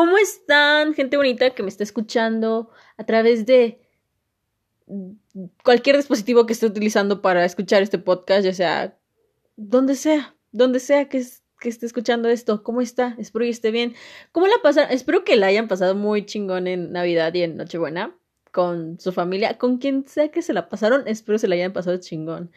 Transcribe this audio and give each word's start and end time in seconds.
¿Cómo 0.00 0.16
están, 0.16 0.94
gente 0.94 1.18
bonita 1.18 1.50
que 1.50 1.62
me 1.62 1.68
está 1.68 1.84
escuchando 1.84 2.70
a 2.96 3.04
través 3.04 3.44
de 3.44 3.82
cualquier 5.62 5.98
dispositivo 5.98 6.46
que 6.46 6.54
esté 6.54 6.64
utilizando 6.64 7.20
para 7.20 7.44
escuchar 7.44 7.82
este 7.82 7.98
podcast, 7.98 8.46
ya 8.46 8.54
sea 8.54 8.98
donde 9.56 9.96
sea, 9.96 10.34
donde 10.52 10.80
sea 10.80 11.10
que, 11.10 11.22
que 11.60 11.68
esté 11.68 11.84
escuchando 11.84 12.30
esto? 12.30 12.62
¿Cómo 12.62 12.80
está? 12.80 13.14
Espero 13.18 13.44
que 13.44 13.50
esté 13.50 13.70
bien. 13.72 13.94
¿Cómo 14.32 14.46
la 14.46 14.54
pasaron? 14.62 14.90
Espero 14.90 15.22
que 15.22 15.36
la 15.36 15.48
hayan 15.48 15.68
pasado 15.68 15.94
muy 15.94 16.24
chingón 16.24 16.66
en 16.66 16.92
Navidad 16.92 17.34
y 17.34 17.42
en 17.42 17.58
Nochebuena 17.58 18.16
con 18.52 18.98
su 18.98 19.12
familia, 19.12 19.58
con 19.58 19.76
quien 19.76 20.06
sea 20.06 20.30
que 20.30 20.40
se 20.40 20.54
la 20.54 20.70
pasaron, 20.70 21.06
espero 21.08 21.38
se 21.38 21.46
la 21.46 21.56
hayan 21.56 21.74
pasado 21.74 21.98
chingón. 21.98 22.50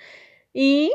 Y 0.53 0.93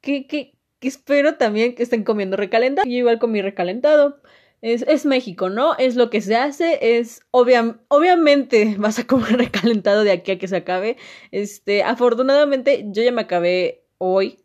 que, 0.00 0.26
que, 0.26 0.56
espero 0.80 1.34
también 1.34 1.74
que 1.74 1.82
estén 1.82 2.04
comiendo 2.04 2.38
recalentado. 2.38 2.88
Yo 2.88 2.96
igual 2.96 3.18
comí 3.18 3.42
recalentado. 3.42 4.22
Es, 4.66 4.80
es, 4.88 5.04
México, 5.04 5.50
¿no? 5.50 5.76
Es 5.76 5.94
lo 5.94 6.08
que 6.08 6.22
se 6.22 6.36
hace, 6.36 6.98
es 6.98 7.20
obviamente 7.32 8.76
vas 8.78 8.98
a 8.98 9.06
comer 9.06 9.36
recalentado 9.36 10.04
de 10.04 10.10
aquí 10.10 10.32
a 10.32 10.38
que 10.38 10.48
se 10.48 10.56
acabe. 10.56 10.96
Este, 11.32 11.82
afortunadamente 11.82 12.86
yo 12.88 13.02
ya 13.02 13.12
me 13.12 13.20
acabé 13.20 13.84
hoy 13.98 14.38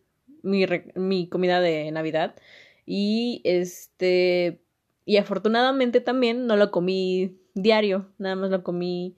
mi, 0.44 0.66
mi 0.96 1.30
comida 1.30 1.62
de 1.62 1.90
Navidad 1.92 2.36
y 2.86 3.42
este 3.46 4.62
y 5.06 5.16
afortunadamente 5.16 6.02
también 6.02 6.48
no 6.48 6.58
lo 6.58 6.70
comí 6.70 7.40
diario, 7.54 8.12
nada 8.18 8.36
más 8.36 8.50
lo 8.50 8.62
comí 8.62 9.16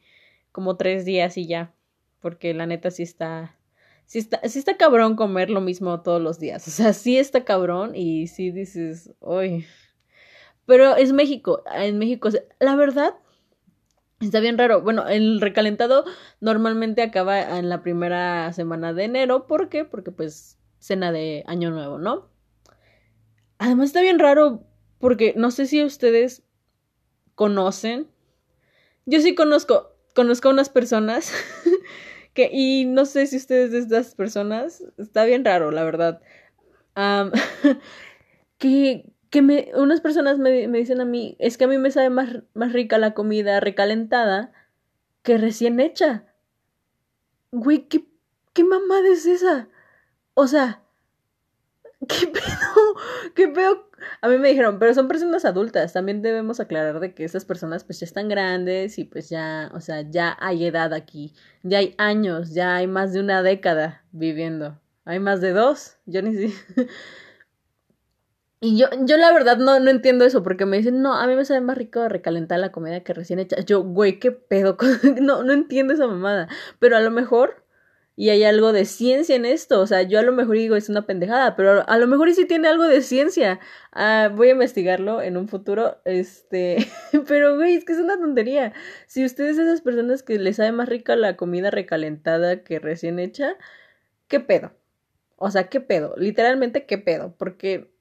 como 0.51 0.77
tres 0.77 1.03
días 1.03 1.35
y 1.35 1.47
ya, 1.47 1.73
porque 2.19 2.53
la 2.53 2.67
neta 2.67 2.91
sí 2.91 3.01
está 3.01 3.57
sí 4.05 4.19
está, 4.19 4.39
sí 4.47 4.59
está 4.59 4.77
cabrón 4.77 5.15
comer 5.15 5.49
lo 5.49 5.61
mismo 5.61 6.01
todos 6.01 6.21
los 6.21 6.37
días. 6.37 6.67
O 6.67 6.71
sea, 6.71 6.93
sí 6.93 7.17
está 7.17 7.43
cabrón 7.43 7.95
y 7.95 8.27
sí 8.27 8.51
dices, 8.51 9.09
uy. 9.19 9.65
Pero 10.65 10.95
es 10.95 11.13
México. 11.13 11.63
En 11.73 11.97
México, 11.97 12.29
la 12.59 12.75
verdad, 12.75 13.15
está 14.19 14.39
bien 14.39 14.57
raro. 14.57 14.81
Bueno, 14.81 15.07
el 15.07 15.41
recalentado 15.41 16.05
normalmente 16.39 17.01
acaba 17.01 17.57
en 17.57 17.69
la 17.69 17.81
primera 17.81 18.51
semana 18.53 18.93
de 18.93 19.05
enero. 19.05 19.47
¿Por 19.47 19.69
qué? 19.69 19.85
Porque 19.85 20.11
pues 20.11 20.57
cena 20.79 21.11
de 21.11 21.43
año 21.47 21.71
nuevo, 21.71 21.97
¿no? 21.99 22.29
Además 23.57 23.87
está 23.87 24.01
bien 24.01 24.19
raro 24.19 24.63
porque 24.99 25.33
no 25.35 25.51
sé 25.51 25.65
si 25.65 25.83
ustedes 25.83 26.43
conocen. 27.35 28.07
Yo 29.05 29.19
sí 29.19 29.35
conozco, 29.35 29.95
conozco 30.15 30.49
a 30.49 30.51
unas 30.51 30.69
personas 30.69 31.31
que, 32.33 32.49
y 32.51 32.85
no 32.85 33.05
sé 33.05 33.27
si 33.27 33.37
ustedes 33.37 33.71
de 33.71 33.79
estas 33.79 34.15
personas, 34.15 34.83
está 34.97 35.25
bien 35.25 35.43
raro, 35.43 35.71
la 35.71 35.83
verdad. 35.83 36.21
que, 38.57 39.10
que 39.31 39.41
me, 39.41 39.71
unas 39.73 40.01
personas 40.01 40.37
me, 40.37 40.67
me, 40.67 40.77
dicen 40.77 41.01
a 41.01 41.05
mí, 41.05 41.35
es 41.39 41.57
que 41.57 41.63
a 41.63 41.67
mí 41.67 41.79
me 41.79 41.89
sabe 41.89 42.11
más, 42.11 42.43
más 42.53 42.73
rica 42.73 42.99
la 42.99 43.15
comida 43.15 43.59
recalentada 43.59 44.51
que 45.23 45.39
recién 45.39 45.79
hecha. 45.79 46.25
Güey, 47.51 47.87
¿qué, 47.87 48.05
qué 48.53 48.63
mamada 48.63 49.07
es 49.11 49.25
esa? 49.25 49.69
O 50.35 50.45
sea, 50.47 50.83
¿qué 52.07 52.27
pedo? 52.27 52.95
¿Qué 53.33 53.47
pedo 53.47 53.91
a 54.21 54.27
mí 54.27 54.37
me 54.37 54.49
dijeron, 54.49 54.79
pero 54.79 54.93
son 54.93 55.07
personas 55.07 55.45
adultas, 55.45 55.93
también 55.93 56.21
debemos 56.21 56.59
aclarar 56.59 56.99
de 56.99 57.13
que 57.13 57.23
esas 57.23 57.45
personas 57.45 57.83
pues 57.83 57.99
ya 57.99 58.05
están 58.05 58.29
grandes 58.29 58.97
y 58.97 59.05
pues 59.05 59.29
ya, 59.29 59.71
o 59.73 59.81
sea, 59.81 60.01
ya 60.01 60.37
hay 60.39 60.65
edad 60.65 60.93
aquí, 60.93 61.33
ya 61.63 61.79
hay 61.79 61.95
años, 61.97 62.53
ya 62.53 62.75
hay 62.75 62.87
más 62.87 63.13
de 63.13 63.19
una 63.19 63.43
década 63.43 64.03
viviendo, 64.11 64.79
hay 65.05 65.19
más 65.19 65.41
de 65.41 65.51
dos, 65.53 65.97
yo 66.05 66.21
ni 66.21 66.35
sé. 66.35 66.53
Y 68.61 68.77
yo, 68.77 68.87
yo 69.05 69.17
la 69.17 69.33
verdad 69.33 69.57
no, 69.57 69.79
no 69.79 69.89
entiendo 69.89 70.23
eso, 70.23 70.43
porque 70.43 70.65
me 70.65 70.77
dicen, 70.77 71.01
no, 71.01 71.15
a 71.15 71.25
mí 71.27 71.35
me 71.35 71.45
sabe 71.45 71.61
más 71.61 71.77
rico 71.77 72.07
recalentar 72.07 72.59
la 72.59 72.71
comida 72.71 73.01
que 73.03 73.13
recién 73.13 73.39
hecha. 73.39 73.59
Yo, 73.61 73.81
güey, 73.83 74.19
qué 74.19 74.31
pedo, 74.31 74.77
no, 75.21 75.43
no 75.43 75.53
entiendo 75.53 75.93
esa 75.93 76.07
mamada. 76.07 76.47
Pero 76.79 76.95
a 76.95 77.01
lo 77.01 77.11
mejor 77.11 77.65
y 78.15 78.29
hay 78.29 78.43
algo 78.43 78.71
de 78.73 78.85
ciencia 78.85 79.35
en 79.35 79.45
esto. 79.45 79.79
O 79.81 79.87
sea, 79.87 80.03
yo 80.03 80.19
a 80.19 80.21
lo 80.21 80.31
mejor 80.31 80.55
digo 80.55 80.75
es 80.75 80.89
una 80.89 81.07
pendejada, 81.07 81.55
pero 81.55 81.83
a 81.89 81.97
lo 81.97 82.07
mejor 82.07 82.31
sí 82.33 82.45
tiene 82.45 82.67
algo 82.67 82.83
de 82.83 83.01
ciencia. 83.01 83.59
Ah, 83.93 84.29
voy 84.31 84.49
a 84.49 84.51
investigarlo 84.51 85.21
en 85.21 85.37
un 85.37 85.47
futuro. 85.47 85.99
Este, 86.05 86.77
pero 87.27 87.55
güey, 87.55 87.75
es 87.75 87.85
que 87.85 87.93
es 87.93 87.99
una 87.99 88.17
tontería. 88.19 88.73
Si 89.07 89.25
ustedes 89.25 89.57
esas 89.57 89.81
personas 89.81 90.23
que 90.23 90.37
les 90.37 90.57
sabe 90.57 90.71
más 90.71 90.89
rica 90.89 91.15
la 91.15 91.35
comida 91.37 91.71
recalentada 91.71 92.63
que 92.63 92.79
recién 92.79 93.17
hecha, 93.19 93.55
¿qué 94.27 94.39
pedo? 94.39 94.73
O 95.37 95.51
sea, 95.51 95.69
¿qué 95.69 95.81
pedo? 95.81 96.13
Literalmente, 96.17 96.85
¿qué 96.85 96.97
pedo? 96.99 97.35
Porque 97.37 97.91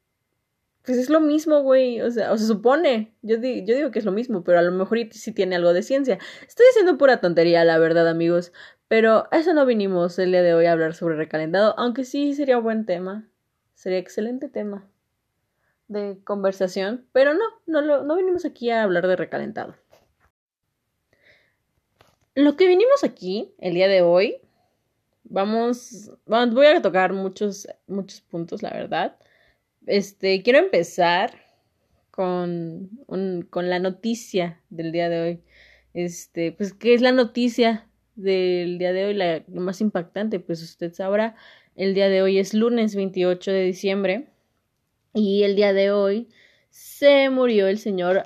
pues 0.84 0.98
es 0.98 1.10
lo 1.10 1.20
mismo, 1.20 1.62
güey. 1.62 2.00
O 2.00 2.10
sea, 2.10 2.32
o 2.32 2.38
se 2.38 2.46
supone. 2.46 3.14
Yo, 3.22 3.36
yo 3.36 3.74
digo 3.74 3.90
que 3.90 3.98
es 3.98 4.04
lo 4.04 4.12
mismo, 4.12 4.44
pero 4.44 4.58
a 4.58 4.62
lo 4.62 4.72
mejor 4.72 4.98
sí 5.12 5.32
tiene 5.32 5.56
algo 5.56 5.72
de 5.72 5.82
ciencia. 5.82 6.18
Estoy 6.46 6.66
diciendo 6.66 6.98
pura 6.98 7.20
tontería, 7.20 7.64
la 7.64 7.78
verdad, 7.78 8.08
amigos. 8.08 8.52
Pero 8.88 9.28
eso 9.30 9.54
no 9.54 9.66
vinimos 9.66 10.18
el 10.18 10.32
día 10.32 10.42
de 10.42 10.54
hoy 10.54 10.66
a 10.66 10.72
hablar 10.72 10.94
sobre 10.94 11.16
recalentado, 11.16 11.74
aunque 11.78 12.04
sí 12.04 12.34
sería 12.34 12.58
un 12.58 12.64
buen 12.64 12.86
tema. 12.86 13.28
Sería 13.74 13.98
excelente 13.98 14.48
tema 14.48 14.88
de 15.88 16.18
conversación. 16.24 17.06
Pero 17.12 17.34
no, 17.34 17.44
no, 17.66 18.02
no 18.02 18.16
vinimos 18.16 18.44
aquí 18.44 18.70
a 18.70 18.82
hablar 18.82 19.06
de 19.06 19.16
recalentado. 19.16 19.74
Lo 22.34 22.56
que 22.56 22.66
vinimos 22.66 23.04
aquí 23.04 23.54
el 23.58 23.74
día 23.74 23.88
de 23.88 24.02
hoy, 24.02 24.40
vamos, 25.24 26.10
vamos 26.26 26.54
voy 26.54 26.66
a 26.66 26.80
tocar 26.80 27.12
muchos, 27.12 27.68
muchos 27.86 28.20
puntos, 28.22 28.62
la 28.62 28.70
verdad. 28.70 29.16
Este, 29.86 30.42
quiero 30.42 30.58
empezar 30.58 31.32
con, 32.10 32.90
un, 33.06 33.42
con 33.48 33.70
la 33.70 33.78
noticia 33.78 34.60
del 34.70 34.92
día 34.92 35.08
de 35.08 35.20
hoy. 35.20 35.40
Este, 35.94 36.52
pues, 36.52 36.72
¿qué 36.72 36.94
es 36.94 37.00
la 37.00 37.12
noticia 37.12 37.88
del 38.14 38.78
día 38.78 38.92
de 38.92 39.06
hoy? 39.06 39.14
La, 39.14 39.42
más 39.48 39.80
impactante, 39.80 40.40
pues 40.40 40.62
usted 40.62 40.92
sabrá, 40.92 41.34
el 41.76 41.94
día 41.94 42.08
de 42.08 42.22
hoy 42.22 42.38
es 42.38 42.54
lunes 42.54 42.94
28 42.94 43.50
de 43.50 43.62
diciembre 43.62 44.28
y 45.14 45.42
el 45.44 45.56
día 45.56 45.72
de 45.72 45.90
hoy 45.90 46.28
se 46.68 47.30
murió 47.30 47.66
el 47.66 47.78
señor 47.78 48.24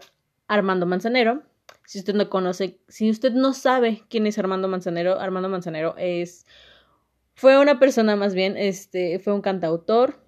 Armando 0.49 0.87
Manzanero. 0.87 1.43
Si 1.87 1.99
usted 1.99 2.15
no 2.15 2.29
conoce, 2.31 2.79
si 2.89 3.11
usted 3.11 3.33
no 3.33 3.53
sabe 3.53 4.03
quién 4.09 4.27
es 4.27 4.39
Armando 4.39 4.69
Manzanero, 4.69 5.21
Armando 5.21 5.49
Manzanero 5.49 5.95
es 5.99 6.47
fue 7.35 7.59
una 7.59 7.79
persona 7.79 8.17
más 8.17 8.35
bien, 8.35 8.57
este, 8.57 9.19
fue 9.19 9.33
un 9.33 9.41
cantautor, 9.41 10.24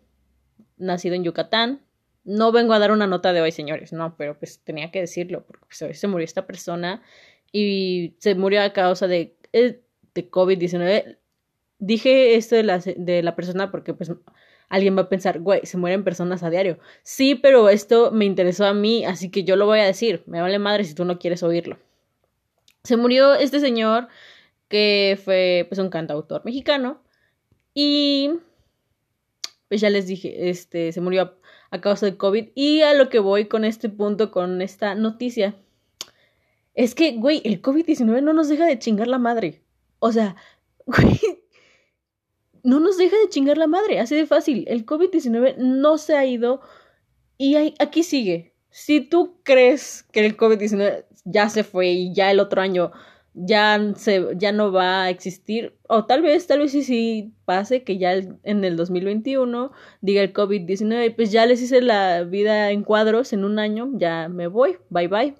nacido 0.77 1.15
en 1.15 1.25
Yucatán. 1.25 1.83
No 2.25 2.53
vengo 2.53 2.73
a 2.73 2.79
dar 2.79 2.91
una 2.91 3.07
nota 3.07 3.33
de 3.33 3.41
hoy, 3.41 3.53
señores, 3.53 3.93
no, 3.93 4.17
pero 4.17 4.39
pues 4.39 4.61
tenía 4.65 4.91
que 4.91 5.01
decirlo, 5.01 5.45
porque 5.47 5.67
pues, 5.67 5.83
hoy 5.83 5.95
se 5.95 6.09
murió 6.09 6.25
esta 6.25 6.47
persona 6.47 7.03
y 7.53 8.17
se 8.19 8.35
murió 8.35 8.63
a 8.63 8.73
causa 8.73 9.07
de, 9.07 9.37
eh, 9.53 9.81
de 10.15 10.31
COVID-19. 10.31 11.19
Dije 11.79 12.35
esto 12.35 12.57
de 12.57 12.65
la, 12.65 12.79
de 12.79 13.23
la 13.23 13.37
persona 13.37 13.71
porque 13.71 13.95
pues 13.95 14.11
alguien 14.69 14.97
va 14.97 15.03
a 15.03 15.09
pensar, 15.09 15.41
güey, 15.41 15.65
se 15.65 15.77
mueren 15.77 16.05
personas 16.05 16.43
a 16.43 16.51
diario. 16.51 16.79
Sí, 17.03 17.35
pero 17.35 17.69
esto 17.69 18.11
me 18.11 18.25
interesó 18.25 18.67
a 18.67 18.75
mí, 18.75 19.05
así 19.05 19.31
que 19.31 19.45
yo 19.45 19.57
lo 19.57 19.67
voy 19.67 19.81
a 19.81 19.85
decir. 19.85 20.23
Me 20.27 20.41
vale 20.41 20.59
madre 20.59 20.85
si 20.85 20.95
tú 20.95 21.05
no 21.05 21.19
quieres 21.19 21.43
oírlo. 21.43 21.79
Se 22.83 22.97
murió 22.97 23.35
este 23.35 23.61
señor 23.61 24.09
que 24.69 25.19
fue 25.25 25.67
pues 25.69 25.79
un 25.79 25.91
cantautor 25.91 26.45
mexicano 26.45 27.03
y 27.75 28.31
pues 29.69 29.81
ya 29.81 29.91
les 29.91 30.07
dije, 30.07 30.49
este, 30.49 30.93
se 30.93 31.01
murió 31.01 31.37
a, 31.71 31.81
causa 31.81 32.07
de 32.07 32.17
COVID. 32.17 32.49
Y 32.55 32.83
a 32.83 32.95
lo 32.95 33.09
que 33.09 33.19
voy 33.19 33.47
con 33.47 33.65
este 33.65 33.89
punto, 33.89 34.31
con 34.31 34.63
esta 34.63 34.95
noticia, 34.95 35.57
es 36.75 36.95
que, 36.95 37.13
güey, 37.13 37.43
el 37.45 37.61
COVID-19 37.61 38.23
no 38.23 38.33
nos 38.33 38.49
deja 38.49 38.67
de 38.67 38.79
chingar 38.79 39.09
la 39.09 39.19
madre. 39.19 39.63
O 39.99 40.13
sea, 40.13 40.37
güey, 40.87 41.21
no 42.63 42.81
nos 42.81 42.97
deja 42.97 43.17
de 43.19 43.29
chingar 43.29 43.59
la 43.59 43.67
madre, 43.67 44.01
así 44.01 44.15
de 44.15 44.27
fácil. 44.27 44.65
El 44.69 44.87
COVID-19 44.87 45.57
no 45.59 45.99
se 45.99 46.17
ha 46.17 46.25
ido 46.25 46.61
y 47.39 47.57
aquí 47.79 48.03
sigue. 48.03 48.55
Si 48.71 49.01
tú 49.01 49.39
crees 49.43 50.05
que 50.13 50.25
el 50.25 50.37
COVID-19 50.37 51.07
ya 51.25 51.49
se 51.49 51.65
fue 51.65 51.89
y 51.89 52.15
ya 52.15 52.31
el 52.31 52.41
otro 52.41 52.61
año 52.61 52.93
ya, 53.37 53.79
se, 53.97 54.27
ya 54.37 54.51
no 54.53 54.73
va 54.73 55.05
a 55.05 55.11
existir, 55.11 55.77
o 55.89 56.07
tal 56.07 56.23
vez, 56.23 56.47
tal 56.47 56.61
vez 56.61 56.73
sí, 56.73 56.83
sí 56.83 57.35
pase 57.45 57.85
que 57.85 57.99
ya 57.99 58.15
en 58.15 58.65
el 58.65 58.77
2021 58.77 59.73
diga 60.01 60.23
el 60.23 60.33
COVID-19, 60.33 61.15
pues 61.15 61.31
ya 61.33 61.45
les 61.47 61.61
hice 61.61 61.83
la 61.83 62.25
vida 62.25 62.71
en 62.71 62.83
cuadros 62.83 63.33
en 63.35 63.45
un 63.45 63.59
año, 63.59 63.91
ya 63.95 64.29
me 64.29 64.47
voy, 64.47 64.79
bye 64.89 65.09
bye. 65.09 65.35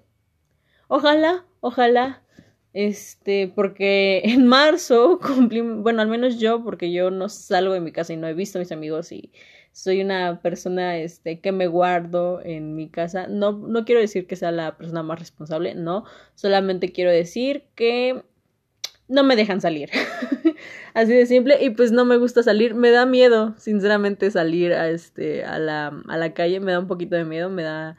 Ojalá, 0.89 1.47
ojalá, 1.61 2.23
este, 2.75 3.49
porque 3.49 4.21
en 4.25 4.47
marzo 4.47 5.19
cumplí, 5.19 5.63
bueno, 5.63 6.03
al 6.03 6.09
menos 6.09 6.39
yo, 6.39 6.63
porque 6.63 6.93
yo 6.93 7.11
no 7.11 7.31
salgo 7.31 7.73
de 7.73 7.81
mi 7.81 7.93
casa 7.93 8.13
y 8.13 8.19
no 8.19 8.29
he 8.29 8.35
visto 8.35 8.59
a 8.59 8.61
mis 8.61 8.73
amigos 8.73 9.11
y 9.13 9.33
soy 9.77 10.01
una 10.01 10.41
persona 10.41 10.97
este, 10.97 11.41
que 11.41 11.53
me 11.53 11.67
guardo 11.67 12.41
en 12.43 12.75
mi 12.75 12.89
casa. 12.89 13.27
No, 13.27 13.53
no 13.53 13.85
quiero 13.85 14.01
decir 14.01 14.27
que 14.27 14.35
sea 14.35 14.51
la 14.51 14.79
persona 14.79 15.03
más 15.03 15.19
responsable, 15.19 15.75
no. 15.75 16.05
Solamente 16.35 16.93
quiero 16.93 17.11
decir 17.11 17.65
que 17.75 18.25
no 19.07 19.23
me 19.23 19.37
dejan 19.37 19.61
salir. 19.61 19.91
Así 20.95 21.13
de 21.13 21.27
simple. 21.27 21.63
Y 21.63 21.71
pues 21.71 21.93
no 21.93 22.07
me 22.07 22.17
gusta 22.17 22.43
salir. 22.43 22.75
Me 22.75 22.91
da 22.91 23.05
miedo, 23.05 23.55
sinceramente, 23.59 24.31
salir 24.31 24.73
a, 24.73 24.89
este, 24.89 25.45
a, 25.45 25.59
la, 25.59 25.89
a 26.09 26.17
la 26.17 26.33
calle. 26.33 26.59
Me 26.59 26.73
da 26.73 26.79
un 26.79 26.89
poquito 26.89 27.15
de 27.15 27.27
miedo. 27.27 27.51
Me 27.51 27.63
da 27.63 27.99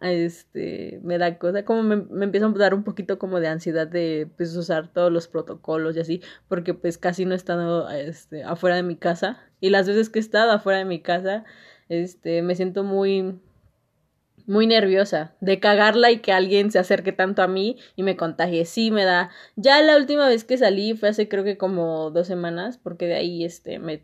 este, 0.00 1.00
me 1.02 1.18
da 1.18 1.36
cosa, 1.36 1.66
como 1.66 1.82
me, 1.82 1.96
me 1.96 2.24
empieza 2.24 2.46
a 2.46 2.50
dar 2.52 2.72
un 2.72 2.84
poquito 2.84 3.18
como 3.18 3.40
de 3.40 3.48
ansiedad 3.48 3.86
de, 3.86 4.26
pues, 4.38 4.56
usar 4.56 4.88
todos 4.88 5.12
los 5.12 5.28
protocolos 5.28 5.96
y 5.96 6.00
así, 6.00 6.22
porque 6.48 6.72
pues 6.72 6.96
casi 6.96 7.26
no 7.26 7.34
he 7.34 7.36
estado, 7.36 7.90
este, 7.90 8.42
afuera 8.42 8.76
de 8.76 8.82
mi 8.82 8.96
casa, 8.96 9.49
y 9.60 9.70
las 9.70 9.86
veces 9.86 10.10
que 10.10 10.18
he 10.18 10.22
estado 10.22 10.52
afuera 10.52 10.78
de 10.78 10.84
mi 10.84 11.00
casa, 11.00 11.44
este, 11.88 12.42
me 12.42 12.54
siento 12.54 12.84
muy, 12.84 13.40
muy 14.46 14.66
nerviosa 14.66 15.34
de 15.40 15.60
cagarla 15.60 16.10
y 16.10 16.18
que 16.18 16.32
alguien 16.32 16.70
se 16.70 16.78
acerque 16.78 17.12
tanto 17.12 17.42
a 17.42 17.48
mí 17.48 17.76
y 17.96 18.02
me 18.02 18.16
contagie. 18.16 18.64
Sí, 18.64 18.90
me 18.90 19.04
da. 19.04 19.30
Ya 19.56 19.80
la 19.82 19.96
última 19.96 20.28
vez 20.28 20.44
que 20.44 20.58
salí 20.58 20.94
fue 20.94 21.10
hace 21.10 21.28
creo 21.28 21.44
que 21.44 21.56
como 21.56 22.10
dos 22.10 22.26
semanas, 22.26 22.78
porque 22.78 23.06
de 23.06 23.14
ahí 23.14 23.44
este 23.44 23.78
me 23.78 24.02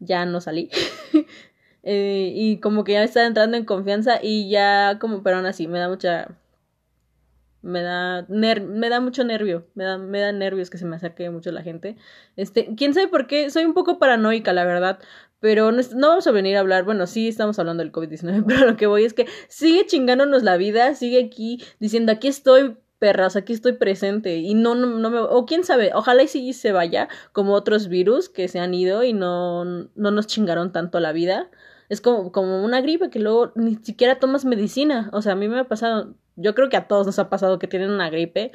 ya 0.00 0.26
no 0.26 0.40
salí. 0.40 0.70
eh, 1.82 2.32
y 2.34 2.58
como 2.60 2.84
que 2.84 2.92
ya 2.92 3.04
estaba 3.04 3.26
entrando 3.26 3.56
en 3.56 3.64
confianza 3.64 4.18
y 4.22 4.48
ya 4.50 4.98
como, 5.00 5.22
pero 5.22 5.36
aún 5.36 5.46
así, 5.46 5.68
me 5.68 5.78
da 5.78 5.88
mucha 5.88 6.36
me 7.66 7.82
da 7.82 8.26
me 8.28 8.88
da 8.88 9.00
mucho 9.00 9.24
nervio, 9.24 9.66
me 9.74 9.84
da, 9.84 9.98
me 9.98 10.20
da 10.20 10.32
nervios 10.32 10.70
que 10.70 10.78
se 10.78 10.86
me 10.86 10.96
acerque 10.96 11.28
mucho 11.30 11.50
la 11.50 11.62
gente. 11.62 11.96
Este, 12.36 12.74
quién 12.76 12.94
sabe 12.94 13.08
por 13.08 13.26
qué, 13.26 13.50
soy 13.50 13.64
un 13.64 13.74
poco 13.74 13.98
paranoica, 13.98 14.52
la 14.52 14.64
verdad, 14.64 15.00
pero 15.40 15.72
no, 15.72 15.82
no, 15.94 16.08
vamos 16.08 16.26
a 16.26 16.30
venir 16.30 16.56
a 16.56 16.60
hablar, 16.60 16.84
bueno, 16.84 17.06
sí 17.06 17.28
estamos 17.28 17.58
hablando 17.58 17.82
del 17.82 17.92
COVID-19, 17.92 18.44
pero 18.48 18.66
lo 18.66 18.76
que 18.76 18.86
voy 18.86 19.04
es 19.04 19.14
que 19.14 19.26
sigue 19.48 19.84
chingándonos 19.86 20.42
la 20.42 20.56
vida, 20.56 20.94
sigue 20.94 21.24
aquí 21.24 21.62
diciendo, 21.80 22.12
aquí 22.12 22.28
estoy, 22.28 22.76
perras, 22.98 23.36
aquí 23.36 23.52
estoy 23.52 23.72
presente, 23.72 24.36
y 24.36 24.54
no, 24.54 24.74
no, 24.74 24.86
no 24.86 25.10
me, 25.10 25.18
o 25.18 25.44
quién 25.44 25.64
sabe, 25.64 25.90
ojalá 25.94 26.22
y 26.22 26.28
sí 26.28 26.52
se 26.52 26.72
vaya, 26.72 27.08
como 27.32 27.52
otros 27.52 27.88
virus 27.88 28.28
que 28.28 28.48
se 28.48 28.60
han 28.60 28.74
ido 28.74 29.04
y 29.04 29.12
no, 29.12 29.64
no 29.64 30.10
nos 30.10 30.26
chingaron 30.26 30.72
tanto 30.72 31.00
la 31.00 31.12
vida. 31.12 31.50
Es 31.88 32.00
como, 32.00 32.32
como 32.32 32.64
una 32.64 32.80
gripe 32.80 33.10
que 33.10 33.20
luego 33.20 33.52
ni 33.54 33.76
siquiera 33.76 34.18
tomas 34.18 34.44
medicina. 34.44 35.08
O 35.12 35.22
sea, 35.22 35.32
a 35.32 35.36
mí 35.36 35.48
me 35.48 35.60
ha 35.60 35.68
pasado, 35.68 36.14
yo 36.36 36.54
creo 36.54 36.68
que 36.68 36.76
a 36.76 36.86
todos 36.86 37.06
nos 37.06 37.18
ha 37.18 37.28
pasado 37.28 37.58
que 37.58 37.66
tienen 37.66 37.90
una 37.90 38.10
gripe 38.10 38.52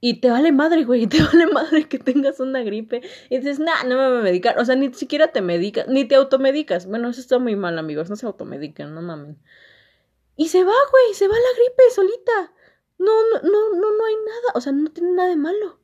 y 0.00 0.20
te 0.20 0.30
vale 0.30 0.50
madre, 0.50 0.84
güey, 0.84 1.06
te 1.08 1.22
vale 1.22 1.46
madre 1.46 1.88
que 1.88 1.98
tengas 1.98 2.40
una 2.40 2.62
gripe. 2.62 3.02
Y 3.28 3.38
dices, 3.38 3.58
nah, 3.58 3.84
no 3.84 3.96
me 3.96 4.08
voy 4.08 4.18
a 4.18 4.22
medicar. 4.22 4.58
O 4.58 4.64
sea, 4.64 4.74
ni 4.76 4.92
siquiera 4.94 5.28
te 5.28 5.42
medicas, 5.42 5.88
ni 5.88 6.06
te 6.06 6.14
automedicas. 6.14 6.86
Bueno, 6.86 7.10
eso 7.10 7.20
está 7.20 7.38
muy 7.38 7.56
mal, 7.56 7.78
amigos. 7.78 8.08
No 8.08 8.16
se 8.16 8.26
automedican, 8.26 8.94
no 8.94 9.02
mamen. 9.02 9.38
Y 10.36 10.48
se 10.48 10.64
va, 10.64 10.72
güey, 10.90 11.14
se 11.14 11.28
va 11.28 11.34
la 11.34 11.58
gripe 11.58 11.82
solita. 11.94 12.52
No, 12.98 13.12
no, 13.30 13.42
no, 13.42 13.70
no, 13.74 13.92
no 13.92 14.06
hay 14.06 14.14
nada. 14.14 14.52
O 14.54 14.60
sea, 14.60 14.72
no 14.72 14.90
tiene 14.90 15.12
nada 15.12 15.28
de 15.28 15.36
malo. 15.36 15.78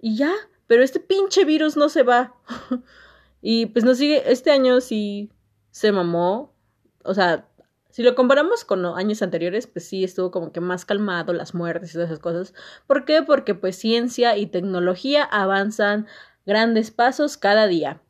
Y 0.00 0.16
ya. 0.16 0.32
Pero 0.66 0.82
este 0.82 1.00
pinche 1.00 1.44
virus 1.44 1.76
no 1.76 1.88
se 1.88 2.04
va. 2.04 2.36
y 3.42 3.66
pues 3.66 3.84
no 3.84 3.94
sigue. 3.96 4.30
Este 4.30 4.52
año 4.52 4.80
sí 4.80 5.32
se 5.72 5.90
mamó. 5.90 6.54
O 7.02 7.14
sea, 7.14 7.48
si 7.94 8.02
lo 8.02 8.16
comparamos 8.16 8.64
con 8.64 8.84
años 8.86 9.22
anteriores, 9.22 9.68
pues 9.68 9.86
sí 9.86 10.02
estuvo 10.02 10.32
como 10.32 10.50
que 10.50 10.58
más 10.58 10.84
calmado 10.84 11.32
las 11.32 11.54
muertes 11.54 11.90
y 11.90 11.92
todas 11.92 12.08
esas 12.08 12.18
cosas. 12.18 12.52
¿Por 12.88 13.04
qué? 13.04 13.22
Porque 13.22 13.54
pues 13.54 13.76
ciencia 13.76 14.36
y 14.36 14.46
tecnología 14.46 15.22
avanzan 15.22 16.08
grandes 16.44 16.90
pasos 16.90 17.36
cada 17.36 17.68
día. 17.68 18.02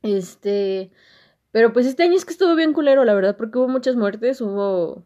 Este, 0.00 0.90
pero 1.50 1.74
pues 1.74 1.84
este 1.84 2.02
año 2.02 2.14
es 2.14 2.24
que 2.24 2.32
estuvo 2.32 2.54
bien 2.54 2.72
culero, 2.72 3.04
la 3.04 3.12
verdad, 3.12 3.36
porque 3.36 3.58
hubo 3.58 3.68
muchas 3.68 3.94
muertes, 3.94 4.40
hubo 4.40 5.04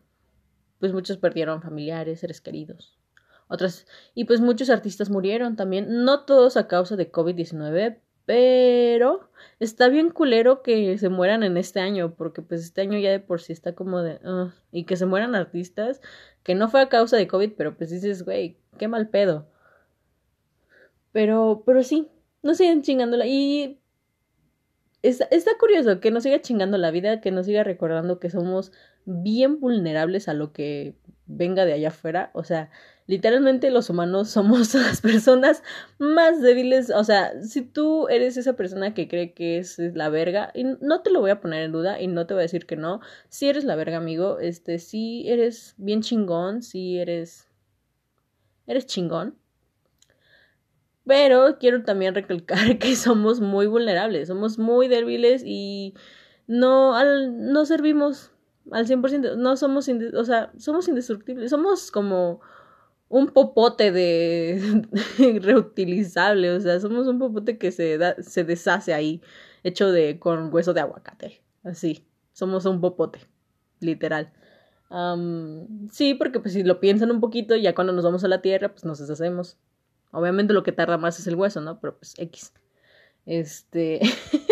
pues 0.78 0.92
muchos 0.92 1.16
perdieron 1.16 1.60
familiares, 1.60 2.20
seres 2.20 2.40
queridos. 2.40 3.00
Otras 3.48 3.88
y 4.14 4.26
pues 4.26 4.40
muchos 4.40 4.70
artistas 4.70 5.10
murieron 5.10 5.56
también, 5.56 6.04
no 6.04 6.20
todos 6.20 6.56
a 6.56 6.68
causa 6.68 6.94
de 6.94 7.10
COVID-19, 7.10 7.98
pero 8.24 9.28
está 9.60 9.88
bien 9.88 10.10
culero 10.10 10.62
que 10.62 10.96
se 10.98 11.08
mueran 11.08 11.42
en 11.42 11.56
este 11.56 11.80
año, 11.80 12.14
porque 12.14 12.42
pues 12.42 12.62
este 12.62 12.80
año 12.80 12.98
ya 12.98 13.10
de 13.10 13.20
por 13.20 13.40
sí 13.40 13.52
está 13.52 13.74
como 13.74 14.02
de... 14.02 14.18
y 14.70 14.84
que 14.84 14.96
se 14.96 15.06
mueran 15.06 15.34
artistas, 15.34 16.00
que 16.42 16.54
no 16.54 16.68
fue 16.68 16.80
a 16.80 16.88
causa 16.88 17.16
de 17.16 17.26
COVID, 17.26 17.52
pero 17.56 17.76
pues 17.76 17.90
dices, 17.90 18.24
güey, 18.24 18.56
qué 18.78 18.88
mal 18.88 19.08
pedo. 19.08 19.46
Pero, 21.12 21.62
pero 21.66 21.82
sí, 21.82 22.08
no 22.42 22.54
sigan 22.54 22.82
chingándola. 22.82 23.26
Y 23.26 23.80
está, 25.02 25.26
está 25.26 25.52
curioso 25.58 26.00
que 26.00 26.10
nos 26.10 26.22
siga 26.22 26.40
chingando 26.40 26.78
la 26.78 26.90
vida, 26.90 27.20
que 27.20 27.30
nos 27.30 27.46
siga 27.46 27.64
recordando 27.64 28.18
que 28.18 28.30
somos 28.30 28.72
bien 29.04 29.60
vulnerables 29.60 30.28
a 30.28 30.34
lo 30.34 30.52
que 30.52 30.94
venga 31.26 31.64
de 31.64 31.72
allá 31.72 31.88
afuera. 31.88 32.30
O 32.34 32.44
sea, 32.44 32.70
literalmente 33.06 33.70
los 33.70 33.90
humanos 33.90 34.30
somos 34.30 34.74
las 34.74 35.00
personas 35.00 35.62
más 35.98 36.40
débiles. 36.40 36.90
O 36.90 37.04
sea, 37.04 37.42
si 37.42 37.62
tú 37.62 38.08
eres 38.08 38.36
esa 38.36 38.54
persona 38.54 38.94
que 38.94 39.08
cree 39.08 39.32
que 39.32 39.58
es 39.58 39.78
la 39.78 40.08
verga, 40.08 40.50
y 40.54 40.64
no 40.64 41.02
te 41.02 41.10
lo 41.10 41.20
voy 41.20 41.30
a 41.30 41.40
poner 41.40 41.62
en 41.62 41.72
duda 41.72 42.00
y 42.00 42.06
no 42.06 42.26
te 42.26 42.34
voy 42.34 42.42
a 42.42 42.42
decir 42.42 42.66
que 42.66 42.76
no. 42.76 43.00
Si 43.28 43.48
eres 43.48 43.64
la 43.64 43.76
verga, 43.76 43.96
amigo, 43.96 44.38
este, 44.40 44.78
si 44.78 45.28
eres 45.28 45.74
bien 45.78 46.02
chingón, 46.02 46.62
si 46.62 46.98
eres. 46.98 47.48
Eres 48.66 48.86
chingón. 48.86 49.36
Pero 51.04 51.58
quiero 51.58 51.82
también 51.82 52.14
recalcar 52.14 52.78
que 52.78 52.96
somos 52.96 53.40
muy 53.40 53.66
vulnerables, 53.66 54.28
somos 54.28 54.58
muy 54.58 54.88
débiles 54.88 55.42
y 55.44 55.94
no, 56.46 56.94
al, 56.94 57.52
no 57.52 57.64
servimos 57.64 58.31
al 58.70 58.86
100%, 58.86 59.36
no 59.36 59.56
somos, 59.56 59.88
o 59.88 60.24
sea, 60.24 60.52
somos 60.56 60.88
indestructibles, 60.88 61.50
somos 61.50 61.90
como 61.90 62.40
un 63.08 63.28
popote 63.28 63.92
de 63.92 64.86
reutilizable, 65.42 66.52
o 66.52 66.60
sea, 66.60 66.80
somos 66.80 67.06
un 67.06 67.18
popote 67.18 67.58
que 67.58 67.72
se, 67.72 67.98
da, 67.98 68.16
se 68.22 68.44
deshace 68.44 68.94
ahí, 68.94 69.20
hecho 69.64 69.90
de 69.90 70.18
con 70.18 70.52
hueso 70.52 70.72
de 70.72 70.80
aguacate, 70.80 71.42
así, 71.64 72.06
somos 72.32 72.64
un 72.66 72.80
popote, 72.80 73.20
literal. 73.80 74.32
sí, 75.90 76.14
porque 76.14 76.40
pues 76.40 76.54
si 76.54 76.62
lo 76.62 76.80
piensan 76.80 77.10
un 77.10 77.20
poquito, 77.20 77.56
ya 77.56 77.74
cuando 77.74 77.92
nos 77.92 78.04
vamos 78.04 78.24
a 78.24 78.28
la 78.28 78.42
tierra, 78.42 78.70
pues 78.70 78.84
nos 78.84 78.98
deshacemos. 78.98 79.58
Obviamente 80.12 80.52
lo 80.52 80.62
que 80.62 80.72
tarda 80.72 80.98
más 80.98 81.18
es 81.18 81.26
el 81.26 81.36
hueso, 81.36 81.60
¿no? 81.62 81.80
Pero 81.80 81.96
pues 81.96 82.14
X. 82.18 82.52
Este. 83.24 84.00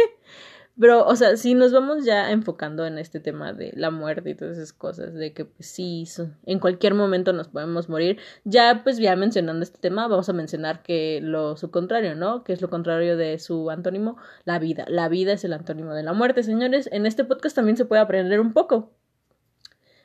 Pero, 0.81 1.05
o 1.07 1.15
sea, 1.15 1.37
si 1.37 1.55
nos 1.55 1.73
vamos 1.73 2.07
ya 2.07 2.31
enfocando 2.31 2.87
en 2.87 2.97
este 2.97 3.21
tema 3.21 3.53
de 3.53 3.71
la 3.77 3.91
muerte 3.91 4.31
y 4.31 4.35
todas 4.35 4.57
esas 4.57 4.73
cosas, 4.73 5.13
de 5.13 5.35
que 5.35 5.45
pues 5.45 5.67
sí, 5.69 6.07
en 6.47 6.59
cualquier 6.59 6.95
momento 6.95 7.35
nos 7.35 7.49
podemos 7.49 7.91
morir, 7.91 8.19
ya 8.45 8.81
pues 8.83 8.97
ya 8.97 9.15
mencionando 9.15 9.63
este 9.63 9.79
tema, 9.79 10.09
vamos 10.09 10.31
a 10.31 10.33
mencionar 10.33 10.83
que 10.83 11.21
lo 11.23 11.59
su 11.59 11.71
contrario, 11.71 12.15
¿no? 12.17 12.45
Que 12.45 12.55
es 12.55 12.63
lo 12.63 12.71
contrario 12.71 13.19
de 13.19 13.39
su 13.39 13.69
antónimo, 13.71 14.17
la 14.45 14.59
vida. 14.59 14.87
La 14.89 15.11
vida 15.11 15.35
es 15.35 15.45
el 15.45 15.53
antónimo 15.53 15.93
de 15.93 16.03
la 16.03 16.15
muerte, 16.15 16.43
señores. 16.43 16.89
En 16.93 17.05
este 17.05 17.25
podcast 17.25 17.55
también 17.57 17.77
se 17.77 17.85
puede 17.85 18.01
aprender 18.01 18.41
un 18.41 18.55
poco. 18.55 18.91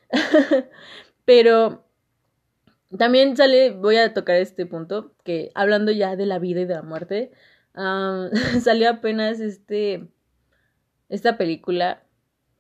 Pero 1.26 1.86
también 2.98 3.38
sale, 3.38 3.72
voy 3.72 3.96
a 3.96 4.14
tocar 4.14 4.36
este 4.36 4.66
punto, 4.66 5.14
que 5.24 5.52
hablando 5.56 5.94
ya 5.94 6.18
de 6.18 6.26
la 6.26 6.38
vida 6.40 6.62
y 6.62 6.66
de 6.66 6.76
la 6.76 6.82
muerte, 6.82 7.32
salió 8.62 8.90
apenas 8.90 9.40
este 9.40 10.10
esta 11.10 11.38
película 11.38 12.04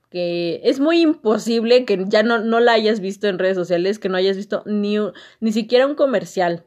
que 0.09 0.61
es 0.63 0.79
muy 0.79 1.01
imposible 1.01 1.85
que 1.85 2.05
ya 2.07 2.23
no, 2.23 2.39
no 2.39 2.59
la 2.59 2.73
hayas 2.73 2.99
visto 2.99 3.27
en 3.27 3.39
redes 3.39 3.57
sociales, 3.57 3.99
que 3.99 4.09
no 4.09 4.17
hayas 4.17 4.37
visto 4.37 4.63
ni, 4.65 4.97
ni 5.39 5.51
siquiera 5.51 5.87
un 5.87 5.95
comercial. 5.95 6.63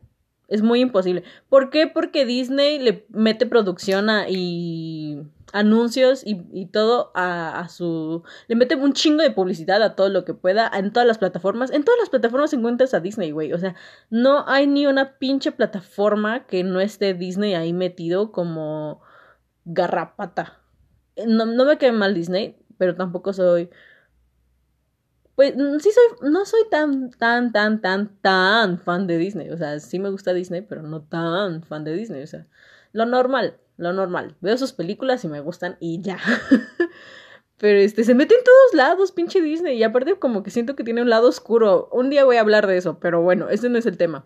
Es 0.48 0.62
muy 0.62 0.80
imposible. 0.80 1.24
¿Por 1.48 1.70
qué? 1.70 1.86
Porque 1.86 2.24
Disney 2.24 2.78
le 2.78 3.06
mete 3.10 3.46
producción 3.46 4.08
a, 4.08 4.28
y 4.28 5.22
anuncios 5.52 6.26
y, 6.26 6.42
y 6.52 6.66
todo 6.66 7.10
a, 7.14 7.60
a, 7.60 7.68
su... 7.68 8.22
Le 8.48 8.56
mete 8.56 8.74
un 8.74 8.94
chingo 8.94 9.22
de 9.22 9.30
publicidad 9.30 9.82
a 9.82 9.94
todo 9.94 10.08
lo 10.08 10.24
que 10.24 10.34
pueda 10.34 10.70
en 10.72 10.92
todas 10.92 11.06
las 11.06 11.18
plataformas. 11.18 11.70
En 11.70 11.84
todas 11.84 12.00
las 12.00 12.08
plataformas 12.08 12.52
encuentras 12.54 12.94
a 12.94 13.00
Disney, 13.00 13.30
güey. 13.30 13.52
O 13.52 13.58
sea, 13.58 13.74
no 14.10 14.46
hay 14.48 14.66
ni 14.66 14.86
una 14.86 15.18
pinche 15.18 15.52
plataforma 15.52 16.46
que 16.46 16.64
no 16.64 16.80
esté 16.80 17.12
Disney 17.14 17.54
ahí 17.54 17.72
metido 17.72 18.32
como 18.32 19.00
garrapata 19.64 20.58
no, 21.26 21.46
no 21.46 21.64
me 21.64 21.78
quede 21.78 21.92
mal 21.92 22.14
Disney, 22.14 22.56
pero 22.78 22.94
tampoco 22.94 23.32
soy. 23.32 23.70
Pues 25.34 25.54
sí 25.54 25.90
soy, 25.92 26.30
no 26.30 26.44
soy 26.44 26.62
tan, 26.70 27.10
tan, 27.10 27.52
tan, 27.52 27.80
tan, 27.80 28.20
tan 28.20 28.78
fan 28.78 29.06
de 29.06 29.18
Disney. 29.18 29.50
O 29.50 29.56
sea, 29.56 29.78
sí 29.78 29.98
me 29.98 30.10
gusta 30.10 30.34
Disney, 30.34 30.62
pero 30.62 30.82
no 30.82 31.02
tan 31.02 31.62
fan 31.62 31.84
de 31.84 31.94
Disney. 31.94 32.22
O 32.22 32.26
sea, 32.26 32.46
lo 32.92 33.06
normal, 33.06 33.56
lo 33.76 33.92
normal. 33.92 34.36
Veo 34.40 34.58
sus 34.58 34.72
películas 34.72 35.24
y 35.24 35.28
me 35.28 35.40
gustan 35.40 35.76
y 35.78 36.00
ya. 36.00 36.18
pero 37.58 37.78
este, 37.78 38.02
se 38.02 38.14
mete 38.14 38.34
en 38.34 38.42
todos 38.42 38.74
lados, 38.74 39.12
pinche 39.12 39.40
Disney. 39.40 39.78
Y 39.78 39.84
aparte 39.84 40.18
como 40.18 40.42
que 40.42 40.50
siento 40.50 40.74
que 40.74 40.82
tiene 40.82 41.02
un 41.02 41.10
lado 41.10 41.28
oscuro. 41.28 41.88
Un 41.92 42.10
día 42.10 42.24
voy 42.24 42.36
a 42.36 42.40
hablar 42.40 42.66
de 42.66 42.76
eso, 42.76 42.98
pero 42.98 43.22
bueno, 43.22 43.48
ese 43.48 43.68
no 43.68 43.78
es 43.78 43.86
el 43.86 43.96
tema. 43.96 44.24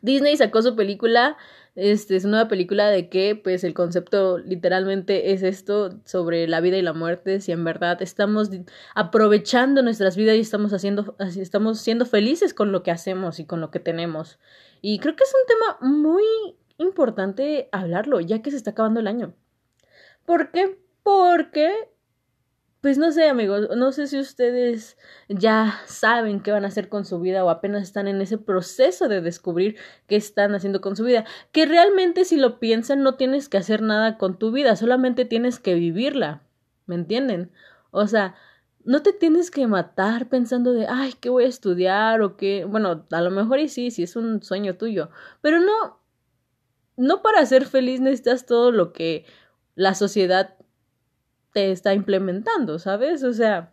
Disney 0.00 0.36
sacó 0.36 0.62
su 0.62 0.76
película 0.76 1.36
este 1.78 2.16
es 2.16 2.24
una 2.24 2.48
película 2.48 2.88
de 2.88 3.08
que 3.08 3.36
pues 3.36 3.62
el 3.62 3.72
concepto 3.72 4.38
literalmente 4.38 5.32
es 5.32 5.44
esto 5.44 6.00
sobre 6.04 6.48
la 6.48 6.60
vida 6.60 6.76
y 6.76 6.82
la 6.82 6.92
muerte, 6.92 7.40
si 7.40 7.52
en 7.52 7.62
verdad 7.62 8.02
estamos 8.02 8.50
aprovechando 8.96 9.82
nuestras 9.82 10.16
vidas 10.16 10.36
y 10.36 10.40
estamos 10.40 10.72
haciendo 10.72 11.14
estamos 11.20 11.80
siendo 11.80 12.04
felices 12.04 12.52
con 12.52 12.72
lo 12.72 12.82
que 12.82 12.90
hacemos 12.90 13.38
y 13.38 13.44
con 13.44 13.60
lo 13.60 13.70
que 13.70 13.78
tenemos. 13.78 14.40
Y 14.80 14.98
creo 14.98 15.14
que 15.14 15.22
es 15.22 15.32
un 15.32 15.46
tema 15.46 15.92
muy 15.92 16.24
importante 16.78 17.68
hablarlo, 17.70 18.20
ya 18.20 18.42
que 18.42 18.50
se 18.50 18.56
está 18.56 18.72
acabando 18.72 18.98
el 18.98 19.06
año. 19.06 19.34
¿Por 20.24 20.50
qué? 20.50 20.78
Porque 21.04 21.72
pues 22.80 22.96
no 22.96 23.10
sé, 23.10 23.28
amigos, 23.28 23.68
no 23.76 23.90
sé 23.90 24.06
si 24.06 24.18
ustedes 24.18 24.96
ya 25.28 25.80
saben 25.86 26.40
qué 26.40 26.52
van 26.52 26.64
a 26.64 26.68
hacer 26.68 26.88
con 26.88 27.04
su 27.04 27.18
vida 27.18 27.44
o 27.44 27.50
apenas 27.50 27.82
están 27.82 28.06
en 28.06 28.20
ese 28.20 28.38
proceso 28.38 29.08
de 29.08 29.20
descubrir 29.20 29.76
qué 30.06 30.14
están 30.14 30.54
haciendo 30.54 30.80
con 30.80 30.94
su 30.94 31.04
vida. 31.04 31.24
Que 31.50 31.66
realmente 31.66 32.24
si 32.24 32.36
lo 32.36 32.60
piensan 32.60 33.02
no 33.02 33.16
tienes 33.16 33.48
que 33.48 33.56
hacer 33.56 33.82
nada 33.82 34.16
con 34.16 34.38
tu 34.38 34.52
vida, 34.52 34.76
solamente 34.76 35.24
tienes 35.24 35.58
que 35.58 35.74
vivirla. 35.74 36.42
¿Me 36.86 36.94
entienden? 36.94 37.50
O 37.90 38.06
sea, 38.06 38.36
no 38.84 39.02
te 39.02 39.12
tienes 39.12 39.50
que 39.50 39.66
matar 39.66 40.28
pensando 40.28 40.72
de, 40.72 40.86
ay, 40.88 41.14
¿qué 41.20 41.30
voy 41.30 41.44
a 41.44 41.48
estudiar? 41.48 42.22
o 42.22 42.36
qué. 42.36 42.64
Bueno, 42.64 43.06
a 43.10 43.20
lo 43.20 43.30
mejor 43.30 43.58
y 43.58 43.68
sí, 43.68 43.90
si 43.90 44.04
es 44.04 44.14
un 44.14 44.42
sueño 44.42 44.76
tuyo. 44.76 45.10
Pero 45.42 45.60
no, 45.60 46.00
no 46.96 47.22
para 47.22 47.44
ser 47.44 47.66
feliz 47.66 48.00
necesitas 48.00 48.46
todo 48.46 48.70
lo 48.70 48.92
que 48.92 49.26
la 49.74 49.94
sociedad 49.94 50.57
te 51.52 51.72
está 51.72 51.94
implementando, 51.94 52.78
¿sabes? 52.78 53.22
O 53.22 53.32
sea, 53.32 53.72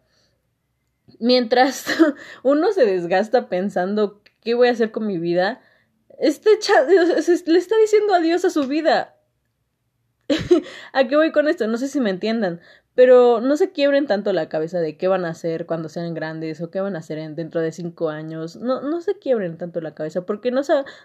mientras 1.19 1.85
uno 2.43 2.71
se 2.71 2.85
desgasta 2.85 3.49
pensando 3.49 4.21
qué 4.41 4.53
voy 4.53 4.67
a 4.67 4.71
hacer 4.71 4.91
con 4.91 5.07
mi 5.07 5.17
vida, 5.17 5.61
este 6.19 6.49
le 7.47 7.57
está 7.57 7.77
diciendo 7.77 8.13
adiós 8.13 8.45
a 8.45 8.49
su 8.49 8.67
vida. 8.67 9.15
¿A 10.93 11.07
qué 11.07 11.15
voy 11.15 11.31
con 11.31 11.47
esto? 11.47 11.67
No 11.67 11.77
sé 11.77 11.87
si 11.87 11.99
me 11.99 12.09
entiendan, 12.09 12.61
pero 12.95 13.41
no 13.41 13.57
se 13.57 13.71
quiebren 13.71 14.07
tanto 14.07 14.33
la 14.33 14.49
cabeza 14.49 14.79
de 14.79 14.97
qué 14.97 15.07
van 15.07 15.25
a 15.25 15.29
hacer 15.29 15.65
cuando 15.65 15.89
sean 15.89 16.13
grandes 16.13 16.61
o 16.61 16.71
qué 16.71 16.81
van 16.81 16.95
a 16.95 16.99
hacer 16.99 17.35
dentro 17.35 17.61
de 17.61 17.71
cinco 17.71 18.09
años. 18.09 18.55
No, 18.55 18.81
no 18.81 19.01
se 19.01 19.19
quiebren 19.19 19.57
tanto 19.57 19.81
la 19.81 19.93
cabeza 19.93 20.25
porque 20.25 20.51
no, 20.51 20.61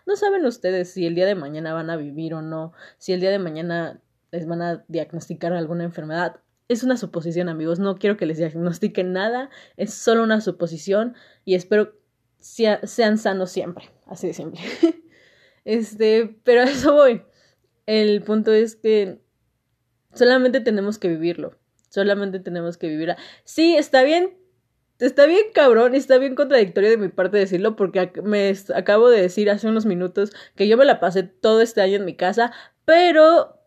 no 0.06 0.16
saben 0.16 0.46
ustedes 0.46 0.90
si 0.90 1.06
el 1.06 1.14
día 1.14 1.26
de 1.26 1.34
mañana 1.34 1.74
van 1.74 1.90
a 1.90 1.96
vivir 1.96 2.34
o 2.34 2.42
no, 2.42 2.72
si 2.98 3.12
el 3.12 3.20
día 3.20 3.30
de 3.30 3.38
mañana 3.38 4.00
les 4.30 4.46
van 4.46 4.62
a 4.62 4.84
diagnosticar 4.88 5.52
alguna 5.52 5.84
enfermedad. 5.84 6.40
Es 6.70 6.84
una 6.84 6.96
suposición, 6.96 7.48
amigos. 7.48 7.80
No 7.80 7.96
quiero 7.96 8.16
que 8.16 8.26
les 8.26 8.38
diagnostiquen 8.38 9.12
nada. 9.12 9.50
Es 9.76 9.92
solo 9.92 10.22
una 10.22 10.40
suposición 10.40 11.16
y 11.44 11.56
espero 11.56 11.96
sean 12.38 13.18
sanos 13.18 13.50
siempre. 13.50 13.90
Así 14.06 14.28
de 14.28 14.34
simple. 14.34 14.60
este, 15.64 16.38
pero 16.44 16.60
a 16.62 16.64
eso 16.66 16.92
voy. 16.92 17.22
El 17.86 18.22
punto 18.22 18.52
es 18.52 18.76
que 18.76 19.20
solamente 20.14 20.60
tenemos 20.60 21.00
que 21.00 21.08
vivirlo. 21.08 21.58
Solamente 21.88 22.38
tenemos 22.38 22.78
que 22.78 22.86
vivirla. 22.86 23.16
Sí, 23.42 23.74
está 23.74 24.04
bien. 24.04 24.38
Está 25.00 25.26
bien 25.26 25.46
cabrón 25.52 25.94
está 25.96 26.18
bien 26.18 26.36
contradictorio 26.36 26.90
de 26.90 26.98
mi 26.98 27.08
parte 27.08 27.38
decirlo 27.38 27.74
porque 27.74 28.12
me 28.22 28.54
acabo 28.76 29.08
de 29.08 29.22
decir 29.22 29.50
hace 29.50 29.66
unos 29.66 29.86
minutos 29.86 30.30
que 30.54 30.68
yo 30.68 30.76
me 30.76 30.84
la 30.84 31.00
pasé 31.00 31.22
todo 31.22 31.62
este 31.62 31.80
año 31.80 31.96
en 31.96 32.04
mi 32.04 32.16
casa, 32.16 32.52
pero 32.84 33.59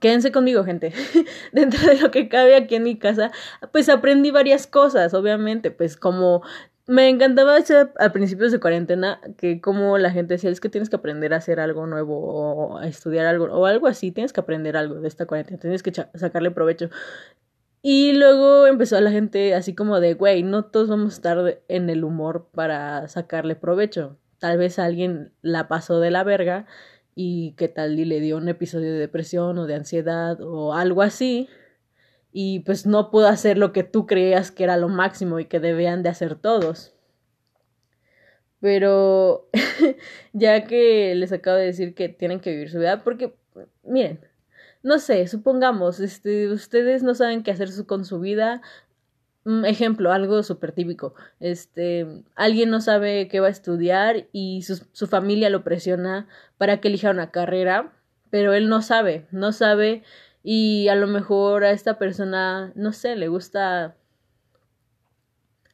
quédense 0.00 0.32
conmigo, 0.32 0.64
gente. 0.64 0.92
Dentro 1.52 1.86
de 1.86 2.00
lo 2.00 2.10
que 2.10 2.28
cabe 2.28 2.56
aquí 2.56 2.76
en 2.76 2.84
mi 2.84 2.98
casa, 2.98 3.30
pues 3.72 3.88
aprendí 3.88 4.30
varias 4.30 4.66
cosas, 4.66 5.14
obviamente, 5.14 5.70
pues 5.70 5.96
como 5.96 6.42
me 6.90 7.08
encantaba 7.08 7.56
eso 7.56 7.88
a 8.00 8.12
principios 8.12 8.50
de 8.50 8.58
cuarentena, 8.58 9.20
que 9.38 9.60
como 9.60 9.96
la 9.98 10.10
gente 10.10 10.34
decía, 10.34 10.50
es 10.50 10.60
que 10.60 10.68
tienes 10.68 10.90
que 10.90 10.96
aprender 10.96 11.32
a 11.32 11.36
hacer 11.36 11.60
algo 11.60 11.86
nuevo 11.86 12.18
o 12.18 12.78
a 12.78 12.88
estudiar 12.88 13.26
algo 13.26 13.44
o 13.44 13.66
algo 13.66 13.86
así, 13.86 14.10
tienes 14.10 14.32
que 14.32 14.40
aprender 14.40 14.76
algo 14.76 14.96
de 14.96 15.06
esta 15.06 15.26
cuarentena, 15.26 15.60
tienes 15.60 15.84
que 15.84 15.92
sacarle 15.92 16.50
provecho. 16.50 16.90
Y 17.82 18.14
luego 18.14 18.66
empezó 18.66 19.00
la 19.00 19.12
gente 19.12 19.54
así 19.54 19.74
como 19.74 20.00
de, 20.00 20.14
güey, 20.14 20.42
no 20.42 20.64
todos 20.64 20.88
vamos 20.88 21.12
a 21.12 21.16
estar 21.16 21.60
en 21.68 21.90
el 21.90 22.02
humor 22.02 22.48
para 22.52 23.06
sacarle 23.06 23.54
provecho. 23.54 24.18
Tal 24.38 24.58
vez 24.58 24.78
alguien 24.78 25.32
la 25.42 25.68
pasó 25.68 26.00
de 26.00 26.10
la 26.10 26.24
verga 26.24 26.66
y 27.14 27.54
qué 27.56 27.68
tal 27.68 27.98
y 27.98 28.04
le 28.04 28.20
dio 28.20 28.36
un 28.36 28.48
episodio 28.48 28.92
de 28.92 28.98
depresión 28.98 29.58
o 29.58 29.66
de 29.66 29.74
ansiedad 29.74 30.40
o 30.40 30.74
algo 30.74 31.02
así 31.02 31.48
y 32.32 32.60
pues 32.60 32.86
no 32.86 33.10
pudo 33.10 33.28
hacer 33.28 33.58
lo 33.58 33.72
que 33.72 33.82
tú 33.82 34.06
creías 34.06 34.50
que 34.50 34.64
era 34.64 34.76
lo 34.76 34.88
máximo 34.88 35.40
y 35.40 35.46
que 35.46 35.60
debían 35.60 36.02
de 36.02 36.10
hacer 36.10 36.36
todos. 36.36 36.94
Pero 38.60 39.48
ya 40.32 40.64
que 40.64 41.14
les 41.14 41.32
acabo 41.32 41.56
de 41.56 41.66
decir 41.66 41.94
que 41.94 42.08
tienen 42.08 42.40
que 42.40 42.50
vivir 42.50 42.70
su 42.70 42.78
vida, 42.78 43.02
porque 43.02 43.34
miren, 43.82 44.20
no 44.82 44.98
sé, 44.98 45.26
supongamos, 45.26 46.00
este, 46.00 46.48
ustedes 46.48 47.02
no 47.02 47.14
saben 47.14 47.42
qué 47.42 47.50
hacer 47.50 47.68
con 47.86 48.04
su 48.04 48.20
vida. 48.20 48.62
Ejemplo, 49.64 50.12
algo 50.12 50.42
súper 50.42 50.72
típico. 50.72 51.14
Este, 51.40 52.06
alguien 52.34 52.70
no 52.70 52.80
sabe 52.80 53.28
qué 53.28 53.40
va 53.40 53.48
a 53.48 53.50
estudiar 53.50 54.28
y 54.32 54.62
su, 54.62 54.84
su 54.92 55.06
familia 55.06 55.50
lo 55.50 55.64
presiona 55.64 56.28
para 56.58 56.80
que 56.80 56.88
elija 56.88 57.10
una 57.10 57.30
carrera, 57.30 57.92
pero 58.30 58.52
él 58.54 58.68
no 58.68 58.82
sabe, 58.82 59.26
no 59.30 59.52
sabe 59.52 60.02
y 60.42 60.88
a 60.88 60.94
lo 60.94 61.06
mejor 61.06 61.64
a 61.64 61.70
esta 61.70 61.98
persona, 61.98 62.72
no 62.74 62.92
sé, 62.92 63.16
le 63.16 63.28
gusta 63.28 63.96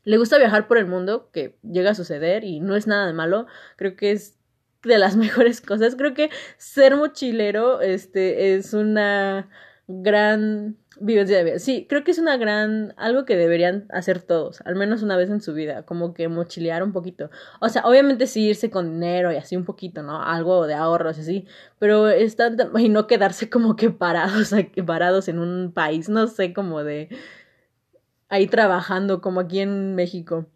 le 0.06 0.18
gusta 0.18 0.38
viajar 0.38 0.68
por 0.68 0.78
el 0.78 0.87
mundo, 0.87 1.30
que 1.32 1.58
llega 1.62 1.90
a 1.90 1.94
suceder 1.94 2.44
y 2.44 2.61
no 2.61 2.76
es 2.76 2.87
nada 2.87 3.06
de 3.06 3.12
malo, 3.12 3.46
creo 3.75 3.96
que 3.96 4.12
es 4.12 4.38
de 4.85 4.99
las 4.99 5.16
mejores 5.16 5.61
cosas, 5.61 5.96
creo 5.96 6.14
que 6.14 6.30
ser 6.56 6.96
mochilero 6.96 7.80
este 7.80 8.54
es 8.54 8.73
una 8.73 9.50
gran 9.88 10.76
vivencia 11.00 11.37
de 11.37 11.45
vida. 11.45 11.59
Sí, 11.59 11.87
creo 11.88 12.05
que 12.05 12.11
es 12.11 12.19
una 12.19 12.37
gran, 12.37 12.95
algo 12.97 13.25
que 13.25 13.37
deberían 13.37 13.87
hacer 13.91 14.23
todos, 14.23 14.61
al 14.65 14.76
menos 14.76 15.03
una 15.03 15.17
vez 15.17 15.31
en 15.31 15.41
su 15.41 15.55
vida, 15.55 15.85
como 15.85 16.15
que 16.15 16.29
mochilear 16.29 16.83
un 16.83 16.93
poquito. 16.93 17.31
O 17.61 17.69
sea, 17.69 17.83
obviamente 17.87 18.26
sí 18.26 18.49
irse 18.49 18.71
con 18.71 18.93
dinero 18.93 19.33
y 19.33 19.37
así 19.37 19.57
un 19.57 19.65
poquito, 19.65 20.03
¿no? 20.03 20.23
Algo 20.23 20.67
de 20.67 20.75
ahorros 20.75 21.19
y 21.19 21.21
así, 21.21 21.47
pero 21.79 22.09
están, 22.09 22.57
y 22.79 22.88
no 22.88 23.07
quedarse 23.07 23.50
como 23.50 23.76
que 23.76 23.91
parados, 23.91 24.55
parados 24.87 25.29
en 25.29 25.38
un 25.38 25.73
país, 25.73 26.09
no 26.09 26.26
sé, 26.26 26.53
como 26.53 26.83
de 26.85 27.09
ahí 28.29 28.47
trabajando, 28.47 29.21
como 29.21 29.41
aquí 29.41 29.61
en 29.61 29.95
México. 29.95 30.47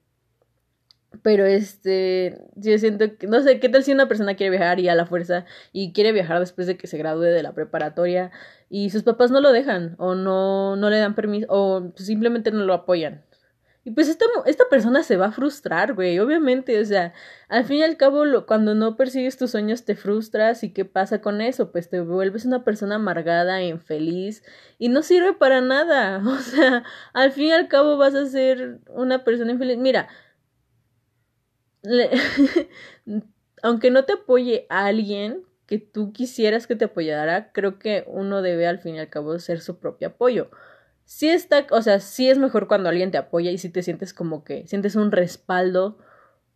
Pero 1.22 1.44
este, 1.44 2.38
yo 2.54 2.78
siento 2.78 3.16
que, 3.18 3.26
no 3.26 3.42
sé, 3.42 3.58
¿qué 3.60 3.68
tal 3.68 3.82
si 3.82 3.92
una 3.92 4.08
persona 4.08 4.36
quiere 4.36 4.50
viajar 4.56 4.78
y 4.80 4.88
a 4.88 4.94
la 4.94 5.06
fuerza 5.06 5.44
y 5.72 5.92
quiere 5.92 6.12
viajar 6.12 6.38
después 6.38 6.66
de 6.66 6.76
que 6.76 6.86
se 6.86 6.98
gradúe 6.98 7.22
de 7.22 7.42
la 7.42 7.52
preparatoria 7.52 8.30
y 8.68 8.90
sus 8.90 9.02
papás 9.02 9.30
no 9.30 9.40
lo 9.40 9.52
dejan 9.52 9.96
o 9.98 10.14
no, 10.14 10.76
no 10.76 10.88
le 10.88 10.98
dan 10.98 11.14
permiso 11.14 11.46
o 11.50 11.92
simplemente 11.96 12.52
no 12.52 12.64
lo 12.64 12.74
apoyan? 12.74 13.24
Y 13.82 13.92
pues 13.92 14.08
esta, 14.08 14.26
esta 14.44 14.64
persona 14.68 15.02
se 15.02 15.16
va 15.16 15.26
a 15.26 15.32
frustrar, 15.32 15.94
güey, 15.94 16.18
obviamente, 16.18 16.78
o 16.78 16.84
sea, 16.84 17.14
al 17.48 17.64
fin 17.64 17.78
y 17.78 17.82
al 17.82 17.96
cabo, 17.96 18.24
cuando 18.46 18.74
no 18.74 18.94
persigues 18.94 19.38
tus 19.38 19.52
sueños 19.52 19.86
te 19.86 19.96
frustras 19.96 20.62
y 20.64 20.72
¿qué 20.72 20.84
pasa 20.84 21.22
con 21.22 21.40
eso? 21.40 21.72
Pues 21.72 21.88
te 21.88 22.00
vuelves 22.00 22.44
una 22.44 22.62
persona 22.62 22.96
amargada, 22.96 23.62
infeliz 23.62 24.42
y 24.78 24.90
no 24.90 25.02
sirve 25.02 25.32
para 25.32 25.62
nada, 25.62 26.22
o 26.26 26.36
sea, 26.38 26.84
al 27.14 27.32
fin 27.32 27.46
y 27.46 27.52
al 27.52 27.68
cabo 27.68 27.96
vas 27.96 28.14
a 28.14 28.26
ser 28.26 28.80
una 28.90 29.24
persona 29.24 29.52
infeliz. 29.52 29.78
Mira, 29.78 30.08
aunque 33.62 33.90
no 33.90 34.04
te 34.04 34.14
apoye 34.14 34.66
a 34.68 34.87
alguien 34.87 35.42
que 35.66 35.78
tú 35.78 36.12
quisieras 36.12 36.66
que 36.66 36.76
te 36.76 36.87
apoyara, 36.87 37.52
creo 37.52 37.78
que 37.78 38.04
uno 38.08 38.42
debe 38.42 38.66
al 38.66 38.80
fin 38.80 38.96
y 38.96 38.99
al 38.99 39.08
cabo 39.08 39.38
ser 39.38 39.60
su 39.60 39.78
propio 39.78 40.08
apoyo. 40.08 40.50
Sí 41.04 41.28
está, 41.28 41.66
o 41.70 41.82
sea, 41.82 42.00
sí 42.00 42.28
es 42.28 42.38
mejor 42.38 42.68
cuando 42.68 42.88
alguien 42.88 43.10
te 43.10 43.18
apoya 43.18 43.50
y 43.50 43.58
si 43.58 43.68
te 43.68 43.82
sientes 43.82 44.12
como 44.14 44.44
que 44.44 44.66
sientes 44.66 44.96
un 44.96 45.12
respaldo 45.12 45.99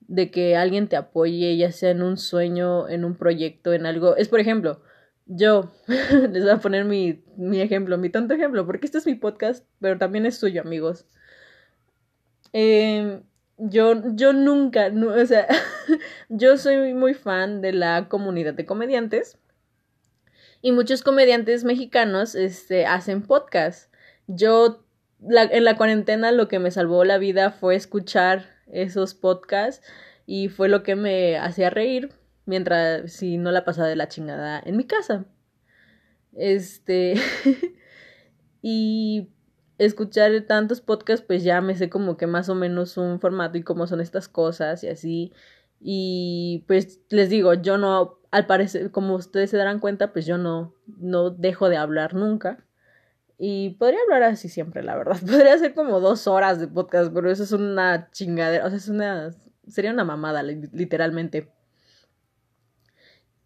de 0.01 0.31
que 0.31 0.57
alguien 0.57 0.89
te 0.89 0.97
apoye, 0.97 1.57
ya 1.57 1.73
sea 1.73 1.91
en 1.91 2.03
un 2.03 2.17
sueño, 2.19 2.89
en 2.89 3.05
un 3.05 3.17
proyecto, 3.17 3.73
en 3.73 3.87
algo. 3.87 4.17
Es 4.17 4.29
por 4.29 4.41
ejemplo, 4.41 4.83
yo 5.27 5.73
les 5.87 6.43
voy 6.43 6.53
a 6.53 6.59
poner 6.59 6.85
mi, 6.85 7.25
mi 7.37 7.61
ejemplo, 7.61 7.99
mi 7.99 8.11
tonto 8.11 8.35
ejemplo, 8.35 8.67
porque 8.67 8.87
este 8.87 8.99
es 8.99 9.07
mi 9.07 9.15
podcast, 9.15 9.67
pero 9.81 9.99
también 9.99 10.27
es 10.27 10.37
suyo, 10.37 10.61
amigos. 10.61 11.07
Eh, 12.53 13.23
yo, 13.69 14.15
yo 14.15 14.33
nunca, 14.33 14.89
o 14.89 15.27
sea, 15.27 15.47
yo 16.29 16.57
soy 16.57 16.95
muy 16.95 17.15
fan 17.15 17.61
de 17.61 17.73
la 17.73 18.09
comunidad 18.09 18.55
de 18.55 18.67
comediantes 18.67 19.39
y 20.61 20.73
muchos 20.73 21.03
comediantes 21.03 21.65
mexicanos 21.65 22.35
este, 22.35 22.87
hacen 22.87 23.23
podcast. 23.23 23.93
Yo 24.27 24.85
la, 25.21 25.43
en 25.45 25.65
la 25.65 25.77
cuarentena 25.77 26.33
lo 26.33 26.49
que 26.49 26.59
me 26.59 26.71
salvó 26.71 27.05
la 27.05 27.19
vida 27.19 27.51
fue 27.51 27.75
escuchar 27.75 28.47
esos 28.67 29.15
podcasts 29.15 29.87
y 30.27 30.49
fue 30.49 30.69
lo 30.69 30.83
que 30.83 30.97
me 30.97 31.37
hacía 31.39 31.71
reír 31.71 32.11
mientras 32.47 33.13
si 33.13 33.37
no 33.37 33.51
la 33.51 33.65
pasaba 33.65 33.89
de 33.89 33.97
la 33.97 34.09
chingada 34.09 34.63
en 34.65 34.77
mi 34.77 34.85
casa. 34.85 35.27
Este 36.33 37.15
y 38.63 39.29
escuchar 39.79 40.33
tantos 40.47 40.81
podcasts, 40.81 41.25
pues 41.27 41.43
ya 41.45 41.61
me 41.61 41.77
sé 41.77 41.91
como 41.91 42.17
que 42.17 42.27
más 42.27 42.49
o 42.49 42.55
menos 42.55 42.97
un 42.97 43.21
formato 43.21 43.59
y 43.59 43.63
cómo 43.63 43.87
son 43.87 44.01
estas 44.01 44.29
cosas 44.29 44.85
y 44.85 44.89
así. 44.89 45.33
Y 45.81 46.65
pues 46.67 47.01
les 47.11 47.29
digo, 47.31 47.55
yo 47.55 47.79
no, 47.79 48.19
al 48.31 48.47
parecer, 48.47 48.91
como 48.91 49.15
ustedes 49.15 49.51
se 49.51 49.57
darán 49.57 49.81
cuenta, 49.81 50.13
pues 50.13 50.27
yo 50.27 50.39
no, 50.39 50.75
no 50.87 51.31
dejo 51.31 51.69
de 51.69 51.77
hablar 51.77 52.15
nunca. 52.15 52.65
Y 53.39 53.71
podría 53.71 53.99
hablar 54.05 54.23
así 54.23 54.49
siempre, 54.49 54.83
la 54.83 54.97
verdad. 54.97 55.19
Podría 55.21 55.59
ser 55.59 55.75
como 55.75 56.01
dos 56.01 56.27
horas 56.27 56.61
de 56.61 56.69
podcast, 56.69 57.13
pero 57.13 57.31
eso 57.31 57.43
es 57.43 57.53
una 57.53 58.11
chingadera, 58.11 58.65
o 58.65 58.69
sea, 58.69 58.79
es 58.79 58.89
una, 58.89 59.31
sería 59.69 59.93
una 59.93 60.05
mamada, 60.05 60.43
literalmente. 60.43 61.51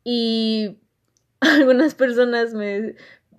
Y 0.05 0.81
algunas 1.41 1.95
personas 1.95 2.55
me, 2.55 2.97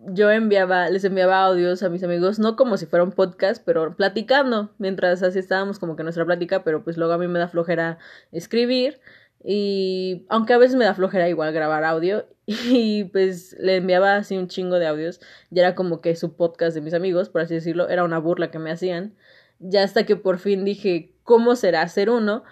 yo 0.08 0.32
enviaba, 0.32 0.90
les 0.90 1.04
enviaba 1.04 1.42
audios 1.44 1.84
a 1.84 1.90
mis 1.90 2.04
amigos, 2.04 2.40
no 2.40 2.56
como 2.56 2.78
si 2.78 2.86
fuera 2.86 3.04
un 3.04 3.12
podcast, 3.12 3.62
pero 3.66 3.96
platicando, 3.96 4.72
mientras 4.78 5.24
así 5.24 5.40
estábamos 5.40 5.80
como 5.80 5.96
que 5.96 6.04
nuestra 6.04 6.26
plática, 6.26 6.64
pero 6.64 6.84
pues 6.84 6.98
luego 6.98 7.14
a 7.14 7.18
mí 7.18 7.28
me 7.28 7.40
da 7.40 7.48
flojera 7.48 7.98
escribir 8.32 9.00
y 9.44 10.26
aunque 10.30 10.54
a 10.54 10.58
veces 10.58 10.76
me 10.76 10.86
da 10.86 10.94
flojera 10.94 11.30
igual 11.30 11.54
grabar 11.54 11.84
audio 11.84 12.28
y 12.46 13.06
pues 13.06 13.56
le 13.60 13.78
enviaba 13.78 14.16
así 14.16 14.38
un 14.38 14.48
chingo 14.48 14.80
de 14.80 14.88
audios, 14.88 15.20
ya 15.50 15.64
era 15.64 15.76
como 15.76 16.02
que 16.02 16.16
su 16.16 16.36
podcast 16.36 16.76
de 16.76 16.82
mis 16.82 16.94
amigos, 16.94 17.30
por 17.30 17.42
así 17.42 17.54
decirlo, 17.54 17.90
era 17.90 18.04
una 18.04 18.20
burla 18.20 18.52
que 18.52 18.60
me 18.60 18.72
hacían, 18.72 19.16
ya 19.60 19.84
hasta 19.84 20.06
que 20.06 20.16
por 20.16 20.40
fin 20.40 20.66
dije, 20.66 21.14
¿cómo 21.24 21.56
será 21.56 21.82
hacer 21.82 22.10
uno? 22.10 22.44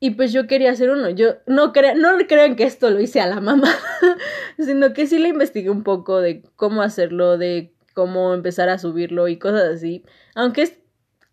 Y 0.00 0.10
pues 0.10 0.32
yo 0.32 0.46
quería 0.46 0.70
hacer 0.70 0.90
uno. 0.90 1.10
Yo 1.10 1.36
no, 1.46 1.72
crea, 1.72 1.94
no 1.94 2.16
crean 2.28 2.56
que 2.56 2.64
esto 2.64 2.90
lo 2.90 3.00
hice 3.00 3.20
a 3.20 3.26
la 3.26 3.40
mamá, 3.40 3.74
sino 4.58 4.92
que 4.92 5.06
sí 5.06 5.18
le 5.18 5.28
investigué 5.28 5.70
un 5.70 5.82
poco 5.82 6.20
de 6.20 6.42
cómo 6.56 6.82
hacerlo, 6.82 7.36
de 7.36 7.74
cómo 7.94 8.32
empezar 8.32 8.68
a 8.68 8.78
subirlo 8.78 9.26
y 9.28 9.38
cosas 9.38 9.64
así. 9.64 10.04
Aunque, 10.34 10.62
es, 10.62 10.78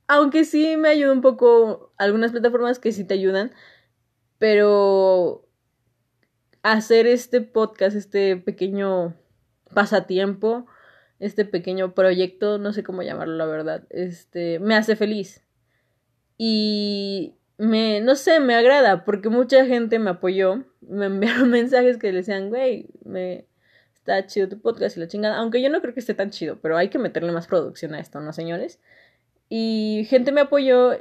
aunque 0.07 0.45
sí 0.45 0.77
me 0.77 0.89
ayuda 0.89 1.11
un 1.11 1.21
poco 1.21 1.93
algunas 1.97 2.31
plataformas 2.31 2.79
que 2.79 2.91
sí 2.91 3.03
te 3.03 3.13
ayudan, 3.13 3.51
pero 4.39 5.47
hacer 6.63 7.05
este 7.05 7.41
podcast, 7.41 7.95
este 7.95 8.35
pequeño 8.37 9.13
pasatiempo, 9.75 10.65
este 11.19 11.45
pequeño 11.45 11.93
proyecto, 11.93 12.57
no 12.57 12.73
sé 12.73 12.83
cómo 12.83 13.03
llamarlo 13.03 13.35
la 13.35 13.45
verdad, 13.45 13.83
este, 13.91 14.57
me 14.57 14.75
hace 14.75 14.95
feliz. 14.95 15.43
Y 16.37 17.35
me, 17.57 18.01
no 18.01 18.15
sé, 18.15 18.39
me 18.39 18.55
agrada 18.55 19.05
porque 19.05 19.29
mucha 19.29 19.65
gente 19.65 19.99
me 19.99 20.11
apoyó, 20.11 20.65
me 20.81 21.05
enviaron 21.05 21.49
mensajes 21.51 21.97
que 21.97 22.11
le 22.11 22.19
decían, 22.19 22.49
güey, 22.49 22.87
me 23.03 23.47
está 23.93 24.25
chido 24.27 24.49
tu 24.49 24.59
podcast 24.59 24.97
y 24.97 24.99
la 24.99 25.07
chingada, 25.07 25.37
aunque 25.37 25.61
yo 25.61 25.69
no 25.69 25.81
creo 25.81 25.93
que 25.93 25.99
esté 25.99 26.13
tan 26.13 26.29
chido, 26.29 26.59
pero 26.61 26.77
hay 26.77 26.89
que 26.89 26.99
meterle 26.99 27.31
más 27.31 27.47
producción 27.47 27.95
a 27.95 27.99
esto, 27.99 28.19
¿no, 28.19 28.33
señores? 28.33 28.79
Y 29.49 30.05
gente 30.09 30.31
me 30.31 30.41
apoyó 30.41 30.93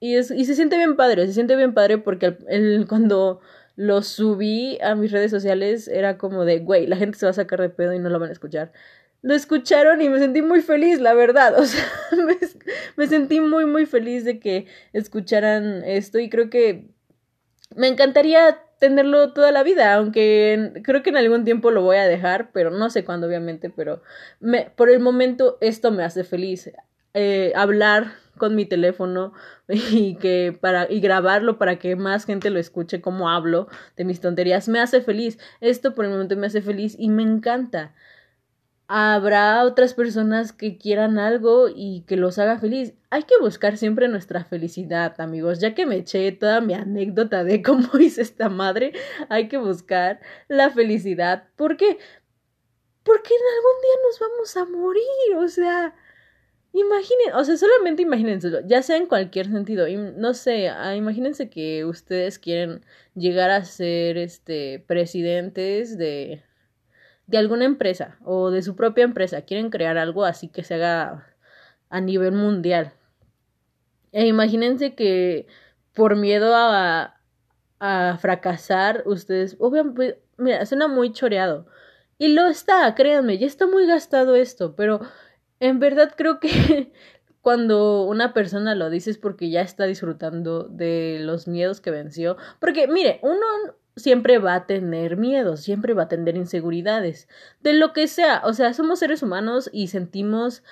y, 0.00 0.16
es, 0.16 0.30
y 0.30 0.44
se 0.44 0.54
siente 0.54 0.76
bien 0.76 0.96
padre, 0.96 1.26
se 1.26 1.32
siente 1.32 1.56
bien 1.56 1.74
padre 1.74 1.98
porque 1.98 2.36
el, 2.48 2.86
cuando 2.88 3.40
lo 3.76 4.02
subí 4.02 4.78
a 4.82 4.94
mis 4.94 5.10
redes 5.10 5.30
sociales 5.30 5.88
era 5.88 6.18
como 6.18 6.44
de, 6.44 6.60
güey, 6.60 6.86
la 6.86 6.96
gente 6.96 7.18
se 7.18 7.26
va 7.26 7.30
a 7.30 7.34
sacar 7.34 7.60
de 7.60 7.70
pedo 7.70 7.94
y 7.94 7.98
no 7.98 8.10
lo 8.10 8.18
van 8.18 8.28
a 8.28 8.32
escuchar 8.32 8.72
lo 9.22 9.34
escucharon 9.34 10.02
y 10.02 10.08
me 10.08 10.18
sentí 10.18 10.42
muy 10.42 10.60
feliz, 10.60 11.00
la 11.00 11.14
verdad. 11.14 11.54
O 11.58 11.64
sea, 11.64 11.84
me, 12.96 13.06
sentí 13.06 13.40
muy, 13.40 13.64
muy 13.66 13.86
feliz 13.86 14.24
de 14.24 14.38
que 14.38 14.66
escucharan 14.92 15.82
esto 15.84 16.18
y 16.18 16.28
creo 16.28 16.50
que 16.50 16.88
me 17.74 17.88
encantaría 17.88 18.58
tenerlo 18.78 19.32
toda 19.32 19.52
la 19.52 19.62
vida, 19.62 19.94
aunque 19.94 20.72
creo 20.82 21.02
que 21.02 21.10
en 21.10 21.16
algún 21.16 21.44
tiempo 21.44 21.70
lo 21.70 21.82
voy 21.82 21.98
a 21.98 22.06
dejar, 22.06 22.50
pero 22.52 22.70
no 22.70 22.90
sé 22.90 23.04
cuándo, 23.04 23.28
obviamente, 23.28 23.70
pero 23.70 24.02
me, 24.40 24.72
por 24.76 24.90
el 24.90 24.98
momento 24.98 25.56
esto 25.60 25.92
me 25.92 26.02
hace 26.02 26.24
feliz. 26.24 26.70
Eh, 27.14 27.52
hablar 27.54 28.14
con 28.38 28.56
mi 28.56 28.64
teléfono 28.64 29.34
y 29.68 30.16
que 30.16 30.56
para 30.58 30.90
y 30.90 31.00
grabarlo 31.00 31.58
para 31.58 31.78
que 31.78 31.94
más 31.94 32.24
gente 32.24 32.50
lo 32.50 32.58
escuche 32.58 33.02
como 33.02 33.28
hablo 33.28 33.68
de 33.96 34.04
mis 34.04 34.22
tonterías 34.22 34.66
me 34.66 34.80
hace 34.80 35.02
feliz 35.02 35.38
esto 35.60 35.94
por 35.94 36.06
el 36.06 36.10
momento 36.10 36.36
me 36.36 36.46
hace 36.46 36.62
feliz 36.62 36.96
y 36.98 37.10
me 37.10 37.22
encanta 37.22 37.94
habrá 38.88 39.64
otras 39.64 39.94
personas 39.94 40.52
que 40.52 40.76
quieran 40.76 41.18
algo 41.18 41.68
y 41.74 42.02
que 42.06 42.16
los 42.16 42.38
haga 42.38 42.58
feliz. 42.58 42.94
Hay 43.10 43.24
que 43.24 43.38
buscar 43.40 43.76
siempre 43.76 44.08
nuestra 44.08 44.44
felicidad, 44.44 45.20
amigos. 45.20 45.60
Ya 45.60 45.74
que 45.74 45.86
me 45.86 45.96
eché 45.96 46.32
toda 46.32 46.60
mi 46.60 46.74
anécdota 46.74 47.44
de 47.44 47.62
cómo 47.64 47.98
hice 47.98 48.22
esta 48.22 48.48
madre, 48.48 48.92
hay 49.28 49.48
que 49.48 49.58
buscar 49.58 50.20
la 50.48 50.70
felicidad. 50.70 51.48
¿Por 51.56 51.76
qué? 51.76 51.98
Porque 53.04 53.34
en 53.34 53.40
algún 53.56 53.82
día 53.82 53.94
nos 54.06 54.20
vamos 54.20 54.56
a 54.56 54.64
morir, 54.64 55.36
o 55.36 55.48
sea, 55.48 55.94
imaginen, 56.72 57.34
o 57.34 57.44
sea, 57.44 57.56
solamente 57.56 58.02
imagínenselo, 58.02 58.60
ya 58.66 58.82
sea 58.82 58.96
en 58.96 59.06
cualquier 59.06 59.46
sentido, 59.46 59.86
no 60.16 60.34
sé, 60.34 60.68
ah, 60.68 60.94
imagínense 60.96 61.50
que 61.50 61.84
ustedes 61.84 62.38
quieren 62.38 62.84
llegar 63.14 63.50
a 63.50 63.64
ser 63.64 64.18
este 64.18 64.84
presidentes 64.86 65.98
de 65.98 66.42
de 67.32 67.38
alguna 67.38 67.64
empresa 67.64 68.18
o 68.24 68.50
de 68.50 68.62
su 68.62 68.76
propia 68.76 69.04
empresa. 69.04 69.42
Quieren 69.42 69.70
crear 69.70 69.96
algo 69.96 70.24
así 70.24 70.48
que 70.48 70.62
se 70.62 70.74
haga 70.74 71.26
a 71.88 72.00
nivel 72.00 72.32
mundial. 72.32 72.92
E 74.12 74.26
imagínense 74.26 74.94
que 74.94 75.46
por 75.94 76.16
miedo 76.16 76.54
a, 76.54 77.18
a 77.80 78.18
fracasar, 78.18 79.02
ustedes, 79.06 79.56
obviamente, 79.58 80.20
mira, 80.36 80.66
suena 80.66 80.88
muy 80.88 81.12
choreado. 81.12 81.66
Y 82.18 82.28
lo 82.28 82.46
está, 82.48 82.94
créanme, 82.94 83.38
ya 83.38 83.46
está 83.46 83.66
muy 83.66 83.86
gastado 83.86 84.36
esto, 84.36 84.76
pero 84.76 85.00
en 85.58 85.80
verdad 85.80 86.12
creo 86.14 86.38
que 86.38 86.92
cuando 87.40 88.04
una 88.04 88.34
persona 88.34 88.74
lo 88.74 88.90
dice 88.90 89.10
es 89.10 89.18
porque 89.18 89.48
ya 89.50 89.62
está 89.62 89.86
disfrutando 89.86 90.64
de 90.64 91.18
los 91.22 91.48
miedos 91.48 91.80
que 91.80 91.90
venció. 91.90 92.36
Porque, 92.60 92.88
mire, 92.88 93.20
uno, 93.22 93.74
siempre 93.96 94.38
va 94.38 94.54
a 94.54 94.66
tener 94.66 95.16
miedos, 95.16 95.60
siempre 95.60 95.94
va 95.94 96.04
a 96.04 96.08
tener 96.08 96.36
inseguridades, 96.36 97.28
de 97.60 97.74
lo 97.74 97.92
que 97.92 98.08
sea, 98.08 98.42
o 98.44 98.52
sea, 98.54 98.72
somos 98.74 98.98
seres 98.98 99.22
humanos 99.22 99.70
y 99.72 99.88
sentimos, 99.88 100.62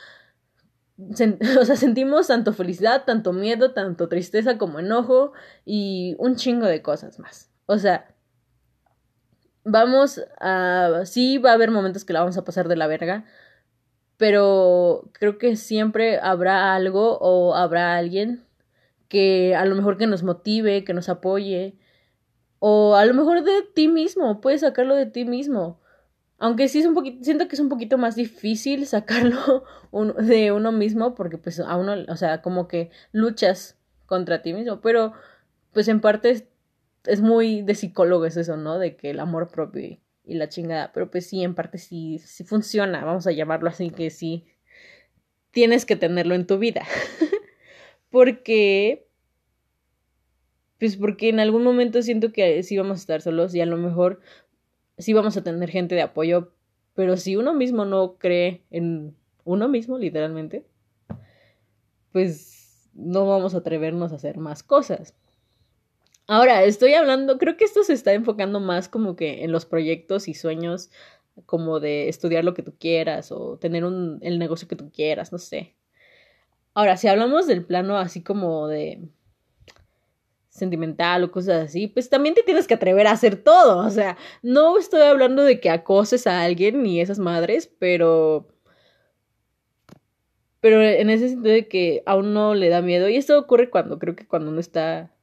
o 0.99 1.65
sea, 1.65 1.77
sentimos 1.77 2.29
tanto 2.29 2.53
felicidad, 2.53 3.05
tanto 3.05 3.33
miedo, 3.33 3.73
tanto 3.73 4.09
tristeza 4.09 4.59
como 4.59 4.79
enojo 4.81 5.33
y 5.65 6.17
un 6.19 6.37
chingo 6.37 6.67
de 6.67 6.83
cosas 6.83 7.19
más. 7.19 7.51
O 7.67 7.79
sea, 7.79 8.15
vamos 9.65 10.21
a, 10.41 11.03
sí 11.05 11.39
va 11.39 11.51
a 11.51 11.55
haber 11.55 11.71
momentos 11.71 12.05
que 12.05 12.13
la 12.13 12.21
vamos 12.21 12.37
a 12.37 12.45
pasar 12.45 12.69
de 12.69 12.77
la 12.77 12.87
verga, 12.87 13.25
pero 14.17 15.11
creo 15.13 15.39
que 15.39 15.57
siempre 15.57 16.19
habrá 16.21 16.75
algo 16.75 17.19
o 17.21 17.55
habrá 17.55 17.97
alguien 17.97 18.45
que 19.09 19.57
a 19.57 19.65
lo 19.65 19.75
mejor 19.75 19.97
que 19.99 20.07
nos 20.07 20.23
motive, 20.23 20.85
que 20.85 20.95
nos 20.95 21.09
apoye, 21.09 21.77
o 22.61 22.95
a 22.95 23.05
lo 23.07 23.15
mejor 23.15 23.43
de 23.43 23.63
ti 23.75 23.89
mismo, 23.89 24.41
puedes 24.41 24.61
sacarlo 24.61 24.95
de 24.95 25.07
ti 25.07 25.25
mismo. 25.25 25.81
Aunque 26.39 26.69
sí 26.69 26.79
es 26.79 26.87
un 26.87 26.95
poquito, 26.95 27.25
siento 27.25 27.49
que 27.49 27.57
es 27.57 27.61
un 27.61 27.69
poquito 27.69 27.99
más 27.99 28.15
difícil 28.17 28.87
sacarlo 28.87 29.65
de 30.23 30.53
uno 30.53 30.71
mismo 30.71 31.15
porque 31.15 31.39
pues 31.39 31.59
a 31.59 31.77
uno, 31.77 31.97
o 32.09 32.17
sea, 32.17 32.43
como 32.43 32.69
que 32.69 32.91
luchas 33.13 33.79
contra 34.07 34.43
ti 34.43 34.53
mismo, 34.53 34.81
pero 34.81 35.13
pues 35.73 35.89
en 35.89 36.01
parte 36.01 36.47
es, 37.05 37.21
muy 37.21 37.63
de 37.63 37.75
psicólogos 37.75 38.37
eso, 38.37 38.57
¿no? 38.57 38.79
De 38.79 38.97
que 38.97 39.11
el 39.11 39.21
amor 39.21 39.49
propio 39.49 39.83
y, 39.83 40.01
y, 40.25 40.35
la 40.35 40.49
chingada, 40.49 40.93
pero 40.93 41.11
pues 41.11 41.27
sí, 41.27 41.43
en 41.43 41.55
parte 41.55 41.79
sí, 41.79 42.19
sí 42.19 42.45
funciona, 42.45 43.05
vamos 43.05 43.27
a 43.27 43.33
llamarlo 43.33 43.69
así, 43.71 43.91
que 43.91 44.11
sí, 44.11 44.47
tienes 45.51 45.87
que 45.87 45.97
tenerlo 45.97 46.35
en 46.35 46.47
tu 46.47 46.59
vida. 46.59 46.85
porque 48.11 49.10
pues 50.81 50.97
porque 50.97 51.29
en 51.29 51.39
algún 51.41 51.63
momento 51.63 52.01
siento 52.01 52.33
que 52.33 52.63
sí 52.63 52.77
vamos 52.79 52.99
a 52.99 53.01
estar 53.03 53.21
solos 53.21 53.55
y 53.55 53.61
a 53.61 53.67
lo 53.67 53.77
mejor 53.77 54.21
sí 54.97 55.13
vamos 55.13 55.37
a 55.37 55.45
tener 55.45 55.69
gente 55.71 55.95
de 55.95 56.01
apoyo, 56.01 56.55
pero 56.95 57.19
si 57.19 57.37
uno 57.37 57.53
mismo 57.53 57.85
no 57.85 58.17
cree 58.17 58.65
en 58.71 59.15
uno 59.45 59.69
mismo, 59.69 59.99
literalmente, 59.99 60.65
pues 62.13 62.91
no 62.95 63.27
vamos 63.27 63.55
a 63.55 63.59
atrevernos 63.59 64.13
a 64.13 64.17
hacer 64.17 64.39
más 64.39 64.63
cosas. 64.63 65.15
Ahora, 66.27 66.65
estoy 66.65 66.95
hablando, 66.95 67.37
creo 67.37 67.59
que 67.59 67.65
esto 67.65 67.85
se 67.85 67.93
está 67.93 68.15
enfocando 68.15 68.59
más 68.59 68.89
como 68.89 69.17
que 69.17 69.45
en 69.45 69.53
los 69.53 69.67
proyectos 69.67 70.29
y 70.29 70.35
sueños 70.35 70.91
como 71.45 71.79
de 71.81 72.09
estudiar 72.09 72.45
lo 72.45 72.55
que 72.55 72.63
tú 72.63 72.75
quieras 72.79 73.33
o 73.33 73.59
tener 73.59 73.85
un, 73.85 74.19
el 74.23 74.39
negocio 74.39 74.67
que 74.67 74.77
tú 74.77 74.91
quieras, 74.91 75.31
no 75.31 75.39
sé. 75.39 75.77
Ahora, 76.73 76.97
si 76.97 77.09
hablamos 77.09 77.47
del 77.47 77.67
plano 77.67 77.99
así 77.99 78.23
como 78.23 78.67
de 78.69 79.11
sentimental 80.51 81.25
o 81.25 81.31
cosas 81.31 81.65
así, 81.67 81.87
pues 81.87 82.11
también 82.11 82.35
te 82.35 82.43
tienes 82.43 82.67
que 82.67 82.75
atrever 82.75 83.07
a 83.07 83.13
hacer 83.13 83.37
todo. 83.43 83.79
O 83.79 83.91
sea, 83.91 84.19
no 84.43 84.79
estoy 84.79 85.03
hablando 85.03 85.45
de 85.45 85.61
que 85.61 85.71
acoses 85.71 86.27
a 86.27 86.43
alguien 86.43 86.83
ni 86.83 87.01
esas 87.01 87.19
madres, 87.19 87.71
pero. 87.79 88.49
Pero 90.61 90.83
en 90.83 91.09
ese 91.09 91.31
sentido 91.31 91.55
de 91.55 91.69
que 91.69 92.03
a 92.05 92.17
uno 92.17 92.55
le 92.55 92.69
da 92.69 92.83
miedo. 92.83 93.09
Y 93.09 93.17
esto 93.17 93.39
ocurre 93.39 93.71
cuando 93.71 93.99
creo 93.99 94.15
que 94.15 94.27
cuando 94.27 94.51
uno 94.51 94.61
está 94.61 95.15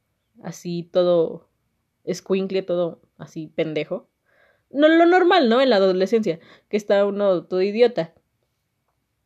así 0.42 0.88
todo 0.92 1.48
escuincle, 2.04 2.62
todo 2.62 3.02
así 3.18 3.46
pendejo. 3.54 4.08
No 4.70 4.88
lo 4.88 5.06
normal, 5.06 5.48
¿no? 5.48 5.60
En 5.60 5.70
la 5.70 5.76
adolescencia, 5.76 6.40
que 6.68 6.76
está 6.76 7.06
uno 7.06 7.44
todo 7.44 7.62
idiota 7.62 8.14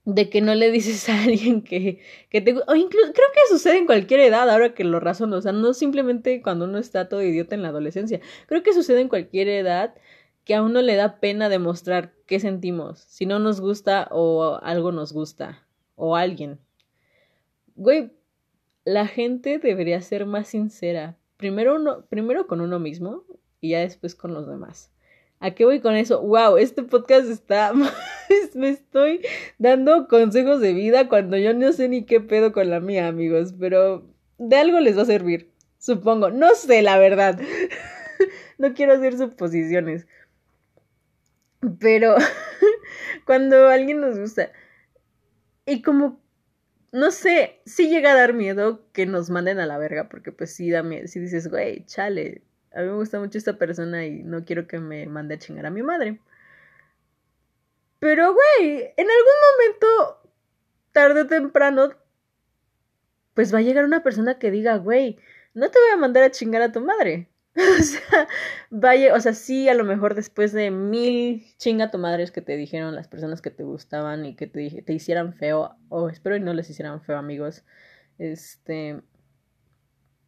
de 0.04 0.28
que 0.30 0.40
no 0.40 0.54
le 0.54 0.70
dices 0.70 1.08
a 1.08 1.22
alguien 1.22 1.62
que, 1.62 2.00
que 2.28 2.40
te... 2.40 2.52
O 2.52 2.74
incluso, 2.74 3.12
creo 3.12 3.26
que 3.34 3.54
sucede 3.54 3.78
en 3.78 3.86
cualquier 3.86 4.20
edad, 4.20 4.48
ahora 4.50 4.74
que 4.74 4.84
lo 4.84 5.00
razono, 5.00 5.36
o 5.36 5.42
sea, 5.42 5.52
no 5.52 5.74
simplemente 5.74 6.42
cuando 6.42 6.64
uno 6.64 6.78
está 6.78 7.08
todo 7.08 7.22
idiota 7.22 7.54
en 7.54 7.62
la 7.62 7.68
adolescencia, 7.68 8.20
creo 8.46 8.62
que 8.62 8.72
sucede 8.72 9.00
en 9.00 9.08
cualquier 9.08 9.48
edad 9.48 9.94
que 10.44 10.54
a 10.54 10.62
uno 10.62 10.82
le 10.82 10.96
da 10.96 11.20
pena 11.20 11.48
demostrar 11.48 12.14
qué 12.26 12.40
sentimos, 12.40 13.00
si 13.00 13.26
no 13.26 13.38
nos 13.38 13.60
gusta 13.60 14.08
o 14.10 14.58
algo 14.62 14.90
nos 14.90 15.12
gusta, 15.12 15.66
o 15.94 16.16
alguien. 16.16 16.58
Güey, 17.76 18.12
la 18.84 19.06
gente 19.06 19.58
debería 19.58 20.00
ser 20.00 20.26
más 20.26 20.48
sincera, 20.48 21.16
primero, 21.36 21.76
uno, 21.76 22.06
primero 22.06 22.48
con 22.48 22.60
uno 22.60 22.80
mismo 22.80 23.24
y 23.60 23.70
ya 23.70 23.80
después 23.80 24.16
con 24.16 24.34
los 24.34 24.48
demás. 24.48 24.91
¿A 25.42 25.50
qué 25.50 25.64
voy 25.64 25.80
con 25.80 25.96
eso? 25.96 26.22
¡Wow! 26.22 26.56
Este 26.56 26.84
podcast 26.84 27.28
está. 27.28 27.72
Me 28.54 28.68
estoy 28.68 29.26
dando 29.58 30.06
consejos 30.06 30.60
de 30.60 30.72
vida 30.72 31.08
cuando 31.08 31.36
yo 31.36 31.52
no 31.52 31.72
sé 31.72 31.88
ni 31.88 32.04
qué 32.04 32.20
pedo 32.20 32.52
con 32.52 32.70
la 32.70 32.78
mía, 32.78 33.08
amigos. 33.08 33.52
Pero 33.58 34.06
de 34.38 34.56
algo 34.56 34.78
les 34.78 34.96
va 34.96 35.02
a 35.02 35.06
servir. 35.06 35.50
Supongo. 35.78 36.30
No 36.30 36.54
sé, 36.54 36.80
la 36.82 36.96
verdad. 36.96 37.40
no 38.58 38.72
quiero 38.72 38.92
hacer 38.92 39.18
suposiciones. 39.18 40.06
Pero 41.80 42.14
cuando 43.26 43.68
alguien 43.68 44.00
nos 44.00 44.16
gusta. 44.20 44.52
Y 45.66 45.82
como. 45.82 46.22
No 46.92 47.10
sé, 47.10 47.62
sí 47.66 47.88
llega 47.88 48.12
a 48.12 48.16
dar 48.16 48.32
miedo 48.32 48.86
que 48.92 49.06
nos 49.06 49.28
manden 49.28 49.58
a 49.58 49.66
la 49.66 49.78
verga, 49.78 50.08
porque 50.08 50.30
pues 50.30 50.54
sí 50.54 50.70
da 50.70 50.84
miedo. 50.84 51.08
Si 51.08 51.18
dices, 51.18 51.48
güey, 51.48 51.84
chale, 51.86 52.42
a 52.74 52.80
mí 52.80 52.86
me 52.86 52.94
gusta 52.94 53.18
mucho 53.20 53.38
esta 53.38 53.58
persona 53.58 54.06
y 54.06 54.22
no 54.22 54.44
quiero 54.44 54.66
que 54.66 54.78
me 54.78 55.06
mande 55.06 55.34
a 55.34 55.38
chingar 55.38 55.66
a 55.66 55.70
mi 55.70 55.82
madre. 55.82 56.20
Pero, 57.98 58.34
güey, 58.34 58.92
en 58.96 59.06
algún 59.10 59.38
momento, 59.46 60.30
tarde 60.92 61.22
o 61.22 61.26
temprano, 61.26 61.90
pues 63.34 63.54
va 63.54 63.58
a 63.58 63.62
llegar 63.62 63.84
una 63.84 64.02
persona 64.02 64.38
que 64.38 64.50
diga, 64.50 64.76
güey, 64.76 65.18
no 65.54 65.70
te 65.70 65.78
voy 65.78 65.90
a 65.92 65.96
mandar 65.96 66.24
a 66.24 66.30
chingar 66.30 66.62
a 66.62 66.72
tu 66.72 66.80
madre. 66.80 67.28
o 67.56 67.82
sea, 67.82 68.28
vaya, 68.70 69.14
o 69.14 69.20
sea, 69.20 69.34
sí, 69.34 69.68
a 69.68 69.74
lo 69.74 69.84
mejor 69.84 70.14
después 70.14 70.52
de 70.52 70.70
mil 70.70 71.44
chinga 71.58 71.90
tu 71.90 71.98
madres 71.98 72.30
que 72.32 72.40
te 72.42 72.56
dijeron 72.56 72.94
las 72.94 73.08
personas 73.08 73.42
que 73.42 73.50
te 73.50 73.62
gustaban 73.62 74.24
y 74.24 74.34
que 74.36 74.46
te, 74.46 74.92
hicieran 74.92 75.34
feo, 75.34 75.76
o 75.88 76.08
espero 76.08 76.36
y 76.36 76.40
no 76.40 76.54
les 76.54 76.70
hicieran 76.70 77.02
feo, 77.02 77.18
amigos. 77.18 77.64
Este, 78.18 79.02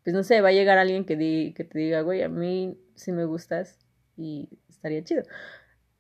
pues 0.05 0.15
no 0.15 0.23
sé, 0.23 0.41
va 0.41 0.51
a 0.51 0.53
llegar 0.53 0.79
alguien 0.79 1.05
que, 1.05 1.17
que 1.57 1.65
te 1.65 1.79
diga, 1.79 2.03
güey, 2.03 2.23
a 2.23 2.29
mí 2.29 2.79
sí 2.95 3.11
me 3.11 3.25
gustas 3.25 3.79
y 4.17 4.49
estaría 4.69 5.03
chido. 5.03 5.23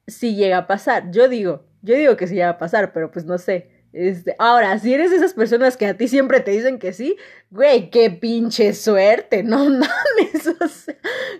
Si 0.06 0.36
llega 0.36 0.58
a 0.58 0.66
pasar, 0.66 1.10
yo 1.10 1.28
digo, 1.28 1.66
yo 1.82 1.94
digo 1.96 2.16
que 2.16 2.26
sí 2.26 2.34
llega 2.34 2.50
a 2.50 2.58
pasar, 2.58 2.92
pero 2.92 3.10
pues 3.10 3.24
no 3.24 3.38
sé. 3.38 3.70
Este, 3.94 4.34
ahora, 4.38 4.78
si 4.78 4.92
eres 4.92 5.10
de 5.10 5.18
esas 5.18 5.34
personas 5.34 5.76
que 5.76 5.86
a 5.86 5.96
ti 5.96 6.08
siempre 6.08 6.40
te 6.40 6.50
dicen 6.50 6.78
que 6.78 6.92
sí, 6.92 7.16
güey, 7.50 7.90
qué 7.90 8.10
pinche 8.10 8.74
suerte, 8.74 9.42
no 9.42 9.58
mames, 9.70 10.46
o 10.60 10.68
sea, 10.68 10.96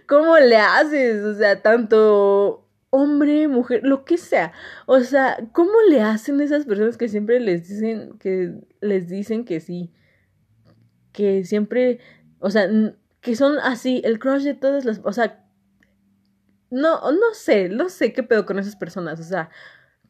¿cómo 0.07 0.39
le 0.39 0.57
haces? 0.57 1.23
O 1.25 1.35
sea, 1.35 1.61
tanto 1.61 2.65
hombre, 2.91 3.49
mujer, 3.49 3.81
lo 3.83 4.05
que 4.05 4.17
sea. 4.19 4.53
O 4.87 5.01
sea, 5.01 5.37
¿cómo 5.53 5.73
le 5.91 6.01
hacen 6.01 6.41
esas 6.41 6.65
personas 6.65 6.97
que 6.97 7.09
siempre 7.09 7.41
les 7.41 7.69
dicen 7.69 8.17
que 8.21 8.55
les 8.81 9.09
dicen 9.09 9.45
que 9.45 9.59
sí? 9.59 9.93
Que 11.13 11.45
siempre 11.45 11.99
o 12.45 12.51
sea, 12.51 12.69
que 13.23 13.37
son 13.37 13.59
así, 13.59 14.03
el 14.05 14.19
crush 14.19 14.43
de 14.43 14.53
todas 14.53 14.85
las... 14.85 15.01
O 15.03 15.15
sea, 15.15 15.43
no, 16.69 17.01
no 17.11 17.33
sé, 17.33 17.71
no 17.71 17.89
sé 17.89 18.13
qué 18.13 18.23
pedo 18.23 18.45
con 18.45 18.59
esas 18.59 18.77
personas. 18.77 19.19
O 19.19 19.23
sea, 19.23 19.49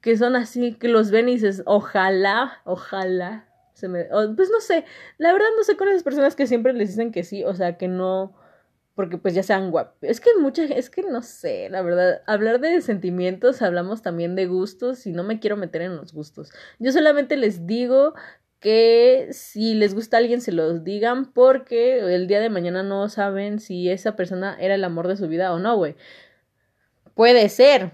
que 0.00 0.16
son 0.16 0.34
así, 0.34 0.74
que 0.74 0.88
los 0.88 1.12
ven 1.12 1.28
y 1.28 1.34
dices, 1.34 1.62
ojalá, 1.64 2.60
ojalá. 2.64 3.48
Se 3.74 3.86
me, 3.86 4.06
pues 4.34 4.50
no 4.50 4.60
sé, 4.60 4.84
la 5.16 5.32
verdad 5.32 5.46
no 5.56 5.62
sé 5.62 5.76
con 5.76 5.88
esas 5.88 6.02
personas 6.02 6.34
que 6.34 6.48
siempre 6.48 6.72
les 6.72 6.88
dicen 6.88 7.12
que 7.12 7.22
sí, 7.22 7.44
o 7.44 7.54
sea, 7.54 7.76
que 7.76 7.86
no, 7.86 8.34
porque 8.96 9.16
pues 9.16 9.34
ya 9.34 9.44
sean 9.44 9.70
guapos. 9.70 9.96
Es 10.02 10.20
que 10.20 10.30
mucha, 10.40 10.64
es 10.64 10.90
que 10.90 11.02
no 11.02 11.22
sé, 11.22 11.68
la 11.70 11.82
verdad, 11.82 12.22
hablar 12.26 12.60
de 12.60 12.80
sentimientos, 12.80 13.62
hablamos 13.62 14.02
también 14.02 14.34
de 14.34 14.46
gustos 14.46 15.06
y 15.06 15.12
no 15.12 15.22
me 15.22 15.38
quiero 15.38 15.56
meter 15.56 15.82
en 15.82 15.96
los 15.96 16.12
gustos. 16.12 16.50
Yo 16.80 16.90
solamente 16.90 17.36
les 17.36 17.64
digo 17.64 18.14
que 18.64 19.28
si 19.32 19.74
les 19.74 19.94
gusta 19.94 20.16
alguien 20.16 20.40
se 20.40 20.50
los 20.50 20.84
digan 20.84 21.34
porque 21.34 21.98
el 21.98 22.26
día 22.26 22.40
de 22.40 22.48
mañana 22.48 22.82
no 22.82 23.10
saben 23.10 23.58
si 23.58 23.90
esa 23.90 24.16
persona 24.16 24.56
era 24.58 24.74
el 24.74 24.84
amor 24.84 25.06
de 25.06 25.18
su 25.18 25.28
vida 25.28 25.52
o 25.52 25.58
no, 25.58 25.76
güey. 25.76 25.96
Puede 27.14 27.50
ser. 27.50 27.92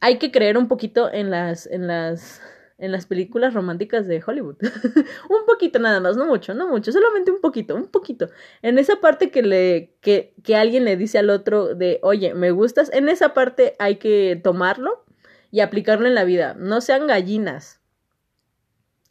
Hay 0.00 0.18
que 0.18 0.30
creer 0.30 0.58
un 0.58 0.68
poquito 0.68 1.10
en 1.10 1.30
las 1.30 1.66
en 1.66 1.86
las 1.86 2.42
en 2.76 2.92
las 2.92 3.06
películas 3.06 3.54
románticas 3.54 4.06
de 4.06 4.22
Hollywood. 4.24 4.56
un 5.30 5.46
poquito 5.46 5.78
nada 5.78 6.00
más, 6.00 6.18
no 6.18 6.26
mucho, 6.26 6.52
no 6.52 6.68
mucho, 6.68 6.92
solamente 6.92 7.30
un 7.30 7.40
poquito, 7.40 7.74
un 7.74 7.86
poquito. 7.86 8.28
En 8.60 8.78
esa 8.78 8.96
parte 9.00 9.30
que 9.30 9.40
le 9.42 9.96
que 10.02 10.34
que 10.44 10.54
alguien 10.54 10.84
le 10.84 10.98
dice 10.98 11.16
al 11.18 11.30
otro 11.30 11.74
de, 11.74 11.98
"Oye, 12.02 12.34
me 12.34 12.50
gustas", 12.50 12.92
en 12.92 13.08
esa 13.08 13.32
parte 13.32 13.74
hay 13.78 13.96
que 13.96 14.38
tomarlo 14.44 15.06
y 15.50 15.60
aplicarlo 15.60 16.06
en 16.06 16.14
la 16.14 16.24
vida. 16.24 16.54
No 16.58 16.82
sean 16.82 17.06
gallinas 17.06 17.77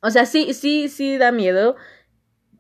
o 0.02 0.10
sea, 0.10 0.26
sí, 0.26 0.54
sí, 0.54 0.90
sí 0.90 1.18
da 1.18 1.32
miedo. 1.32 1.76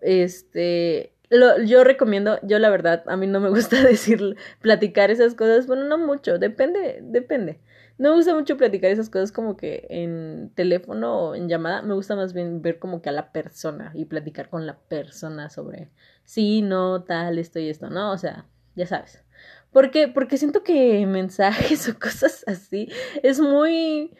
Este, 0.02 1.13
lo, 1.30 1.62
yo 1.63 1.84
recomiendo, 1.84 2.39
yo 2.43 2.60
la 2.60 2.69
verdad, 2.69 3.04
a 3.08 3.17
mí 3.17 3.28
no 3.28 3.39
me 3.39 3.50
gusta 3.52 3.82
decir, 3.84 4.38
platicar 4.62 5.12
esas 5.12 5.36
cosas, 5.36 5.67
bueno, 5.67 5.86
no 5.86 5.97
mucho, 5.97 6.38
depende, 6.38 7.00
depende. 7.02 7.60
No 7.97 8.12
me 8.12 8.17
gusta 8.17 8.36
mucho 8.36 8.58
platicar 8.58 8.91
esas 8.91 9.10
cosas 9.10 9.32
como 9.32 9.58
que 9.58 9.88
en 9.89 10.52
teléfono 10.54 11.30
o 11.30 11.36
en 11.36 11.50
llamada, 11.50 11.82
me 11.82 11.95
gusta 11.95 12.15
más 12.15 12.32
bien 12.34 12.62
ver 12.62 12.78
como 12.78 13.02
que 13.02 13.10
a 13.10 13.12
la 13.12 13.32
persona 13.32 13.91
y 13.95 14.06
platicar 14.06 14.50
con 14.50 14.67
la 14.67 14.78
persona 14.78 15.50
sobre 15.50 15.89
sí, 16.23 16.62
no, 16.62 17.04
tal, 17.04 17.39
esto 17.39 17.60
y 17.60 17.69
esto, 17.69 17.89
¿no? 17.89 18.12
O 18.12 18.17
sea, 18.19 18.45
ya 18.76 18.86
sabes. 18.86 19.23
Porque, 19.71 20.08
porque 20.08 20.38
siento 20.38 20.63
que 20.63 21.06
mensajes 21.08 21.89
o 21.89 22.00
cosas 22.00 22.43
así 22.47 22.89
es 23.23 23.39
muy 23.39 24.15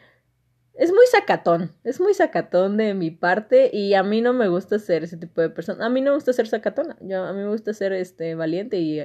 es 0.78 0.92
muy 0.92 1.04
sacatón, 1.10 1.72
es 1.82 2.00
muy 2.00 2.14
sacatón 2.14 2.76
de 2.76 2.94
mi 2.94 3.10
parte 3.10 3.68
y 3.72 3.94
a 3.94 4.04
mí 4.04 4.20
no 4.20 4.32
me 4.32 4.46
gusta 4.46 4.78
ser 4.78 5.02
ese 5.02 5.16
tipo 5.16 5.40
de 5.40 5.50
persona. 5.50 5.84
A 5.84 5.88
mí 5.88 6.00
no 6.00 6.12
me 6.12 6.16
gusta 6.16 6.32
ser 6.32 6.46
sacatona, 6.46 6.96
yo, 7.00 7.24
a 7.24 7.32
mí 7.32 7.40
me 7.40 7.48
gusta 7.48 7.74
ser 7.74 7.92
este 7.92 8.36
valiente 8.36 8.78
y 8.78 9.02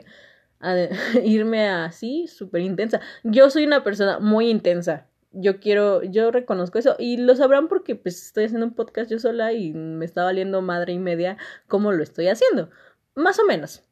irme 1.24 1.68
así 1.68 2.28
súper 2.28 2.62
intensa. 2.62 3.02
Yo 3.24 3.50
soy 3.50 3.66
una 3.66 3.84
persona 3.84 4.20
muy 4.20 4.50
intensa. 4.50 5.08
Yo 5.32 5.60
quiero, 5.60 6.04
yo 6.04 6.30
reconozco 6.30 6.78
eso 6.78 6.96
y 7.00 7.18
lo 7.18 7.36
sabrán 7.36 7.68
porque 7.68 7.96
pues 7.96 8.24
estoy 8.24 8.46
haciendo 8.46 8.68
un 8.68 8.76
podcast 8.76 9.10
yo 9.10 9.18
sola 9.18 9.52
y 9.52 9.74
me 9.74 10.06
está 10.06 10.24
valiendo 10.24 10.62
madre 10.62 10.94
y 10.94 11.00
media 11.00 11.38
cómo 11.68 11.92
lo 11.92 12.04
estoy 12.04 12.28
haciendo. 12.28 12.70
Más 13.16 13.40
o 13.40 13.46
menos. 13.46 13.84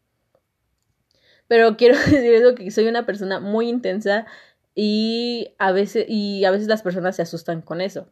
Pero 1.47 1.77
quiero 1.77 1.97
decir 1.97 2.35
eso 2.35 2.53
que 2.53 2.69
soy 2.69 2.87
una 2.87 3.07
persona 3.07 3.39
muy 3.39 3.69
intensa 3.69 4.27
y 4.75 5.53
a 5.57 5.71
veces, 5.71 6.05
y 6.07 6.45
a 6.45 6.51
veces 6.51 6.67
las 6.67 6.81
personas 6.81 7.15
se 7.15 7.21
asustan 7.21 7.61
con 7.61 7.81
eso. 7.81 8.07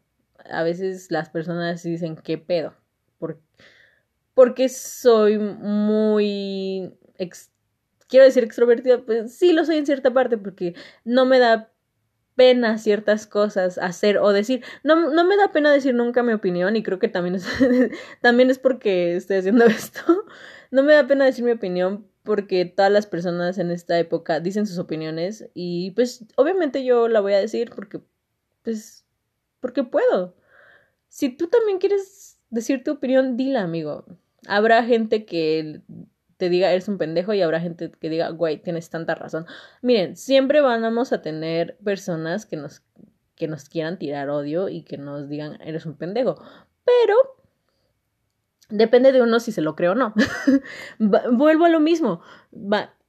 A 0.50 0.64
veces 0.64 1.12
las 1.12 1.30
personas 1.30 1.84
dicen, 1.84 2.16
¿qué 2.16 2.38
pedo? 2.38 2.74
¿Por, 3.18 3.40
porque 4.34 4.70
soy 4.70 5.38
muy... 5.38 6.94
quiero 8.08 8.26
decir 8.26 8.44
extrovertida, 8.44 9.00
pues 9.06 9.36
sí 9.36 9.54
lo 9.54 9.66
soy 9.66 9.78
en 9.78 9.86
cierta 9.86 10.14
parte, 10.14 10.38
porque 10.38 10.76
no 11.04 11.26
me 11.26 11.40
da 11.40 11.72
pena 12.36 12.78
ciertas 12.78 13.28
cosas 13.28 13.78
hacer 13.78 14.18
o 14.18 14.32
decir. 14.32 14.64
No, 14.84 15.12
no 15.12 15.26
me 15.26 15.36
da 15.36 15.52
pena 15.52 15.74
decir 15.74 15.94
nunca 15.94 16.24
mi 16.24 16.32
opinión 16.32 16.78
y 16.78 16.84
creo 16.84 16.98
que 16.98 17.10
también 17.10 17.38
también 18.22 18.50
es 18.50 18.60
porque 18.60 19.18
estoy 19.18 19.38
haciendo 19.38 19.66
esto. 19.66 20.02
No 20.72 20.84
me 20.84 20.94
da 20.94 21.06
pena 21.06 21.26
decir 21.26 21.44
mi 21.44 21.52
opinión 21.52 22.09
porque 22.24 22.66
todas 22.66 22.92
las 22.92 23.08
personas 23.08 23.58
en 23.58 23.72
esta 23.72 23.98
época 23.98 24.40
dicen 24.40 24.68
sus 24.68 24.78
opiniones 24.78 25.50
y 25.54 25.92
pues 25.92 26.26
obviamente 26.36 26.84
yo 26.84 27.08
la 27.08 27.22
voy 27.22 27.34
a 27.34 27.40
decir 27.40 27.72
porque 27.76 28.02
pues 28.64 29.06
porque 29.60 29.84
puedo. 29.84 30.36
Si 31.08 31.30
tú 31.30 31.48
también 31.48 31.80
quieres 31.80 32.40
decir 32.50 32.84
tu 32.84 32.92
opinión, 32.92 33.36
dila, 33.36 33.64
amigo. 33.64 34.06
Habrá 34.48 34.84
gente 34.84 35.26
que 35.26 35.82
te 36.38 36.50
diga 36.50 36.72
eres 36.72 36.88
un 36.88 36.98
pendejo 36.98 37.34
y 37.34 37.42
habrá 37.42 37.60
gente 37.60 37.92
que 37.92 38.10
diga, 38.10 38.30
güey, 38.30 38.62
tienes 38.62 38.90
tanta 38.90 39.16
razón. 39.16 39.46
Miren, 39.82 40.16
siempre 40.16 40.62
vamos 40.62 41.12
a 41.12 41.22
tener 41.22 41.78
personas 41.84 42.46
que 42.46 42.58
nos 42.58 42.84
que 43.36 43.48
nos 43.48 43.70
quieran 43.70 43.98
tirar 43.98 44.30
odio 44.30 44.68
y 44.68 44.84
que 44.84 44.98
nos 44.98 45.30
digan 45.30 45.60
eres 45.62 45.86
un 45.86 45.96
pendejo. 45.96 46.42
Pero 46.84 47.39
Depende 48.70 49.12
de 49.12 49.22
uno 49.22 49.40
si 49.40 49.52
se 49.52 49.62
lo 49.62 49.76
cree 49.76 49.90
o 49.90 49.96
no. 49.96 50.14
Vuelvo 51.00 51.66
a 51.66 51.70
lo 51.70 51.80
mismo. 51.80 52.22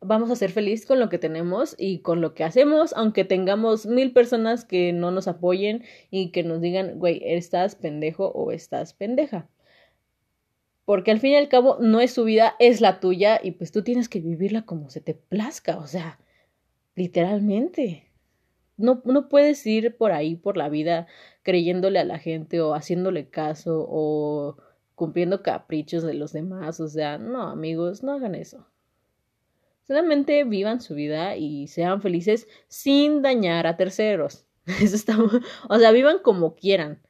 vamos 0.00 0.30
a 0.30 0.36
ser 0.36 0.50
felices 0.50 0.86
con 0.86 0.98
lo 0.98 1.10
que 1.10 1.18
tenemos 1.18 1.74
y 1.78 1.98
con 1.98 2.22
lo 2.22 2.32
que 2.32 2.44
hacemos, 2.44 2.94
aunque 2.94 3.24
tengamos 3.24 3.84
mil 3.84 4.12
personas 4.12 4.64
que 4.64 4.94
no 4.94 5.10
nos 5.10 5.28
apoyen 5.28 5.84
y 6.10 6.30
que 6.32 6.42
nos 6.44 6.62
digan, 6.62 6.98
güey, 6.98 7.20
estás 7.24 7.74
pendejo 7.74 8.28
o 8.28 8.52
estás 8.52 8.94
pendeja. 8.94 9.48
Porque 10.86 11.10
al 11.10 11.20
fin 11.20 11.32
y 11.32 11.36
al 11.36 11.48
cabo 11.48 11.76
no 11.78 12.00
es 12.00 12.12
su 12.12 12.24
vida, 12.24 12.56
es 12.58 12.80
la 12.80 12.98
tuya 12.98 13.38
y 13.42 13.52
pues 13.52 13.70
tú 13.70 13.84
tienes 13.84 14.08
que 14.08 14.20
vivirla 14.20 14.62
como 14.62 14.88
se 14.88 15.02
te 15.02 15.14
plazca, 15.14 15.76
o 15.76 15.86
sea, 15.86 16.18
literalmente. 16.94 18.06
No, 18.78 19.02
no 19.04 19.28
puedes 19.28 19.64
ir 19.66 19.94
por 19.98 20.12
ahí, 20.12 20.36
por 20.36 20.56
la 20.56 20.70
vida, 20.70 21.06
creyéndole 21.42 21.98
a 21.98 22.04
la 22.04 22.18
gente 22.18 22.62
o 22.62 22.74
haciéndole 22.74 23.28
caso 23.28 23.86
o 23.88 24.56
cumpliendo 25.00 25.42
caprichos 25.42 26.02
de 26.02 26.12
los 26.12 26.34
demás. 26.34 26.78
O 26.78 26.86
sea, 26.86 27.16
no, 27.16 27.44
amigos, 27.44 28.02
no 28.02 28.12
hagan 28.12 28.34
eso. 28.34 28.66
Solamente 29.88 30.44
vivan 30.44 30.82
su 30.82 30.94
vida 30.94 31.36
y 31.36 31.68
sean 31.68 32.02
felices 32.02 32.46
sin 32.68 33.22
dañar 33.22 33.66
a 33.66 33.78
terceros. 33.78 34.44
Eso 34.66 34.94
está, 34.94 35.16
o 35.70 35.78
sea, 35.78 35.90
vivan 35.92 36.18
como 36.18 36.54
quieran. 36.54 37.00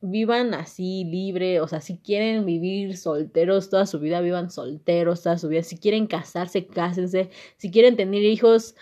Vivan 0.00 0.54
así, 0.54 1.02
libre. 1.02 1.60
O 1.60 1.66
sea, 1.66 1.80
si 1.80 1.98
quieren 1.98 2.46
vivir 2.46 2.96
solteros 2.96 3.70
toda 3.70 3.86
su 3.86 3.98
vida, 3.98 4.20
vivan 4.20 4.48
solteros 4.48 5.24
toda 5.24 5.36
su 5.36 5.48
vida. 5.48 5.64
Si 5.64 5.78
quieren 5.78 6.06
casarse, 6.06 6.68
cásense. 6.68 7.30
Si 7.56 7.72
quieren 7.72 7.96
tener 7.96 8.22
hijos, 8.22 8.76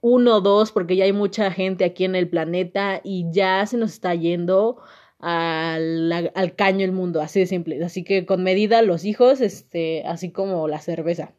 uno 0.00 0.36
o 0.36 0.40
dos, 0.40 0.72
porque 0.72 0.96
ya 0.96 1.04
hay 1.04 1.12
mucha 1.12 1.50
gente 1.50 1.84
aquí 1.84 2.04
en 2.04 2.14
el 2.14 2.30
planeta 2.30 3.02
y 3.04 3.26
ya 3.30 3.66
se 3.66 3.76
nos 3.76 3.92
está 3.92 4.14
yendo 4.14 4.78
al, 5.26 6.30
al 6.34 6.54
caño 6.54 6.84
el 6.84 6.92
mundo, 6.92 7.22
así 7.22 7.40
de 7.40 7.46
simple. 7.46 7.82
Así 7.82 8.04
que 8.04 8.26
con 8.26 8.42
medida 8.42 8.82
los 8.82 9.06
hijos, 9.06 9.40
este, 9.40 10.02
así 10.04 10.30
como 10.30 10.68
la 10.68 10.80
cerveza. 10.80 11.32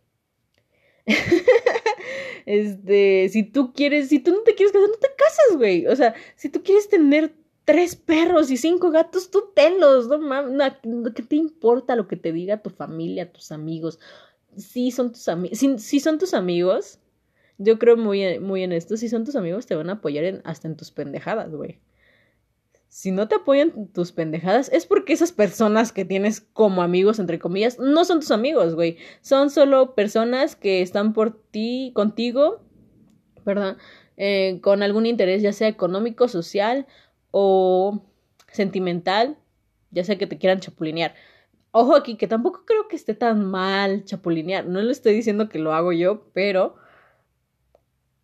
este, 2.48 3.30
si 3.30 3.44
tú 3.44 3.74
quieres, 3.74 4.10
si 4.10 4.18
tú 4.18 4.32
no 4.32 4.42
te 4.42 4.56
quieres 4.56 4.74
casar, 4.74 4.90
no 4.90 4.98
te 4.98 5.08
casas, 5.16 5.58
güey. 5.58 5.86
O 5.86 5.96
sea, 5.96 6.16
si 6.36 6.50
tú 6.50 6.64
quieres 6.64 6.90
tener 6.90 7.36
tres 7.64 7.96
perros 7.96 8.50
y 8.50 8.58
cinco 8.58 8.90
gatos, 8.90 9.30
tú 9.30 9.52
tenlos, 9.54 10.08
no 10.08 10.18
mames, 10.18 10.74
¿qué 11.16 11.22
te 11.22 11.36
importa 11.36 11.96
lo 11.96 12.08
que 12.08 12.16
te 12.16 12.32
diga 12.32 12.64
tu 12.64 12.72
familia, 12.72 13.32
tus 13.32 13.52
amigos? 13.52 14.00
Si 14.58 14.90
son 14.90 15.12
tus 15.12 15.28
amigos, 15.28 15.60
si, 15.60 16.00
son 16.00 16.18
tus 16.18 16.34
amigos, 16.34 17.00
yo 17.60 17.78
creo 17.78 17.98
muy, 17.98 18.40
muy 18.40 18.64
en 18.64 18.72
esto, 18.72 18.98
si 18.98 19.10
son 19.10 19.26
tus 19.26 19.36
amigos 19.36 19.68
te 19.68 19.76
van 19.76 19.90
a 19.90 19.94
apoyar 19.94 20.42
hasta 20.44 20.68
en 20.68 20.76
tus 20.76 20.92
pendejadas, 20.92 21.52
güey 21.54 21.80
si 22.96 23.12
no 23.12 23.28
te 23.28 23.36
apoyan 23.36 23.92
tus 23.92 24.14
pendejadas, 24.14 24.72
es 24.72 24.86
porque 24.86 25.12
esas 25.12 25.34
personas 25.34 25.92
que 25.92 26.06
tienes 26.06 26.40
como 26.40 26.82
amigos, 26.82 27.20
entre 27.20 27.40
comillas, 27.40 27.78
no 27.78 28.06
son 28.06 28.22
tus 28.22 28.32
amigos, 28.32 28.74
güey. 28.74 28.98
Son 29.20 29.50
solo 29.50 29.96
personas 29.96 30.56
que 30.56 30.82
están 30.82 31.12
por 31.12 31.38
ti, 31.52 31.92
contigo, 31.94 32.64
perdón, 33.44 33.76
eh, 34.16 34.60
con 34.62 34.82
algún 34.82 35.08
interés, 35.08 35.42
ya 35.42 35.52
sea 35.52 35.68
económico, 35.68 36.30
social 36.30 36.88
o 37.32 38.02
sentimental, 38.50 39.38
ya 39.92 40.06
sea 40.06 40.18
que 40.18 40.26
te 40.26 40.38
quieran 40.38 40.62
chapulinear. 40.62 41.16
Ojo 41.72 41.98
aquí, 41.98 42.16
que 42.16 42.28
tampoco 42.28 42.64
creo 42.66 42.88
que 42.88 42.96
esté 42.96 43.14
tan 43.14 43.44
mal 43.44 44.06
chapulinear. 44.06 44.68
No 44.68 44.82
le 44.82 44.94
estoy 44.94 45.14
diciendo 45.14 45.50
que 45.50 45.60
lo 45.60 45.74
hago 45.74 45.92
yo, 45.92 46.30
pero 46.32 46.78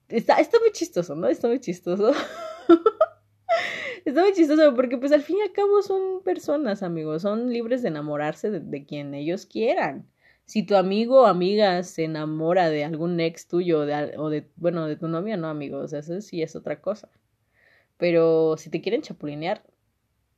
está, 0.08 0.36
está 0.36 0.62
muy 0.62 0.72
chistoso, 0.72 1.14
¿no? 1.14 1.28
Está 1.28 1.50
muy 1.50 1.60
chistoso. 1.60 2.14
Está 4.06 4.22
muy 4.22 4.34
chistoso 4.34 4.76
porque 4.76 4.98
pues 4.98 5.12
al 5.12 5.22
fin 5.22 5.38
y 5.38 5.42
al 5.42 5.52
cabo 5.52 5.82
son 5.82 6.24
personas, 6.24 6.84
amigos, 6.84 7.22
son 7.22 7.52
libres 7.52 7.82
de 7.82 7.90
enamorarse 7.90 8.50
de, 8.52 8.86
quien 8.86 9.14
ellos 9.14 9.46
quieran. 9.46 10.08
Si 10.46 10.64
tu 10.64 10.76
amigo 10.76 11.22
o 11.22 11.26
amiga 11.28 11.84
se 11.84 12.04
enamora 12.06 12.70
de 12.70 12.84
algún 12.84 13.20
ex 13.20 13.48
tuyo 13.48 13.82
o 13.82 14.30
de, 14.30 14.48
bueno, 14.56 14.88
de 14.88 14.96
tu 14.96 15.08
novia, 15.08 15.38
no, 15.38 15.48
amigos, 15.48 15.94
eso 15.94 16.20
sí 16.22 16.42
es 16.42 16.56
otra 16.56 16.82
cosa. 16.82 17.10
Pero 17.98 18.58
si 18.58 18.70
te 18.70 18.82
quieren 18.82 19.02
chapulinear, 19.04 19.64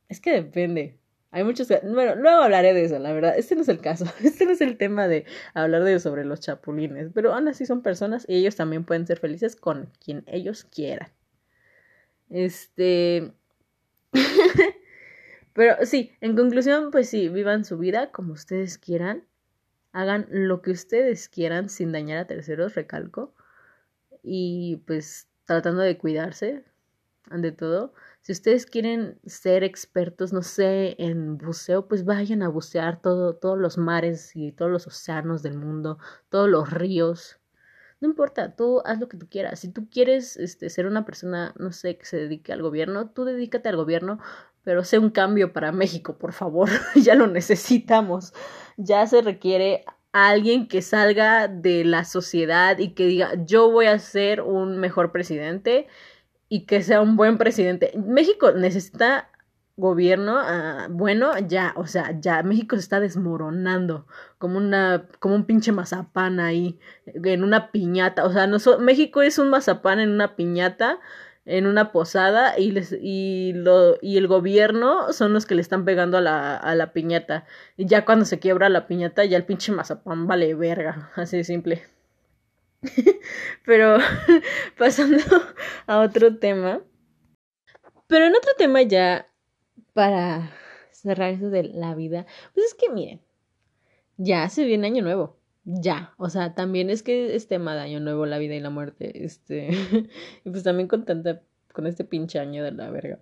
es 0.10 0.20
que 0.20 0.32
depende. 0.32 1.00
Hay 1.32 1.44
muchos... 1.44 1.68
Bueno, 1.70 2.16
luego 2.16 2.44
hablaré 2.44 2.74
de 2.74 2.86
eso, 2.86 3.00
la 3.00 3.14
verdad. 3.14 3.36
Este 3.38 3.56
no 3.56 3.62
es 3.62 3.70
el 3.70 3.80
caso. 3.80 4.06
Este 4.24 4.46
no 4.46 4.52
es 4.52 4.62
el 4.62 4.78
tema 4.78 5.08
de 5.08 5.26
hablar 5.54 5.84
de 5.84 6.00
sobre 6.00 6.26
los 6.26 6.42
chapulines. 6.42 7.10
Pero 7.14 7.34
aún 7.34 7.48
así 7.48 7.66
son 7.66 7.82
personas 7.82 8.26
y 8.28 8.36
ellos 8.36 8.56
también 8.56 8.84
pueden 8.86 9.08
ser 9.08 9.20
felices 9.20 9.56
con 9.56 9.90
quien 10.04 10.24
ellos 10.28 10.66
quieran. 10.66 11.10
Este... 12.30 13.34
Pero 15.54 15.86
sí, 15.86 16.12
en 16.22 16.36
conclusión, 16.36 16.92
pues 16.92 17.10
sí, 17.10 17.30
vivan 17.30 17.66
su 17.66 17.78
vida 17.78 18.12
como 18.12 18.34
ustedes 18.34 18.78
quieran. 18.78 19.26
Hagan 19.94 20.28
lo 20.30 20.62
que 20.62 20.72
ustedes 20.72 21.30
quieran 21.30 21.70
sin 21.70 21.92
dañar 21.92 22.20
a 22.20 22.28
terceros, 22.28 22.76
recalco. 22.76 23.34
Y 24.24 24.78
pues 24.88 25.30
tratando 25.46 25.82
de 25.82 25.98
cuidarse, 25.98 26.66
ante 27.30 27.52
todo. 27.52 27.94
Si 28.22 28.32
ustedes 28.32 28.66
quieren 28.66 29.20
ser 29.26 29.64
expertos, 29.64 30.34
no 30.34 30.42
sé, 30.44 30.96
en 31.00 31.38
buceo, 31.38 31.88
pues 31.88 32.06
vayan 32.06 32.44
a 32.44 32.50
bucear 32.50 33.02
todo, 33.02 33.36
todos 33.36 33.58
los 33.60 33.78
mares 33.78 34.36
y 34.36 34.52
todos 34.54 34.72
los 34.72 34.88
océanos 34.88 35.44
del 35.44 35.58
mundo, 35.58 36.00
todos 36.30 36.50
los 36.50 36.72
ríos. 36.72 37.40
No 38.04 38.10
importa, 38.10 38.54
tú 38.54 38.82
haz 38.84 39.00
lo 39.00 39.08
que 39.08 39.16
tú 39.16 39.30
quieras. 39.30 39.62
Si 39.62 39.72
tú 39.72 39.90
quieres 39.90 40.36
este, 40.36 40.70
ser 40.70 40.88
una 40.88 41.06
persona, 41.06 41.54
no 41.58 41.72
sé, 41.72 41.98
que 41.98 42.04
se 42.04 42.18
dedique 42.18 42.52
al 42.52 42.62
gobierno, 42.62 43.10
tú 43.10 43.24
dedícate 43.24 43.70
al 43.70 43.78
gobierno, 43.78 44.20
pero 44.66 44.84
sé 44.84 45.00
un 45.00 45.10
cambio 45.10 45.54
para 45.54 45.72
México, 45.72 46.18
por 46.18 46.34
favor. 46.34 46.68
ya 46.96 47.16
lo 47.16 47.28
necesitamos. 47.28 48.34
Ya 48.76 49.08
se 49.08 49.22
requiere 49.22 49.86
alguien 50.12 50.68
que 50.68 50.82
salga 50.82 51.48
de 51.48 51.86
la 51.86 52.04
sociedad 52.04 52.78
y 52.78 52.90
que 52.90 53.06
diga, 53.06 53.42
yo 53.46 53.72
voy 53.72 53.86
a 53.86 53.98
ser 54.00 54.42
un 54.42 54.80
mejor 54.80 55.14
presidente 55.14 55.88
y 56.50 56.66
que 56.66 56.84
sea 56.84 57.00
un 57.00 57.16
buen 57.16 57.38
presidente. 57.38 57.94
México 57.96 58.52
necesita 58.52 59.30
gobierno 59.76 60.40
uh, 60.40 60.92
bueno, 60.92 61.32
ya, 61.48 61.74
o 61.76 61.88
sea, 61.88 62.20
ya 62.20 62.44
México 62.44 62.76
se 62.76 62.82
está 62.82 63.00
desmoronando 63.00 64.06
como 64.38 64.58
una, 64.58 65.08
como 65.20 65.36
un 65.36 65.46
pinche 65.46 65.72
mazapán 65.72 66.40
ahí, 66.40 66.80
en 67.06 67.44
una 67.44 67.72
piñata, 67.72 68.26
o 68.26 68.32
sea, 68.32 68.48
no 68.48 68.58
México 68.80 69.22
es 69.22 69.40
un 69.40 69.50
mazapán 69.50 70.00
en 70.00 70.12
una 70.12 70.36
piñata, 70.36 71.00
en 71.46 71.68
una 71.68 71.92
posada, 71.92 72.58
y 72.58 72.72
les, 72.72 72.96
y 73.02 73.54
lo, 73.54 73.98
y 74.02 74.18
el 74.18 74.28
gobierno 74.28 75.12
son 75.12 75.34
los 75.34 75.46
que 75.46 75.56
le 75.56 75.62
están 75.62 75.86
pegando 75.86 76.18
a 76.18 76.22
la, 76.22 76.56
a 76.56 76.76
la 76.76 76.94
piñata, 76.94 77.46
y 77.78 77.86
ya 77.88 78.06
cuando 78.06 78.26
se 78.26 78.40
quiebra 78.40 78.70
la 78.70 78.88
piñata, 78.88 79.26
ya 79.26 79.38
el 79.38 79.46
pinche 79.46 79.72
mazapán 79.72 80.28
vale 80.28 80.54
verga, 80.56 81.12
así 81.16 81.38
de 81.38 81.44
simple. 81.44 81.84
Pero 83.66 83.98
pasando 84.78 85.18
a 85.88 86.00
otro 86.00 86.38
tema. 86.38 86.82
Pero 88.08 88.26
en 88.26 88.36
otro 88.36 88.52
tema 88.58 88.82
ya 88.82 89.28
para 89.94 90.52
cerrar 90.92 91.32
eso 91.32 91.50
de 91.50 91.64
la 91.64 91.96
vida, 91.96 92.26
pues 92.54 92.68
es 92.68 92.74
que 92.74 92.90
miren, 92.90 93.22
ya 94.18 94.50
se 94.50 94.66
viene 94.66 94.88
año 94.88 95.04
nuevo. 95.04 95.38
Ya, 95.66 96.14
o 96.18 96.30
sea, 96.30 96.56
también 96.56 96.90
es 96.90 97.04
que 97.04 97.36
es 97.36 97.48
tema 97.48 97.74
de 97.74 97.82
año 97.82 98.00
nuevo, 98.02 98.26
la 98.26 98.38
vida 98.38 98.54
y 98.56 98.60
la 98.60 98.70
muerte, 98.70 99.24
este, 99.24 99.70
y 100.46 100.50
pues 100.50 100.64
también 100.64 100.90
contenta 100.90 101.42
con 101.72 101.88
este 101.88 102.04
pinche 102.04 102.40
año 102.40 102.64
de 102.64 102.72
la 102.72 102.90
verga. 102.92 103.20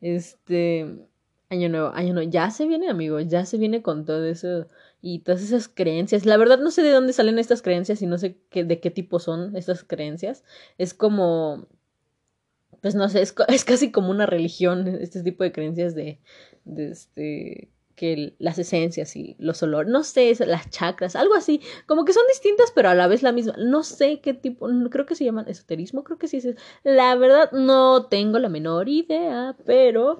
Este, 0.00 1.06
año 1.50 1.68
nuevo, 1.68 1.88
año 1.94 2.14
nuevo, 2.14 2.30
ya 2.30 2.50
se 2.50 2.66
viene, 2.66 2.88
amigos, 2.88 3.28
ya 3.28 3.44
se 3.44 3.58
viene 3.58 3.82
con 3.82 4.04
todo 4.04 4.24
eso 4.24 4.66
y 5.02 5.20
todas 5.20 5.42
esas 5.42 5.68
creencias. 5.68 6.26
La 6.26 6.36
verdad 6.36 6.58
no 6.58 6.70
sé 6.70 6.82
de 6.82 6.90
dónde 6.90 7.12
salen 7.12 7.38
estas 7.38 7.62
creencias 7.62 8.02
y 8.02 8.06
no 8.06 8.18
sé 8.18 8.38
qué, 8.50 8.64
de 8.64 8.80
qué 8.80 8.90
tipo 8.90 9.18
son 9.18 9.56
estas 9.56 9.84
creencias. 9.84 10.44
Es 10.78 10.94
como 10.94 11.66
pues 12.80 12.94
no 12.94 13.08
sé, 13.08 13.22
es, 13.22 13.34
es, 13.48 13.64
casi 13.64 13.90
como 13.90 14.10
una 14.10 14.26
religión, 14.26 14.86
este 15.00 15.22
tipo 15.22 15.44
de 15.44 15.52
creencias 15.52 15.94
de, 15.94 16.18
este, 16.76 17.68
que 17.94 18.34
las 18.38 18.58
esencias 18.58 19.14
y 19.16 19.36
los 19.38 19.62
olores, 19.62 19.90
no 19.90 20.04
sé, 20.04 20.34
las 20.46 20.70
chakras, 20.70 21.16
algo 21.16 21.34
así, 21.34 21.60
como 21.86 22.04
que 22.04 22.12
son 22.12 22.22
distintas 22.28 22.72
pero 22.74 22.88
a 22.88 22.94
la 22.94 23.08
vez 23.08 23.22
la 23.22 23.32
misma, 23.32 23.54
no 23.58 23.82
sé 23.82 24.20
qué 24.20 24.34
tipo, 24.34 24.68
creo 24.90 25.06
que 25.06 25.14
se 25.14 25.24
llaman 25.24 25.48
esoterismo, 25.48 26.04
creo 26.04 26.18
que 26.18 26.28
sí 26.28 26.38
es, 26.38 26.56
la 26.82 27.14
verdad 27.16 27.52
no 27.52 28.06
tengo 28.06 28.38
la 28.38 28.48
menor 28.48 28.88
idea, 28.88 29.56
pero 29.66 30.18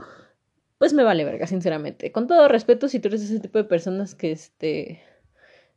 pues 0.79 0.95
me 0.95 1.05
vale 1.05 1.25
verga, 1.25 1.47
sinceramente, 1.47 2.13
con 2.13 2.27
todo 2.27 2.49
respeto, 2.49 2.89
si 2.89 3.01
tú 3.01 3.09
eres 3.09 3.23
ese 3.23 3.41
tipo 3.41 3.59
de 3.59 3.65
personas 3.65 4.15
que 4.15 4.33
este 4.33 5.03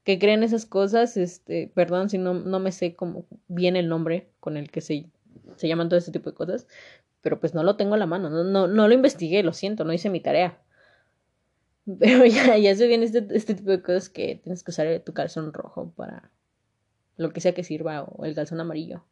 que 0.04 0.20
creen 0.20 0.44
esas 0.44 0.66
cosas, 0.66 1.16
este, 1.18 1.72
perdón 1.74 2.10
si 2.10 2.18
no, 2.18 2.34
no 2.34 2.60
me 2.60 2.72
sé 2.72 2.96
cómo 2.96 3.26
bien 3.48 3.76
el 3.76 3.88
nombre 3.88 4.30
con 4.40 4.58
el 4.58 4.70
que 4.70 4.82
se 4.82 5.06
se 5.58 5.68
llaman 5.68 5.90
todo 5.90 5.98
ese 5.98 6.12
tipo 6.12 6.30
de 6.30 6.36
cosas, 6.36 6.68
pero 7.22 7.40
pues 7.40 7.54
no 7.54 7.64
lo 7.64 7.76
tengo 7.76 7.96
a 7.96 7.98
la 7.98 8.06
mano, 8.06 8.30
no, 8.30 8.44
no, 8.44 8.68
no 8.68 8.88
lo 8.88 8.94
investigué, 8.94 9.44
lo 9.44 9.54
siento, 9.54 9.84
no 9.86 9.94
hice 9.94 10.10
mi 10.10 10.20
tarea. 10.20 10.60
Pero 12.00 12.26
ya, 12.26 12.58
ya 12.58 12.76
se 12.76 12.88
viene 12.88 13.06
este, 13.06 13.26
este 13.32 13.56
tipo 13.56 13.72
de 13.72 13.82
cosas 13.82 14.10
que 14.10 14.40
tienes 14.42 14.64
que 14.64 14.72
usar 14.72 15.02
tu 15.06 15.14
calzón 15.14 15.52
rojo 15.52 15.92
para 15.96 16.32
lo 17.18 17.32
que 17.32 17.42
sea 17.42 17.54
que 17.54 17.64
sirva, 17.64 18.04
o 18.04 18.26
el 18.26 18.36
calzón 18.36 18.60
amarillo, 18.60 19.04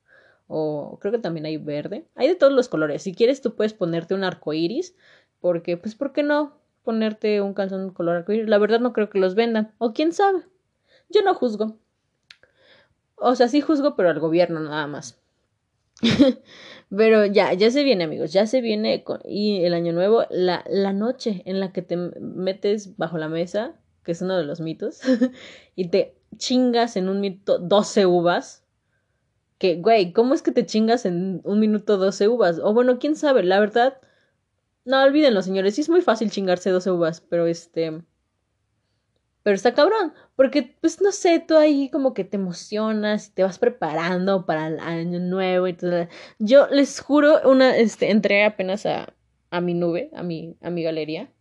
o 0.48 0.98
creo 1.00 1.12
que 1.12 1.20
también 1.20 1.46
hay 1.46 1.58
verde, 1.58 2.08
hay 2.16 2.28
de 2.28 2.36
todos 2.36 2.54
los 2.54 2.70
colores. 2.70 3.04
Si 3.04 3.14
quieres, 3.14 3.42
tú 3.42 3.56
puedes 3.56 3.74
ponerte 3.74 4.14
un 4.14 4.24
arco 4.24 4.54
iris, 4.54 4.96
porque, 5.40 5.78
pues, 5.78 5.96
¿por 5.96 6.14
qué 6.14 6.24
no 6.24 6.58
ponerte 6.84 7.42
un 7.42 7.54
calzón 7.54 7.92
color 7.92 8.18
arco 8.18 8.34
iris? 8.34 8.50
La 8.50 8.58
verdad, 8.58 8.80
no 8.80 8.94
creo 8.94 9.10
que 9.10 9.20
los 9.20 9.36
vendan, 9.36 9.74
o 9.78 9.94
quién 9.94 10.14
sabe. 10.14 10.44
Yo 11.10 11.22
no 11.22 11.34
juzgo. 11.36 11.78
O 13.16 13.36
sea, 13.36 13.48
sí 13.48 13.62
juzgo, 13.62 13.96
pero 13.96 14.10
al 14.10 14.20
gobierno 14.20 14.60
nada 14.60 14.88
más. 14.88 15.21
Pero 16.96 17.26
ya, 17.26 17.54
ya 17.54 17.72
se 17.72 17.84
viene, 17.84 18.04
amigos, 18.04 18.34
ya 18.34 18.46
se 18.46 18.60
viene 18.60 19.04
y 19.26 19.64
el 19.64 19.74
año 19.74 19.94
nuevo, 19.94 20.26
la, 20.30 20.64
la 20.70 20.92
noche 20.92 21.42
en 21.46 21.60
la 21.60 21.72
que 21.72 21.82
te 21.82 21.96
metes 21.96 22.98
bajo 22.98 23.18
la 23.18 23.30
mesa, 23.30 23.80
que 24.04 24.12
es 24.12 24.22
uno 24.22 24.38
de 24.38 24.44
los 24.44 24.60
mitos, 24.60 25.00
y 25.76 25.88
te 25.88 26.18
chingas 26.38 26.98
en 26.98 27.10
un 27.10 27.22
minuto 27.22 27.60
12 27.60 28.06
uvas. 28.06 28.66
Que, 29.58 29.76
güey, 29.76 30.12
¿cómo 30.12 30.34
es 30.34 30.42
que 30.42 30.52
te 30.52 30.66
chingas 30.66 31.06
en 31.06 31.42
un 31.44 31.60
minuto 31.60 31.98
12 31.98 32.28
uvas? 32.28 32.60
O 32.60 32.74
bueno, 32.74 33.00
quién 33.00 33.16
sabe, 33.16 33.44
la 33.44 33.60
verdad. 33.60 34.00
No, 34.86 35.04
olvídenlo, 35.04 35.42
señores, 35.44 35.76
sí 35.76 35.82
es 35.82 35.90
muy 35.90 36.02
fácil 36.02 36.32
chingarse 36.32 36.72
12 36.72 36.92
uvas, 36.92 37.22
pero 37.22 37.46
este. 37.46 38.02
Pero 39.44 39.56
está 39.56 39.74
cabrón, 39.74 40.14
porque 40.36 40.76
pues 40.82 41.02
no 41.02 41.12
sé, 41.12 41.40
tú 41.40 41.58
ahí 41.58 41.90
como 41.90 42.14
que 42.14 42.24
te 42.24 42.38
emocionas 42.38 43.30
y 43.30 43.32
te 43.34 43.44
vas 43.44 43.58
preparando 43.58 44.46
para 44.46 44.68
el 44.68 44.80
año 44.80 45.20
nuevo 45.20 45.68
y 45.68 45.74
todo. 45.74 46.08
Yo 46.40 46.68
les 46.68 47.00
juro, 47.00 47.40
una, 47.50 47.76
este, 47.78 48.12
entré 48.12 48.44
apenas 48.46 48.86
a, 48.86 49.14
a 49.50 49.62
mi 49.62 49.74
nube, 49.74 50.12
a 50.14 50.24
mi, 50.24 50.58
a 50.62 50.70
mi 50.70 50.84
galería, 50.84 51.32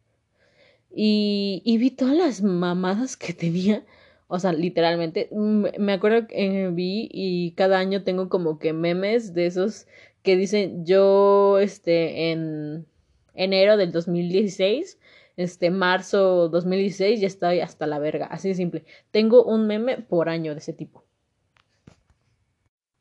y, 0.94 1.76
vi 1.78 1.90
todas 1.90 2.16
las 2.16 2.42
mamadas 2.42 3.16
que 3.16 3.32
tenía. 3.32 3.84
O 4.28 4.38
sea, 4.38 4.52
literalmente, 4.52 5.28
me 5.32 5.92
acuerdo 5.92 6.26
que 6.28 6.70
vi 6.72 7.08
y 7.12 7.52
cada 7.52 7.78
año 7.78 8.04
tengo 8.04 8.28
como 8.28 8.58
que 8.58 8.72
memes 8.72 9.34
de 9.34 9.46
esos 9.46 9.86
que 10.22 10.36
dicen 10.36 10.84
yo, 10.84 11.58
este, 11.58 12.30
en 12.30 12.86
enero 13.34 13.76
del 13.76 13.92
2016, 13.92 14.98
este, 15.40 15.70
marzo 15.70 16.48
2016, 16.48 17.20
ya 17.20 17.26
estoy 17.26 17.60
hasta 17.60 17.86
la 17.86 17.98
verga, 17.98 18.26
así 18.26 18.48
de 18.48 18.54
simple. 18.54 18.84
Tengo 19.10 19.42
un 19.44 19.66
meme 19.66 19.98
por 19.98 20.28
año 20.28 20.52
de 20.52 20.58
ese 20.58 20.72
tipo. 20.74 21.04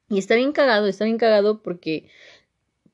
Y 0.09 0.17
está 0.17 0.35
bien 0.35 0.53
cagado, 0.53 0.87
está 0.87 1.05
bien 1.05 1.17
cagado 1.17 1.61
porque, 1.61 2.09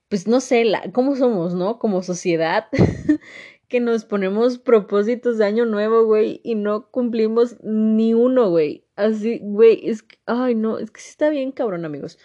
pues 0.09 0.27
no 0.27 0.41
sé, 0.41 0.65
la, 0.65 0.91
cómo 0.91 1.15
somos, 1.15 1.53
¿no? 1.53 1.77
Como 1.77 2.01
sociedad, 2.01 2.65
que 3.69 3.79
nos 3.79 4.03
ponemos 4.03 4.57
propósitos 4.57 5.37
de 5.37 5.45
año 5.45 5.65
nuevo, 5.65 6.05
güey, 6.05 6.41
y 6.43 6.55
no 6.55 6.89
cumplimos 6.89 7.57
ni 7.63 8.13
uno, 8.15 8.49
güey. 8.49 8.85
Así, 8.95 9.39
güey, 9.43 9.87
es 9.87 10.01
que, 10.01 10.17
ay, 10.25 10.55
no, 10.55 10.79
es 10.79 10.89
que 10.89 11.01
sí 11.01 11.09
está 11.11 11.29
bien 11.29 11.51
cabrón, 11.51 11.85
amigos. 11.85 12.17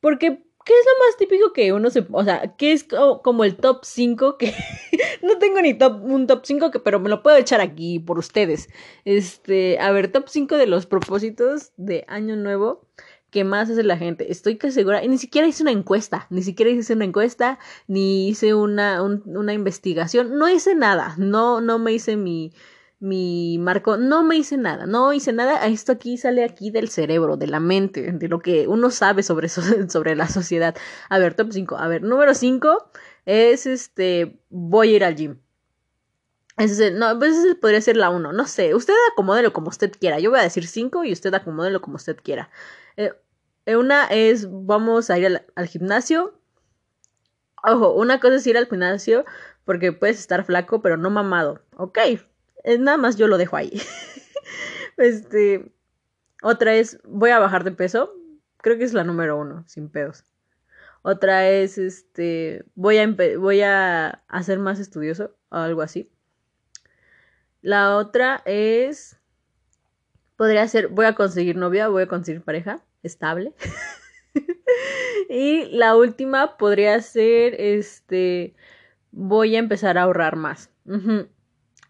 Porque 0.00 0.44
¿Qué 0.64 0.72
es 0.72 0.86
lo 0.86 1.06
más 1.06 1.16
típico 1.18 1.52
que 1.52 1.72
uno 1.72 1.90
se... 1.90 2.06
O 2.10 2.24
sea, 2.24 2.54
¿qué 2.56 2.72
es 2.72 2.86
como 3.22 3.44
el 3.44 3.56
top 3.56 3.84
5 3.84 4.38
que... 4.38 4.54
no 5.22 5.38
tengo 5.38 5.60
ni 5.60 5.74
top, 5.74 6.02
un 6.02 6.26
top 6.26 6.40
5 6.44 6.70
que, 6.70 6.80
pero 6.80 7.00
me 7.00 7.10
lo 7.10 7.22
puedo 7.22 7.36
echar 7.36 7.60
aquí 7.60 7.98
por 7.98 8.18
ustedes. 8.18 8.68
Este, 9.04 9.78
a 9.78 9.92
ver, 9.92 10.10
top 10.10 10.28
5 10.28 10.56
de 10.56 10.66
los 10.66 10.86
propósitos 10.86 11.72
de 11.76 12.04
Año 12.08 12.36
Nuevo 12.36 12.86
que 13.34 13.42
más 13.42 13.68
hace 13.68 13.82
la 13.82 13.96
gente. 13.98 14.30
Estoy 14.30 14.58
casi 14.58 14.74
segura, 14.74 15.02
y 15.02 15.08
ni 15.08 15.18
siquiera 15.18 15.48
hice 15.48 15.64
una 15.64 15.72
encuesta, 15.72 16.28
ni 16.30 16.44
siquiera 16.44 16.70
hice 16.70 16.92
una 16.92 17.04
encuesta, 17.04 17.58
ni 17.88 18.28
hice 18.28 18.54
una, 18.54 19.02
una 19.02 19.52
investigación, 19.52 20.38
no 20.38 20.48
hice 20.48 20.76
nada, 20.76 21.16
no, 21.18 21.60
no 21.60 21.80
me 21.80 21.92
hice 21.92 22.16
mi, 22.16 22.52
mi 23.00 23.58
marco, 23.58 23.96
no 23.96 24.22
me 24.24 24.36
hice 24.36 24.56
nada, 24.56 24.86
no 24.86 25.12
hice 25.12 25.32
nada, 25.32 25.66
esto 25.66 25.92
aquí 25.92 26.16
sale 26.16 26.44
aquí 26.44 26.70
del 26.70 26.88
cerebro, 26.88 27.36
de 27.36 27.46
la 27.46 27.60
mente, 27.60 28.12
de 28.12 28.28
lo 28.28 28.40
que 28.40 28.66
uno 28.68 28.90
sabe 28.90 29.22
sobre, 29.22 29.48
sobre 29.88 30.16
la 30.16 30.28
sociedad. 30.28 30.76
A 31.08 31.18
ver, 31.18 31.34
top 31.34 31.52
5, 31.52 31.76
a 31.76 31.88
ver, 31.88 32.02
número 32.02 32.34
5 32.34 32.90
es 33.26 33.66
este, 33.66 34.40
voy 34.50 34.94
a 34.94 34.96
ir 34.96 35.04
al 35.04 35.16
gym. 35.16 35.38
No, 36.94 37.18
pues 37.18 37.36
ese 37.36 37.56
podría 37.56 37.80
ser 37.80 37.96
la 37.96 38.10
1, 38.10 38.32
no 38.32 38.46
sé, 38.46 38.74
usted 38.74 38.94
acomódelo 39.12 39.52
como 39.52 39.68
usted 39.68 39.92
quiera, 39.92 40.20
yo 40.20 40.30
voy 40.30 40.38
a 40.38 40.44
decir 40.44 40.66
5 40.66 41.04
y 41.04 41.12
usted 41.12 41.34
acomódelo 41.34 41.80
como 41.80 41.96
usted 41.96 42.16
quiera. 42.22 42.50
Eh, 42.96 43.12
eh, 43.66 43.76
una 43.76 44.06
es, 44.06 44.46
vamos 44.50 45.10
a 45.10 45.18
ir 45.18 45.26
al, 45.26 45.46
al 45.56 45.66
gimnasio. 45.66 46.38
Ojo, 47.64 47.92
una 47.94 48.20
cosa 48.20 48.36
es 48.36 48.46
ir 48.46 48.56
al 48.56 48.66
gimnasio 48.68 49.24
porque 49.64 49.92
puedes 49.92 50.18
estar 50.20 50.44
flaco, 50.44 50.82
pero 50.82 50.96
no 50.96 51.10
mamado. 51.10 51.62
Ok, 51.76 51.98
nada 52.64 52.96
más 52.96 53.16
yo 53.16 53.28
lo 53.28 53.38
dejo 53.38 53.56
ahí. 53.56 53.72
este, 54.96 55.72
otra 56.42 56.74
es, 56.74 56.98
voy 57.04 57.30
a 57.30 57.38
bajar 57.38 57.64
de 57.64 57.72
peso. 57.72 58.12
Creo 58.58 58.78
que 58.78 58.84
es 58.84 58.94
la 58.94 59.04
número 59.04 59.38
uno, 59.38 59.64
sin 59.66 59.88
pedos. 59.88 60.24
Otra 61.02 61.48
es, 61.50 61.76
este, 61.76 62.64
voy 62.74 62.96
a, 62.98 63.14
voy 63.38 63.60
a 63.60 64.22
hacer 64.28 64.58
más 64.58 64.78
estudioso 64.78 65.36
o 65.50 65.56
algo 65.56 65.82
así. 65.82 66.10
La 67.60 67.96
otra 67.96 68.42
es, 68.46 69.18
podría 70.36 70.66
ser, 70.66 70.88
voy 70.88 71.06
a 71.06 71.14
conseguir 71.14 71.56
novia, 71.56 71.88
voy 71.88 72.04
a 72.04 72.08
conseguir 72.08 72.42
pareja 72.42 72.82
estable. 73.02 73.52
y 75.28 75.66
la 75.76 75.94
última 75.96 76.56
podría 76.56 77.00
ser, 77.00 77.54
este, 77.58 78.54
voy 79.10 79.56
a 79.56 79.58
empezar 79.58 79.98
a 79.98 80.02
ahorrar 80.02 80.36
más 80.36 80.70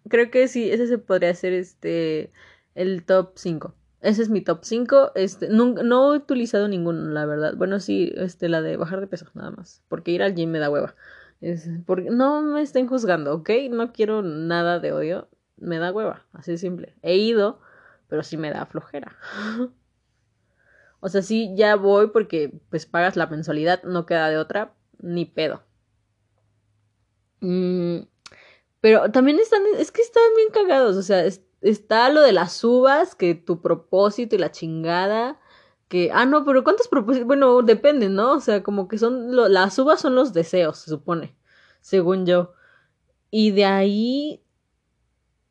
creo 0.09 0.31
que 0.31 0.49
sí, 0.49 0.71
ese 0.71 0.87
se 0.87 0.99
podría 0.99 1.35
ser 1.35 1.53
este 1.53 2.33
el 2.75 3.05
top 3.05 3.33
5. 3.37 3.75
Ese 4.01 4.23
es 4.23 4.29
mi 4.29 4.43
top 4.43 4.61
5. 4.65 5.13
Este, 5.15 5.49
no, 5.49 5.73
no, 5.73 6.15
he 6.15 6.19
utilizado 6.19 6.69
ninguno, 6.69 7.09
la 7.11 7.25
verdad. 7.27 7.55
Bueno, 7.57 7.81
sí, 7.81 8.13
este, 8.17 8.49
la 8.49 8.61
de 8.61 8.77
bajar 8.77 9.01
de 9.01 9.07
peso, 9.07 9.27
nada 9.35 9.51
más. 9.51 9.83
Porque 9.89 10.11
ir 10.11 10.23
al 10.23 10.35
gym 10.35 10.51
me 10.51 10.59
da 10.59 10.71
hueva. 10.71 10.95
Es, 11.41 11.69
porque, 11.87 12.11
no 12.11 12.43
me 12.43 12.61
estén 12.63 12.87
juzgando, 12.87 13.35
¿ok? 13.35 13.51
No 13.71 13.93
quiero 13.93 14.23
nada 14.23 14.79
de 14.79 14.93
odio. 14.93 15.29
Me 15.57 15.79
da 15.79 15.93
hueva, 15.93 16.27
así 16.33 16.53
de 16.53 16.59
simple. 16.59 16.95
He 17.03 17.17
ido, 17.17 17.61
pero 18.09 18.23
sí 18.23 18.37
me 18.37 18.51
da 18.51 18.67
flojera. 18.67 19.17
o 21.01 21.09
sea, 21.09 21.23
sí, 21.23 21.55
ya 21.57 21.77
voy 21.77 22.09
porque 22.09 22.53
pues 22.71 22.87
pagas 22.87 23.17
la 23.17 23.27
mensualidad, 23.27 23.83
no 23.85 24.05
queda 24.05 24.29
de 24.29 24.37
otra, 24.37 24.75
ni 25.01 25.25
pedo. 25.25 25.63
Mmm 27.41 28.14
pero 28.85 29.11
también 29.11 29.39
están, 29.39 29.63
es 29.79 29.91
que 29.91 30.03
están 30.03 30.23
bien 30.37 30.49
cagados, 30.53 30.99
o 30.99 31.03
sea, 31.03 31.25
está 31.63 32.11
lo 32.11 32.21
de 32.21 32.33
las 32.33 32.63
uvas, 32.63 33.15
que 33.15 33.35
tu 33.35 33.63
propósito 33.63 34.37
y 34.37 34.39
la 34.39 34.51
chingada, 34.51 35.41
que, 35.89 36.11
ah, 36.13 36.27
no, 36.27 36.45
pero 36.45 36.65
¿cuántos 36.65 36.89
propósitos? 36.89 37.27
Bueno, 37.27 37.63
depende, 37.63 38.11
¿no? 38.11 38.33
O 38.33 38.41
sea, 38.41 38.63
como 38.63 38.87
que 38.87 38.99
son, 38.99 39.35
las 39.51 39.79
uvas 39.79 40.03
son 40.03 40.15
los 40.15 40.35
deseos, 40.35 40.81
se 40.81 40.91
supone, 40.91 41.35
según 41.81 42.27
yo. 42.27 42.53
Y 43.31 43.53
de 43.53 43.65
ahí 43.65 44.43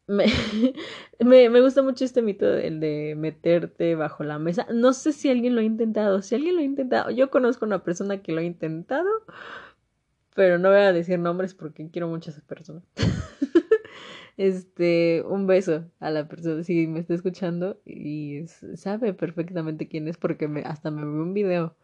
me, 0.06 0.26
me, 1.20 1.50
me, 1.50 1.62
gusta 1.62 1.82
mucho 1.82 2.06
este 2.06 2.22
mito, 2.22 2.46
el 2.54 2.80
de 2.80 3.16
meterte 3.18 3.96
bajo 3.96 4.24
la 4.24 4.38
mesa. 4.38 4.68
No 4.72 4.94
sé 4.94 5.12
si 5.12 5.32
alguien 5.32 5.56
lo 5.56 5.62
ha 5.62 5.64
intentado. 5.64 6.22
Si 6.22 6.36
alguien 6.36 6.54
lo 6.54 6.62
ha 6.62 6.66
intentado, 6.66 7.10
yo 7.10 7.32
conozco 7.32 7.66
a 7.66 7.70
una 7.70 7.84
persona 7.84 8.22
que 8.22 8.32
lo 8.32 8.42
ha 8.42 8.44
intentado, 8.44 9.10
pero 10.36 10.58
no 10.58 10.70
voy 10.70 10.80
a 10.80 10.94
decir 10.94 11.20
nombres 11.20 11.54
porque 11.54 11.90
quiero 11.90 12.08
mucho 12.08 12.32
a 12.32 12.34
esa 12.34 12.42
persona. 12.46 12.82
este, 14.38 15.24
un 15.28 15.48
beso 15.48 15.86
a 16.00 16.10
la 16.10 16.28
persona 16.28 16.64
si 16.64 16.88
me 16.88 17.00
está 17.00 17.14
escuchando 17.14 17.80
y 17.86 18.46
sabe 18.76 19.14
perfectamente 19.14 19.88
quién 19.88 20.08
es 20.08 20.18
porque 20.18 20.48
me, 20.48 20.62
hasta 20.62 20.92
me 20.92 21.02
vio 21.02 21.24
un 21.24 21.34
video. 21.34 21.76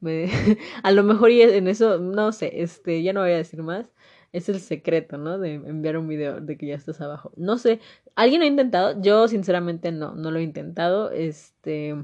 Me, 0.00 0.28
a 0.82 0.92
lo 0.92 1.02
mejor 1.04 1.30
y 1.30 1.42
en 1.42 1.68
eso, 1.68 1.98
no 1.98 2.32
sé, 2.32 2.62
este, 2.62 3.02
ya 3.02 3.12
no 3.12 3.20
voy 3.20 3.32
a 3.32 3.36
decir 3.36 3.62
más. 3.62 3.86
Es 4.32 4.48
el 4.48 4.60
secreto, 4.60 5.18
¿no? 5.18 5.38
De 5.38 5.54
enviar 5.54 5.98
un 5.98 6.06
video 6.06 6.40
de 6.40 6.56
que 6.56 6.66
ya 6.66 6.76
estás 6.76 7.00
abajo. 7.00 7.32
No 7.36 7.58
sé, 7.58 7.80
¿alguien 8.14 8.42
ha 8.42 8.46
intentado? 8.46 9.00
Yo 9.02 9.26
sinceramente 9.26 9.90
no, 9.90 10.14
no 10.14 10.30
lo 10.30 10.38
he 10.38 10.42
intentado. 10.42 11.10
Este 11.10 11.96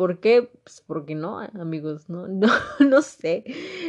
¿Por 0.00 0.18
qué? 0.18 0.48
Pues 0.64 0.82
porque 0.86 1.14
no, 1.14 1.40
amigos, 1.40 2.08
no, 2.08 2.26
no, 2.28 2.48
no 2.78 3.02
sé, 3.02 3.44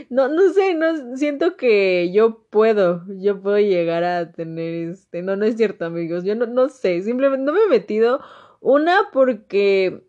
no, 0.10 0.28
no 0.28 0.52
sé, 0.52 0.74
no, 0.74 1.16
siento 1.16 1.56
que 1.56 2.12
yo 2.12 2.44
puedo, 2.50 3.06
yo 3.08 3.42
puedo 3.42 3.60
llegar 3.60 4.04
a 4.04 4.34
tener 4.34 4.90
este, 4.90 5.22
no, 5.22 5.38
no 5.38 5.46
es 5.46 5.56
cierto, 5.56 5.86
amigos, 5.86 6.26
yo 6.26 6.36
no, 6.36 6.48
no 6.48 6.68
sé, 6.68 7.02
simplemente 7.02 7.46
no 7.46 7.54
me 7.54 7.62
he 7.64 7.68
metido, 7.70 8.20
una 8.60 9.08
porque, 9.14 10.04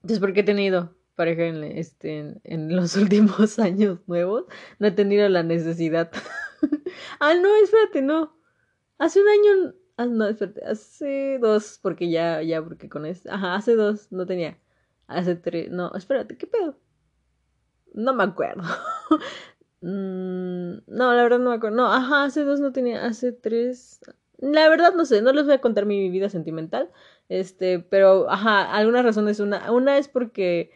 pues 0.00 0.18
porque 0.18 0.40
he 0.40 0.42
tenido 0.42 0.92
pareja 1.14 1.44
en, 1.44 1.62
este, 1.62 2.40
en, 2.42 2.74
los 2.74 2.96
últimos 2.96 3.60
años 3.60 4.00
nuevos, 4.08 4.46
no 4.80 4.88
he 4.88 4.90
tenido 4.90 5.28
la 5.28 5.44
necesidad. 5.44 6.10
ah, 7.20 7.34
no, 7.34 7.54
espérate, 7.62 8.02
no, 8.02 8.36
hace 8.98 9.22
un 9.22 9.28
año, 9.28 9.74
ah, 9.96 10.06
no, 10.06 10.26
espérate, 10.26 10.64
hace 10.64 11.38
dos, 11.40 11.78
porque 11.80 12.10
ya, 12.10 12.42
ya, 12.42 12.60
porque 12.60 12.88
con 12.88 13.06
este, 13.06 13.30
ajá, 13.30 13.54
hace 13.54 13.76
dos 13.76 14.10
no 14.10 14.26
tenía. 14.26 14.58
Hace 15.16 15.36
tres. 15.36 15.70
No, 15.70 15.92
espérate, 15.94 16.36
¿qué 16.36 16.46
pedo? 16.46 16.76
No 17.94 18.14
me 18.14 18.24
acuerdo. 18.24 18.62
Mm, 19.84 20.78
no, 20.86 21.12
la 21.12 21.24
verdad 21.24 21.40
no 21.40 21.50
me 21.50 21.56
acuerdo. 21.56 21.76
No, 21.76 21.92
ajá, 21.92 22.22
hace 22.24 22.44
dos 22.44 22.60
no 22.60 22.72
tenía. 22.72 23.04
Hace 23.04 23.32
tres. 23.32 24.00
La 24.38 24.68
verdad 24.68 24.94
no 24.94 25.04
sé, 25.04 25.22
no 25.22 25.32
les 25.32 25.44
voy 25.44 25.54
a 25.54 25.60
contar 25.60 25.86
mi 25.86 26.08
vida 26.08 26.28
sentimental. 26.28 26.90
Este, 27.28 27.80
pero, 27.80 28.30
ajá, 28.30 28.72
algunas 28.76 29.04
razones. 29.04 29.40
Una, 29.40 29.72
una 29.72 29.98
es 29.98 30.06
porque. 30.08 30.70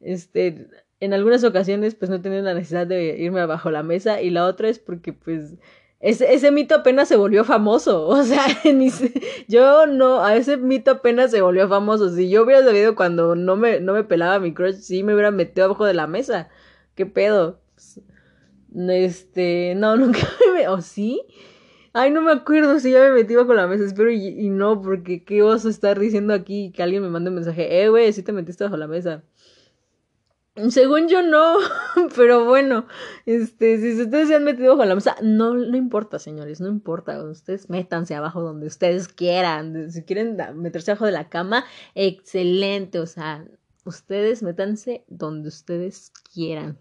Este. 0.00 0.68
En 1.00 1.12
algunas 1.12 1.44
ocasiones, 1.44 1.96
pues 1.96 2.08
no 2.10 2.22
tenía 2.22 2.40
la 2.42 2.54
necesidad 2.54 2.86
de 2.86 3.18
irme 3.18 3.40
abajo 3.40 3.70
la 3.72 3.82
mesa. 3.82 4.22
Y 4.22 4.30
la 4.30 4.46
otra 4.46 4.68
es 4.68 4.78
porque, 4.78 5.12
pues 5.12 5.56
ese, 6.00 6.34
ese 6.34 6.50
mito 6.50 6.74
apenas 6.74 7.08
se 7.08 7.16
volvió 7.16 7.44
famoso. 7.44 8.06
O 8.08 8.22
sea, 8.22 8.44
yo 9.48 9.86
no, 9.86 10.22
a 10.22 10.36
ese 10.36 10.56
mito 10.56 10.92
apenas 10.92 11.30
se 11.30 11.40
volvió 11.40 11.68
famoso. 11.68 12.10
Si 12.10 12.28
yo 12.28 12.44
hubiera 12.44 12.64
sabido 12.64 12.94
cuando 12.96 13.34
no 13.34 13.56
me, 13.56 13.80
no 13.80 13.92
me 13.94 14.04
pelaba 14.04 14.38
mi 14.38 14.54
crush, 14.54 14.76
sí 14.76 15.02
me 15.02 15.14
hubiera 15.14 15.30
metido 15.30 15.66
abajo 15.66 15.84
de 15.84 15.94
la 15.94 16.06
mesa. 16.06 16.48
¿Qué 16.94 17.06
pedo? 17.06 17.60
Este, 18.88 19.74
no, 19.76 19.96
nunca 19.98 20.20
me... 20.54 20.68
¿O 20.68 20.80
sí? 20.80 21.22
Ay, 21.92 22.10
no 22.10 22.20
me 22.20 22.32
acuerdo 22.32 22.78
si 22.78 22.92
ya 22.92 23.00
me 23.00 23.12
metí 23.12 23.34
bajo 23.34 23.54
la 23.54 23.66
mesa. 23.66 23.84
Espero 23.84 24.10
y, 24.10 24.26
y 24.28 24.50
no, 24.50 24.82
porque 24.82 25.24
qué 25.24 25.42
oso 25.42 25.68
estar 25.68 25.98
diciendo 25.98 26.34
aquí 26.34 26.72
que 26.72 26.82
alguien 26.82 27.02
me 27.02 27.08
mande 27.08 27.30
un 27.30 27.36
mensaje. 27.36 27.82
Eh, 27.82 27.88
güey, 27.88 28.12
sí 28.12 28.22
te 28.22 28.32
metiste 28.32 28.64
bajo 28.64 28.76
la 28.76 28.86
mesa. 28.86 29.24
Según 30.70 31.08
yo 31.08 31.22
no, 31.22 31.58
pero 32.16 32.46
bueno, 32.46 32.86
este, 33.26 33.78
si 33.78 34.00
ustedes 34.00 34.28
se 34.28 34.36
han 34.36 34.44
metido 34.44 34.70
bajo 34.70 34.86
la 34.86 34.94
mesa, 34.94 35.14
no, 35.20 35.52
no 35.52 35.76
importa, 35.76 36.18
señores, 36.18 36.62
no 36.62 36.68
importa, 36.68 37.22
ustedes 37.24 37.68
métanse 37.68 38.14
abajo 38.14 38.40
donde 38.40 38.66
ustedes 38.66 39.06
quieran, 39.06 39.90
si 39.90 40.02
quieren 40.02 40.38
meterse 40.54 40.92
abajo 40.92 41.04
de 41.04 41.12
la 41.12 41.28
cama, 41.28 41.66
excelente, 41.94 43.00
o 43.00 43.06
sea, 43.06 43.46
ustedes 43.84 44.42
métanse 44.42 45.04
donde 45.08 45.48
ustedes 45.48 46.10
quieran. 46.32 46.78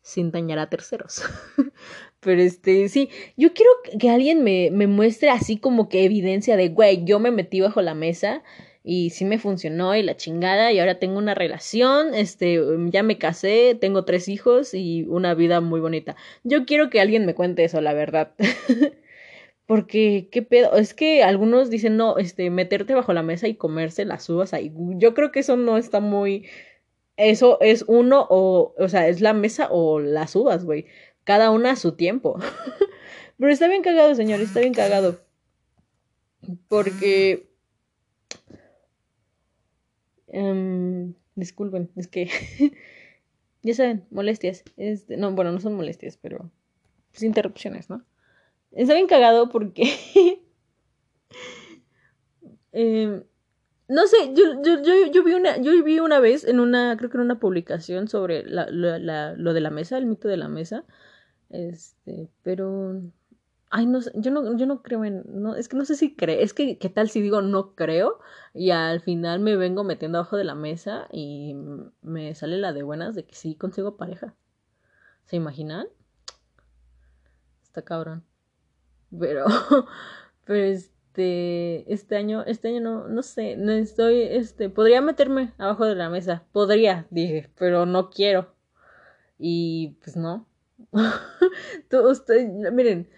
sin 0.00 0.30
dañar 0.30 0.58
a 0.58 0.70
terceros. 0.70 1.22
Pero 2.20 2.40
este, 2.40 2.88
sí, 2.88 3.10
yo 3.36 3.52
quiero 3.52 3.70
que 4.00 4.08
alguien 4.08 4.42
me, 4.42 4.70
me 4.72 4.86
muestre 4.86 5.28
así 5.28 5.58
como 5.58 5.90
que 5.90 6.04
evidencia 6.04 6.56
de, 6.56 6.70
güey, 6.70 7.04
yo 7.04 7.18
me 7.20 7.30
metí 7.30 7.60
bajo 7.60 7.82
la 7.82 7.94
mesa 7.94 8.42
y 8.90 9.10
sí 9.10 9.26
me 9.26 9.38
funcionó 9.38 9.94
y 9.94 10.02
la 10.02 10.16
chingada 10.16 10.72
y 10.72 10.78
ahora 10.78 10.98
tengo 10.98 11.18
una 11.18 11.34
relación, 11.34 12.14
este, 12.14 12.58
ya 12.86 13.02
me 13.02 13.18
casé, 13.18 13.76
tengo 13.78 14.06
tres 14.06 14.28
hijos 14.28 14.72
y 14.72 15.04
una 15.10 15.34
vida 15.34 15.60
muy 15.60 15.78
bonita. 15.78 16.16
Yo 16.42 16.64
quiero 16.64 16.88
que 16.88 16.98
alguien 16.98 17.26
me 17.26 17.34
cuente 17.34 17.64
eso, 17.64 17.82
la 17.82 17.92
verdad. 17.92 18.32
Porque, 19.66 20.30
¿qué 20.32 20.40
pedo? 20.40 20.74
Es 20.74 20.94
que 20.94 21.22
algunos 21.22 21.68
dicen, 21.68 21.98
no, 21.98 22.16
este, 22.16 22.48
meterte 22.48 22.94
bajo 22.94 23.12
la 23.12 23.22
mesa 23.22 23.46
y 23.46 23.56
comerse 23.56 24.06
las 24.06 24.26
uvas 24.30 24.54
ahí. 24.54 24.72
Yo 24.96 25.12
creo 25.12 25.32
que 25.32 25.40
eso 25.40 25.58
no 25.58 25.76
está 25.76 26.00
muy... 26.00 26.46
Eso 27.18 27.58
es 27.60 27.84
uno 27.88 28.26
o, 28.30 28.74
o 28.78 28.88
sea, 28.88 29.06
es 29.08 29.20
la 29.20 29.34
mesa 29.34 29.68
o 29.70 30.00
las 30.00 30.34
uvas, 30.34 30.64
güey. 30.64 30.86
Cada 31.24 31.50
una 31.50 31.72
a 31.72 31.76
su 31.76 31.92
tiempo. 31.92 32.38
Pero 33.38 33.52
está 33.52 33.68
bien 33.68 33.82
cagado, 33.82 34.14
señor, 34.14 34.40
está 34.40 34.60
bien 34.60 34.72
cagado. 34.72 35.20
Porque... 36.68 37.47
Um, 40.38 41.14
disculpen, 41.34 41.90
es 41.96 42.08
que... 42.08 42.28
ya 43.62 43.74
saben, 43.74 44.04
molestias. 44.10 44.64
Este, 44.76 45.16
no, 45.16 45.32
bueno, 45.32 45.52
no 45.52 45.60
son 45.60 45.74
molestias, 45.74 46.16
pero... 46.16 46.50
Pues 47.10 47.22
interrupciones, 47.22 47.90
¿no? 47.90 48.04
Está 48.72 48.94
bien 48.94 49.06
cagado 49.06 49.48
porque. 49.48 49.84
eh, 52.72 53.22
no 53.88 54.06
sé, 54.06 54.34
yo, 54.34 54.62
yo, 54.62 54.82
yo, 55.10 55.24
vi 55.24 55.32
una, 55.32 55.56
yo 55.56 55.82
vi 55.82 55.98
una 56.00 56.20
vez 56.20 56.44
en 56.44 56.60
una, 56.60 56.96
creo 56.98 57.10
que 57.10 57.16
en 57.16 57.22
una 57.22 57.40
publicación 57.40 58.08
sobre 58.08 58.44
la, 58.44 58.68
lo 58.70 59.52
de 59.54 59.60
la 59.60 59.70
mesa, 59.70 59.96
el 59.96 60.06
mito 60.06 60.28
de 60.28 60.36
la 60.36 60.48
mesa. 60.48 60.84
Este, 61.50 62.28
pero. 62.42 63.00
Ay, 63.70 63.86
no 63.86 64.00
sé, 64.00 64.10
yo 64.14 64.30
no, 64.30 64.56
yo 64.56 64.66
no 64.66 64.82
creo 64.82 65.04
en. 65.04 65.24
Es 65.56 65.68
que 65.68 65.76
no 65.76 65.84
sé 65.84 65.94
si 65.94 66.16
creo. 66.16 66.40
Es 66.40 66.54
que, 66.54 66.78
¿qué 66.78 66.88
tal 66.88 67.10
si 67.10 67.20
digo 67.20 67.42
no 67.42 67.74
creo? 67.74 68.18
Y 68.54 68.70
al 68.70 69.00
final 69.00 69.40
me 69.40 69.56
vengo 69.56 69.84
metiendo 69.84 70.18
abajo 70.18 70.36
de 70.36 70.44
la 70.44 70.54
mesa 70.54 71.08
y 71.12 71.54
me 72.02 72.34
sale 72.34 72.58
la 72.58 72.72
de 72.72 72.82
buenas 72.82 73.14
de 73.14 73.24
que 73.26 73.34
sí 73.34 73.54
consigo 73.54 73.96
pareja. 73.96 74.34
¿Se 75.26 75.36
imaginan? 75.36 75.86
Está 77.62 77.82
cabrón. 77.82 78.24
Pero, 79.18 79.46
pero 80.44 80.64
este, 80.64 81.92
este 81.92 82.16
año, 82.16 82.44
este 82.46 82.68
año 82.68 82.80
no, 82.80 83.08
no 83.08 83.22
sé, 83.22 83.56
no 83.56 83.72
estoy, 83.72 84.22
este, 84.22 84.70
podría 84.70 85.00
meterme 85.00 85.52
abajo 85.58 85.84
de 85.84 85.94
la 85.94 86.08
mesa, 86.10 86.44
podría, 86.52 87.06
dije, 87.10 87.50
pero 87.58 87.86
no 87.86 88.10
quiero. 88.10 88.54
Y 89.38 89.98
pues 90.02 90.16
no. 90.16 90.46
usted, 91.92 92.48
miren, 92.72 93.08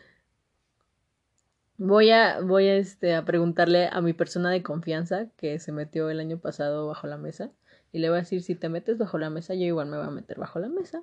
voy 1.81 2.11
a, 2.11 2.41
voy 2.41 2.68
a, 2.68 2.76
este, 2.76 3.14
a 3.14 3.24
preguntarle 3.24 3.89
a 3.91 4.03
mi 4.03 4.12
persona 4.12 4.51
de 4.51 4.62
confianza 4.62 5.28
que 5.39 5.59
se 5.59 5.72
metió 5.72 6.11
el 6.11 6.20
año 6.20 6.39
pasado 6.39 6.87
bajo 6.87 7.07
la 7.07 7.16
mesa 7.16 7.51
y 7.91 8.01
le 8.01 8.11
voy 8.11 8.18
a 8.18 8.20
decir 8.20 8.43
si 8.43 8.55
te 8.55 8.68
metes 8.68 8.99
bajo 8.99 9.16
la 9.16 9.31
mesa, 9.31 9.55
yo 9.55 9.64
igual 9.64 9.89
me 9.89 9.97
voy 9.97 10.07
a 10.07 10.11
meter 10.11 10.39
bajo 10.39 10.59
la 10.59 10.68
mesa 10.68 11.03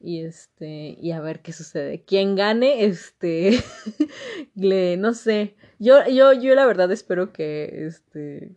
y 0.00 0.22
este 0.24 0.96
y 0.98 1.12
a 1.12 1.20
ver 1.20 1.42
qué 1.42 1.52
sucede. 1.52 2.02
Quien 2.02 2.34
gane 2.34 2.86
este 2.86 3.62
le 4.54 4.96
no 4.96 5.12
sé. 5.12 5.54
Yo 5.78 6.06
yo 6.08 6.32
yo 6.32 6.54
la 6.54 6.64
verdad 6.64 6.90
espero 6.90 7.34
que 7.34 7.86
este 7.86 8.56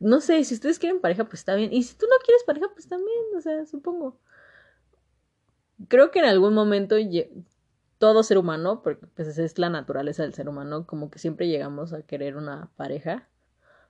no 0.00 0.20
sé 0.20 0.44
si 0.44 0.54
ustedes 0.54 0.78
quieren 0.78 1.00
pareja 1.00 1.24
pues 1.24 1.40
está 1.40 1.54
bien. 1.54 1.72
Y 1.72 1.82
si 1.82 1.96
tú 1.96 2.04
no 2.10 2.16
quieres 2.22 2.44
pareja 2.44 2.66
pues 2.74 2.88
también 2.88 3.18
o 3.34 3.40
sea 3.40 3.64
supongo. 3.64 4.18
Creo 5.88 6.10
que 6.10 6.18
en 6.18 6.26
algún 6.26 6.52
momento 6.52 6.96
todo 7.98 8.22
ser 8.22 8.38
humano 8.38 8.82
porque 8.82 9.06
pues 9.06 9.38
es 9.38 9.58
la 9.58 9.70
naturaleza 9.70 10.22
del 10.22 10.34
ser 10.34 10.48
humano 10.48 10.86
como 10.86 11.10
que 11.10 11.18
siempre 11.18 11.48
llegamos 11.48 11.92
a 11.92 12.02
querer 12.02 12.36
una 12.36 12.70
pareja 12.76 13.28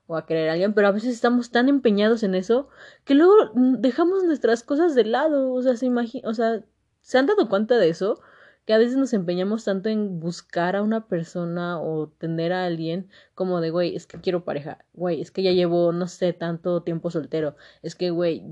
o 0.07 0.17
a 0.17 0.25
querer 0.25 0.49
a 0.49 0.53
alguien, 0.53 0.73
pero 0.73 0.87
a 0.87 0.91
veces 0.91 1.13
estamos 1.13 1.51
tan 1.51 1.69
empeñados 1.69 2.23
en 2.23 2.35
eso 2.35 2.69
que 3.05 3.13
luego 3.13 3.33
dejamos 3.55 4.23
nuestras 4.23 4.63
cosas 4.63 4.95
de 4.95 5.05
lado, 5.05 5.53
o 5.53 5.61
sea, 5.61 5.77
se 5.77 5.85
imagina, 5.85 6.27
o 6.27 6.33
sea, 6.33 6.63
¿Se 7.01 7.17
han 7.17 7.25
dado 7.25 7.49
cuenta 7.49 7.77
de 7.77 7.89
eso? 7.89 8.21
Que 8.69 8.75
a 8.75 8.77
veces 8.77 8.97
nos 8.97 9.13
empeñamos 9.13 9.63
tanto 9.63 9.89
en 9.89 10.19
buscar 10.19 10.75
a 10.75 10.83
una 10.83 11.07
persona 11.07 11.81
o 11.81 12.07
tener 12.07 12.53
a 12.53 12.65
alguien 12.65 13.09
como 13.33 13.61
de, 13.61 13.71
güey, 13.71 13.95
es 13.95 14.05
que 14.05 14.21
quiero 14.21 14.45
pareja, 14.45 14.85
güey, 14.93 15.21
es 15.21 15.31
que 15.31 15.41
ya 15.41 15.51
llevo, 15.53 15.91
no 15.91 16.05
sé, 16.05 16.33
tanto 16.33 16.83
tiempo 16.83 17.09
soltero, 17.09 17.55
es 17.81 17.95
que, 17.95 18.11
güey, 18.11 18.43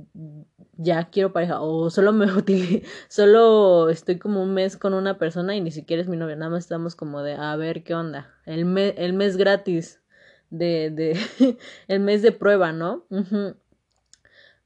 ya 0.76 1.12
quiero 1.12 1.34
pareja, 1.34 1.62
o 1.62 1.92
solo 1.92 2.14
me 2.14 2.26
solo 3.10 3.92
estoy 3.92 4.18
como 4.18 4.42
un 4.42 4.56
mes 4.56 4.76
con 4.76 4.96
una 4.96 5.20
persona 5.20 5.56
y 5.56 5.62
ni 5.62 5.70
siquiera 5.70 6.02
es 6.02 6.08
mi 6.08 6.18
novia, 6.18 6.36
nada 6.36 6.50
más 6.50 6.64
estamos 6.64 6.96
como 6.96 7.22
de, 7.22 7.34
a 7.34 7.56
ver 7.56 7.84
qué 7.84 7.94
onda, 7.94 8.34
el, 8.48 8.76
el 8.76 9.14
mes 9.14 9.38
gratis 9.38 10.02
de, 10.50 10.90
de, 10.90 11.60
el 11.88 12.00
mes 12.00 12.24
de 12.24 12.32
prueba, 12.32 12.72
¿no? 12.72 13.06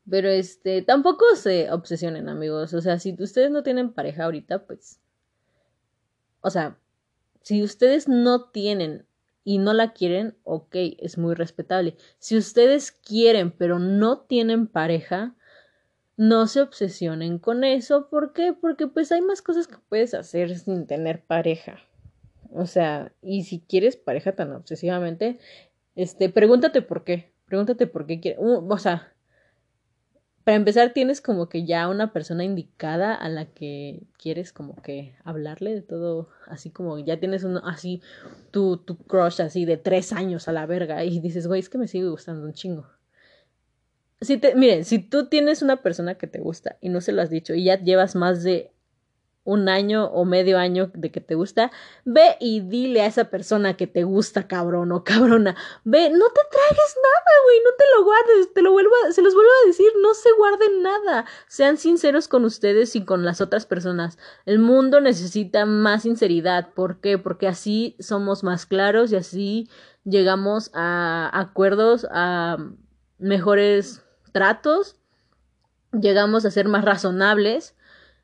Pero 0.10 0.30
este, 0.30 0.82
tampoco 0.82 1.26
se 1.36 1.70
obsesionen, 1.72 2.30
amigos. 2.30 2.74
O 2.74 2.80
sea, 2.80 3.00
si 3.00 3.18
ustedes 3.20 3.52
no 3.52 3.64
tienen 3.64 3.92
pareja 3.92 4.24
ahorita, 4.24 4.66
pues. 4.66 5.01
O 6.42 6.50
sea, 6.50 6.78
si 7.42 7.64
ustedes 7.64 8.08
no 8.08 8.50
tienen 8.50 9.06
y 9.44 9.58
no 9.58 9.74
la 9.74 9.94
quieren, 9.94 10.36
ok, 10.44 10.76
es 11.00 11.18
muy 11.18 11.34
respetable. 11.34 11.96
Si 12.20 12.38
ustedes 12.38 12.92
quieren 12.92 13.52
pero 13.52 13.80
no 13.80 14.20
tienen 14.20 14.68
pareja, 14.68 15.36
no 16.18 16.46
se 16.48 16.62
obsesionen 16.62 17.40
con 17.40 17.64
eso. 17.64 18.10
¿Por 18.10 18.34
qué? 18.34 18.54
Porque 18.54 18.88
pues 18.88 19.12
hay 19.12 19.22
más 19.22 19.42
cosas 19.42 19.68
que 19.68 19.78
puedes 19.90 20.14
hacer 20.14 20.58
sin 20.58 20.86
tener 20.86 21.24
pareja. 21.24 21.80
O 22.54 22.66
sea, 22.66 23.12
y 23.22 23.44
si 23.44 23.62
quieres 23.62 23.96
pareja 23.96 24.34
tan 24.34 24.52
obsesivamente, 24.52 25.40
este, 25.96 26.30
pregúntate 26.30 26.82
por 26.82 27.04
qué. 27.04 27.32
Pregúntate 27.46 27.88
por 27.88 28.06
qué 28.06 28.20
quieres. 28.20 28.40
o 28.42 28.78
sea, 28.78 29.14
para 30.44 30.58
empezar, 30.58 30.94
tienes 30.94 31.22
como 31.22 31.50
que 31.50 31.66
ya 31.66 31.88
una 31.88 32.14
persona 32.14 32.44
indicada 32.44 33.14
a 33.14 33.30
la 33.30 33.46
que 33.46 34.04
quieres 34.18 34.52
como 34.54 34.76
que 34.82 35.16
hablarle 35.24 35.74
de 35.74 35.82
todo, 35.82 36.30
así 36.48 36.72
como 36.72 36.98
ya 36.98 37.20
tienes 37.20 37.44
uno, 37.44 37.62
así 37.64 38.02
tu, 38.50 38.78
tu 38.78 38.98
crush 38.98 39.42
así 39.42 39.66
de 39.66 39.78
tres 39.78 40.14
años 40.14 40.48
a 40.48 40.52
la 40.52 40.66
verga 40.66 41.04
y 41.04 41.20
dices, 41.20 41.48
güey, 41.48 41.60
es 41.60 41.70
que 41.70 41.78
me 41.78 41.88
sigue 41.88 42.10
gustando 42.10 42.46
un 42.46 42.54
chingo. 42.54 42.88
Si 44.20 44.38
te, 44.38 44.56
miren, 44.56 44.86
si 44.86 45.00
tú 45.00 45.28
tienes 45.28 45.62
una 45.62 45.82
persona 45.82 46.16
que 46.16 46.28
te 46.28 46.40
gusta 46.40 46.78
y 46.82 46.90
no 46.90 47.02
se 47.02 47.12
lo 47.12 47.22
has 47.22 47.30
dicho 47.30 47.54
y 47.54 47.66
ya 47.66 47.80
llevas 47.80 48.16
más 48.16 48.44
de 48.44 48.71
un 49.44 49.70
año 49.70 50.06
o 50.06 50.24
medio 50.24 50.60
año 50.60 50.92
de 50.94 51.12
que 51.12 51.20
te 51.20 51.34
gusta, 51.34 51.72
ve 52.06 52.38
y 52.40 52.60
dile 52.60 53.02
a 53.02 53.08
esa 53.08 53.26
persona 53.26 53.76
que 53.76 53.88
te 53.88 54.04
gusta, 54.04 54.48
cabrón 54.48 54.92
o 54.92 55.04
cabrona, 55.04 55.56
ve, 55.84 56.10
no 56.12 56.28
te 56.30 56.42
tragues 56.52 56.96
nada, 56.96 57.32
güey, 57.46 57.60
no 57.64 57.72
te 57.78 57.84
lo 57.96 58.04
guardes, 58.04 58.54
te 58.54 58.62
lo 58.62 58.72
vuelvo 58.72 58.92
a, 59.08 59.12
se 59.12 59.22
los 59.22 59.34
vuelvo 59.34 59.50
a 59.64 59.68
decir, 59.68 59.92
no 60.02 60.14
se 60.14 60.32
guarden 60.34 60.84
nada, 60.84 61.26
sean 61.48 61.78
sinceros 61.78 62.28
con 62.28 62.46
ustedes 62.46 62.96
y 62.96 63.04
con 63.04 63.26
las 63.26 63.42
otras 63.42 63.66
personas. 63.66 64.20
El 64.46 64.60
mundo 64.60 65.02
necesita 65.02 65.66
más 65.66 66.04
sinceridad, 66.04 66.74
¿por 66.74 67.00
qué? 67.02 67.18
Porque 67.18 67.48
así 67.48 67.96
somos 68.00 68.44
más 68.44 68.68
claros 68.68 69.12
y 69.12 69.16
así 69.16 69.70
llegamos 70.04 70.70
a 70.74 71.32
acuerdos, 71.34 72.06
a 72.12 72.58
mejores 73.18 74.04
tratos, 74.32 74.98
llegamos 75.94 76.46
a 76.46 76.52
ser 76.52 76.68
más 76.68 76.86
razonables 76.86 77.76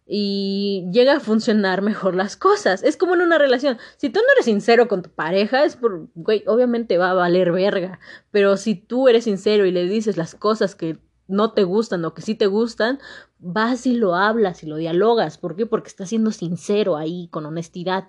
y 0.09 0.87
llega 0.91 1.17
a 1.17 1.19
funcionar 1.19 1.81
mejor 1.81 2.15
las 2.15 2.37
cosas. 2.37 2.81
Es 2.81 2.95
como 2.95 3.15
en 3.15 3.21
una 3.21 3.37
relación. 3.37 3.77
Si 3.97 4.09
tú 4.09 4.21
no 4.21 4.25
eres 4.33 4.45
sincero 4.45 4.87
con 4.87 5.03
tu 5.03 5.09
pareja, 5.09 5.65
es 5.65 5.75
por, 5.75 6.07
güey, 6.15 6.43
obviamente 6.47 6.97
va 6.97 7.11
a 7.11 7.13
valer 7.13 7.51
verga. 7.51 7.99
Pero 8.31 8.55
si 8.55 8.75
tú 8.75 9.09
eres 9.09 9.25
sincero 9.25 9.65
y 9.65 9.71
le 9.71 9.85
dices 9.85 10.15
las 10.15 10.33
cosas 10.33 10.75
que 10.75 10.97
no 11.27 11.51
te 11.51 11.65
gustan 11.65 12.05
o 12.05 12.13
que 12.13 12.21
sí 12.21 12.35
te 12.35 12.47
gustan, 12.47 12.99
vas 13.37 13.85
y 13.85 13.95
lo 13.95 14.15
hablas 14.15 14.63
y 14.63 14.67
lo 14.67 14.77
dialogas. 14.77 15.37
¿Por 15.37 15.57
qué? 15.57 15.65
Porque 15.65 15.89
estás 15.89 16.07
siendo 16.07 16.31
sincero 16.31 16.95
ahí, 16.95 17.27
con 17.29 17.45
honestidad. 17.45 18.07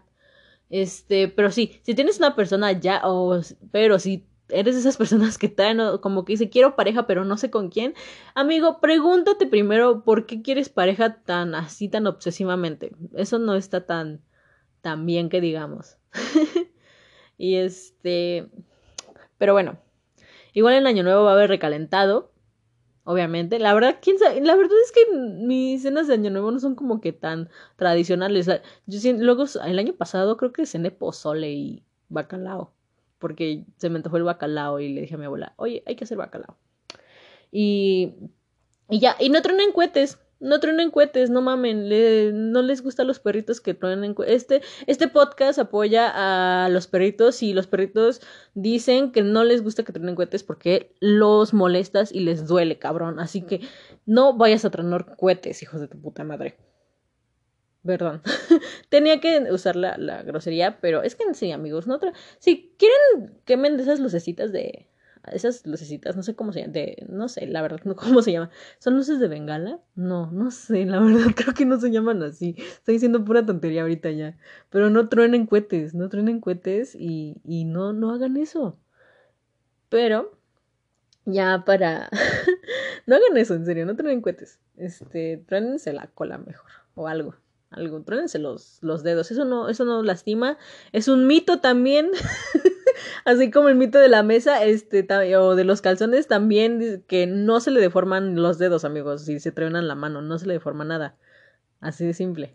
Este, 0.71 1.27
pero 1.29 1.51
sí, 1.51 1.81
si 1.83 1.95
tienes 1.95 2.19
una 2.19 2.37
persona 2.37 2.73
ya, 2.73 3.01
o, 3.05 3.41
pero 3.73 3.99
si 3.99 4.29
eres 4.51 4.75
de 4.75 4.81
esas 4.81 4.97
personas 4.97 5.39
que 5.39 5.49
traen 5.49 5.79
como 6.01 6.25
que 6.25 6.35
dice 6.35 6.51
quiero 6.51 6.77
pareja 6.77 7.07
pero 7.07 7.25
no 7.25 7.37
sé 7.37 7.51
con 7.51 7.69
quién, 7.69 7.95
amigo, 8.35 8.81
pregúntate 8.81 9.47
primero 9.47 10.05
por 10.05 10.27
qué 10.27 10.43
quieres 10.43 10.69
pareja 10.69 11.23
tan 11.23 11.55
así 11.55 11.89
tan 11.89 12.07
obsesivamente. 12.07 12.93
Eso 13.15 13.39
no 13.39 13.55
está 13.55 13.87
tan 13.87 14.23
tan 14.81 15.07
bien 15.07 15.29
que 15.29 15.41
digamos. 15.41 15.99
y 17.39 17.57
este, 17.57 18.49
pero 19.39 19.53
bueno, 19.53 19.79
igual 20.53 20.75
en 20.75 20.87
Año 20.87 21.03
Nuevo 21.03 21.25
va 21.25 21.31
a 21.31 21.35
haber 21.35 21.51
recalentado, 21.51 22.33
obviamente. 23.05 23.59
La 23.59 23.75
verdad, 23.75 23.99
quién 24.01 24.19
sabe, 24.19 24.41
la 24.41 24.57
verdad 24.57 24.77
es 24.85 24.93
que 24.93 25.17
mis 25.17 25.83
cenas 25.83 26.07
de 26.09 26.15
Año 26.15 26.31
Nuevo 26.31 26.51
no 26.51 26.61
son 26.61 26.75
como 26.75 27.01
que 27.01 27.13
tan 27.13 27.51
tradicionales. 27.77 28.49
Yo 28.87 29.13
luego 29.19 29.45
el 29.65 29.79
año 29.79 29.95
pasado 29.95 30.37
creo 30.37 30.53
que 30.53 30.67
cené 30.67 30.91
pozole 30.91 31.51
y 31.53 31.85
bacalao 32.09 32.78
porque 33.19 33.65
se 33.77 33.91
me 33.91 33.97
antojó 33.97 34.17
el 34.17 34.25
bacalao 34.25 34.81
y 34.81 34.93
le 34.93 35.03
dije 35.03 35.15
a 35.15 35.19
mi 35.19 35.25
abuela, 35.25 35.55
oye, 35.57 35.83
hay 35.87 35.97
que 35.97 36.05
hacer 36.05 36.19
bacalao. 36.19 36.57
Y, 37.51 38.15
y 38.89 39.01
ya, 39.01 39.17
y 39.19 39.31
no 39.31 39.43
tronen 39.43 39.73
cohetes, 39.73 40.19
no 40.41 40.61
truenen 40.61 40.91
cohetes, 40.91 41.31
no 41.31 41.43
mamen, 41.43 41.89
le, 41.89 42.33
no 42.33 42.63
les 42.63 42.83
gustan 42.83 43.07
los 43.07 43.19
perritos 43.19 43.61
que 43.61 43.75
truenen 43.75 44.15
cohetes. 44.15 44.37
Este, 44.37 44.63
este 44.87 45.09
podcast 45.09 45.59
apoya 45.59 46.13
a 46.15 46.69
los 46.69 46.87
perritos 46.87 47.43
y 47.43 47.53
los 47.55 47.67
perritos 47.67 48.21
dicen 48.55 49.11
que 49.11 49.23
no 49.23 49.45
les 49.45 49.63
gusta 49.63 49.83
que 49.83 49.93
truenen 49.93 50.15
cohetes 50.15 50.45
porque 50.45 50.95
los 51.01 51.55
molestas 51.55 52.13
y 52.13 52.21
les 52.21 52.47
duele, 52.47 52.79
cabrón. 52.79 53.19
Así 53.19 53.43
que 53.43 53.61
no 54.07 54.37
vayas 54.37 54.65
a 54.65 54.71
tronar 54.71 55.17
cohetes, 55.17 55.63
hijos 55.63 55.81
de 55.81 55.89
tu 55.89 56.01
puta 56.01 56.23
madre. 56.23 56.57
Perdón. 57.89 58.21
Tenía 58.91 59.19
que 59.19 59.51
usar 59.51 59.75
la, 59.75 59.97
la, 59.97 60.23
grosería, 60.23 60.79
pero 60.79 61.03
es 61.03 61.15
que 61.15 61.25
sí, 61.33 61.53
amigos, 61.53 61.87
no 61.87 61.99
si 62.39 62.75
quieren 62.77 63.41
quemen 63.47 63.79
de 63.79 63.83
esas 63.85 63.99
lucecitas 63.99 64.53
de 64.53 64.91
esas 65.33 65.67
lucecitas, 65.67 66.15
no 66.15 66.23
sé 66.23 66.37
cómo 66.37 66.53
se 66.53 66.61
llama, 66.61 66.75
no 67.09 67.29
sé, 67.29 67.47
la 67.47 67.63
verdad, 67.63 67.81
no 67.85 67.97
cómo 67.97 68.21
se 68.21 68.33
llama. 68.33 68.51
¿Son 68.79 68.95
luces 68.95 69.21
de 69.21 69.29
bengala? 69.29 69.81
No, 69.95 70.31
no 70.33 70.51
sé, 70.51 70.85
la 70.85 71.01
verdad, 71.01 71.29
creo 71.35 71.55
que 71.55 71.65
no 71.65 71.81
se 71.81 71.91
llaman 71.91 72.23
así. 72.23 72.57
Estoy 72.59 72.97
diciendo 72.97 73.25
pura 73.25 73.47
tontería 73.47 73.81
ahorita 73.81 74.11
ya. 74.11 74.37
Pero 74.69 74.91
no 74.91 75.09
truenen 75.09 75.47
cohetes, 75.47 75.95
no 75.95 76.11
truenen 76.11 76.41
cohetes 76.41 76.95
y, 76.95 77.41
y 77.43 77.65
no, 77.65 77.95
no 77.95 78.13
hagan 78.13 78.37
eso. 78.37 78.79
Pero, 79.89 80.39
ya 81.25 81.65
para... 81.65 82.11
no 83.07 83.17
hagan 83.17 83.39
eso, 83.39 83.55
en 83.55 83.65
serio, 83.65 83.87
no 83.87 83.97
truenen 83.97 84.21
cohetes. 84.21 84.61
Este, 84.77 85.39
truénense 85.39 85.95
la 85.95 86.09
cola 86.09 86.37
mejor, 86.37 86.71
o 86.95 87.09
algo 87.09 87.35
algo, 87.71 88.03
truénense 88.03 88.39
los, 88.39 88.79
los 88.83 89.03
dedos, 89.03 89.31
eso 89.31 89.45
no, 89.45 89.69
eso 89.69 89.85
no 89.85 90.03
lastima, 90.03 90.59
es 90.93 91.09
un 91.09 91.27
mito 91.27 91.61
también, 91.61 92.11
Así 93.25 93.51
como 93.51 93.69
el 93.69 93.77
mito 93.77 93.99
de 93.99 94.09
la 94.09 94.23
mesa, 94.23 94.65
este, 94.65 95.07
o 95.37 95.55
de 95.55 95.65
los 95.65 95.81
calzones 95.83 96.27
también, 96.27 97.05
que 97.07 97.27
no 97.27 97.61
se 97.61 97.71
le 97.71 97.81
deforman 97.81 98.37
los 98.37 98.59
dedos, 98.59 98.85
amigos, 98.85 99.25
si 99.25 99.41
se 99.41 99.53
truenan 99.53 99.89
la 99.89 99.95
mano, 99.95 100.23
no 100.23 100.39
se 100.39 100.47
le 100.47 100.55
deforma 100.55 100.85
nada. 100.85 101.17
Así 101.81 102.07
de 102.07 102.15
simple. 102.15 102.55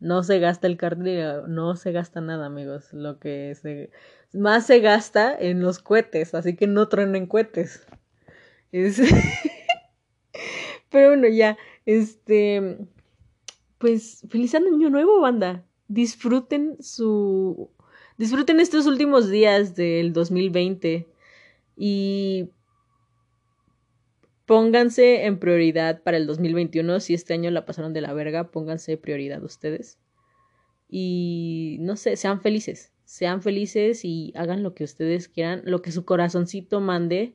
No 0.00 0.22
se 0.24 0.40
gasta 0.40 0.66
el 0.66 0.76
cartílago, 0.76 1.46
no 1.46 1.76
se 1.76 1.92
gasta 1.92 2.20
nada, 2.20 2.46
amigos. 2.46 2.92
Lo 2.92 3.18
que 3.18 3.54
se, 3.54 3.90
más 4.32 4.66
se 4.66 4.80
gasta 4.80 5.36
en 5.38 5.60
los 5.60 5.78
cohetes, 5.78 6.34
así 6.34 6.56
que 6.56 6.66
no 6.66 6.88
truenen 6.88 7.26
cohetes. 7.26 7.86
Pero 10.90 11.08
bueno, 11.08 11.28
ya, 11.28 11.56
este, 11.86 12.88
pues 13.82 14.24
feliz 14.28 14.54
año 14.54 14.90
nuevo, 14.90 15.20
banda. 15.20 15.66
Disfruten 15.88 16.76
su 16.80 17.68
Disfruten 18.16 18.60
estos 18.60 18.86
últimos 18.86 19.28
días 19.28 19.74
del 19.74 20.12
2020 20.12 21.08
y 21.76 22.50
pónganse 24.46 25.24
en 25.24 25.40
prioridad 25.40 26.00
para 26.04 26.18
el 26.18 26.28
2021. 26.28 27.00
Si 27.00 27.14
este 27.14 27.34
año 27.34 27.50
la 27.50 27.66
pasaron 27.66 27.92
de 27.92 28.02
la 28.02 28.12
verga, 28.12 28.52
pónganse 28.52 28.96
prioridad 28.96 29.42
ustedes. 29.42 29.98
Y 30.88 31.78
no 31.80 31.96
sé, 31.96 32.14
sean 32.14 32.40
felices. 32.40 32.92
Sean 33.04 33.42
felices 33.42 34.04
y 34.04 34.32
hagan 34.36 34.62
lo 34.62 34.74
que 34.74 34.84
ustedes 34.84 35.26
quieran, 35.26 35.62
lo 35.64 35.82
que 35.82 35.90
su 35.90 36.04
corazoncito 36.04 36.80
mande 36.80 37.34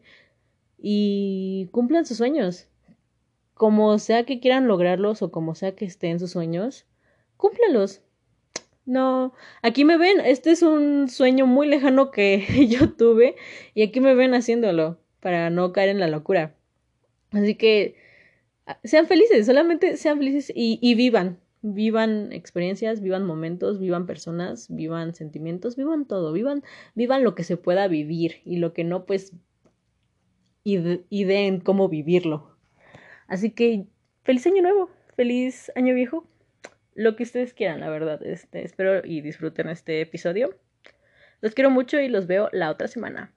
y 0.77 1.67
cumplan 1.73 2.05
sus 2.05 2.15
sueños. 2.15 2.69
Como 3.57 3.97
sea 3.97 4.23
que 4.23 4.39
quieran 4.39 4.67
lograrlos 4.67 5.21
o 5.21 5.31
como 5.31 5.55
sea 5.55 5.75
que 5.75 5.85
estén 5.85 6.19
sus 6.19 6.31
sueños, 6.31 6.85
cúmplanlos. 7.37 8.01
No, 8.85 9.33
aquí 9.63 9.83
me 9.83 9.97
ven, 9.97 10.21
este 10.21 10.51
es 10.51 10.61
un 10.61 11.09
sueño 11.09 11.45
muy 11.45 11.67
lejano 11.67 12.11
que 12.11 12.45
yo 12.69 12.93
tuve 12.93 13.35
y 13.73 13.83
aquí 13.83 13.99
me 13.99 14.15
ven 14.15 14.33
haciéndolo 14.33 14.97
para 15.19 15.49
no 15.49 15.73
caer 15.73 15.89
en 15.89 15.99
la 15.99 16.07
locura. 16.07 16.55
Así 17.31 17.55
que 17.55 17.95
ah, 18.65 18.79
sean 18.83 19.07
felices, 19.07 19.45
solamente 19.45 19.97
sean 19.97 20.19
felices 20.19 20.53
y, 20.55 20.95
vivan, 20.95 21.39
vivan 21.61 22.31
experiencias, 22.31 23.01
vivan 23.01 23.25
momentos, 23.25 23.79
vivan 23.79 24.05
personas, 24.05 24.67
vivan 24.69 25.15
sentimientos, 25.15 25.75
vivan 25.75 26.05
todo, 26.05 26.31
vivan, 26.31 26.63
vivan 26.95 27.23
lo 27.23 27.35
que 27.35 27.43
se 27.43 27.57
pueda 27.57 27.87
vivir 27.87 28.41
y 28.45 28.57
lo 28.57 28.71
que 28.71 28.83
no, 28.83 29.05
pues, 29.05 29.33
ideen 30.63 31.59
cómo 31.59 31.89
vivirlo. 31.89 32.56
Así 33.27 33.51
que 33.51 33.85
feliz 34.23 34.45
año 34.47 34.61
nuevo, 34.61 34.89
feliz 35.15 35.71
año 35.75 35.93
viejo 35.93 36.27
lo 36.97 37.15
que 37.15 37.23
ustedes 37.23 37.53
quieran, 37.53 37.79
la 37.79 37.89
verdad. 37.89 38.25
Este, 38.25 38.63
espero 38.63 39.05
y 39.05 39.21
disfruten 39.21 39.69
este 39.69 40.01
episodio. 40.01 40.57
Los 41.41 41.53
quiero 41.53 41.69
mucho 41.69 41.99
y 41.99 42.09
los 42.09 42.25
veo 42.25 42.49
la 42.51 42.71
otra 42.71 42.87
semana. 42.87 43.33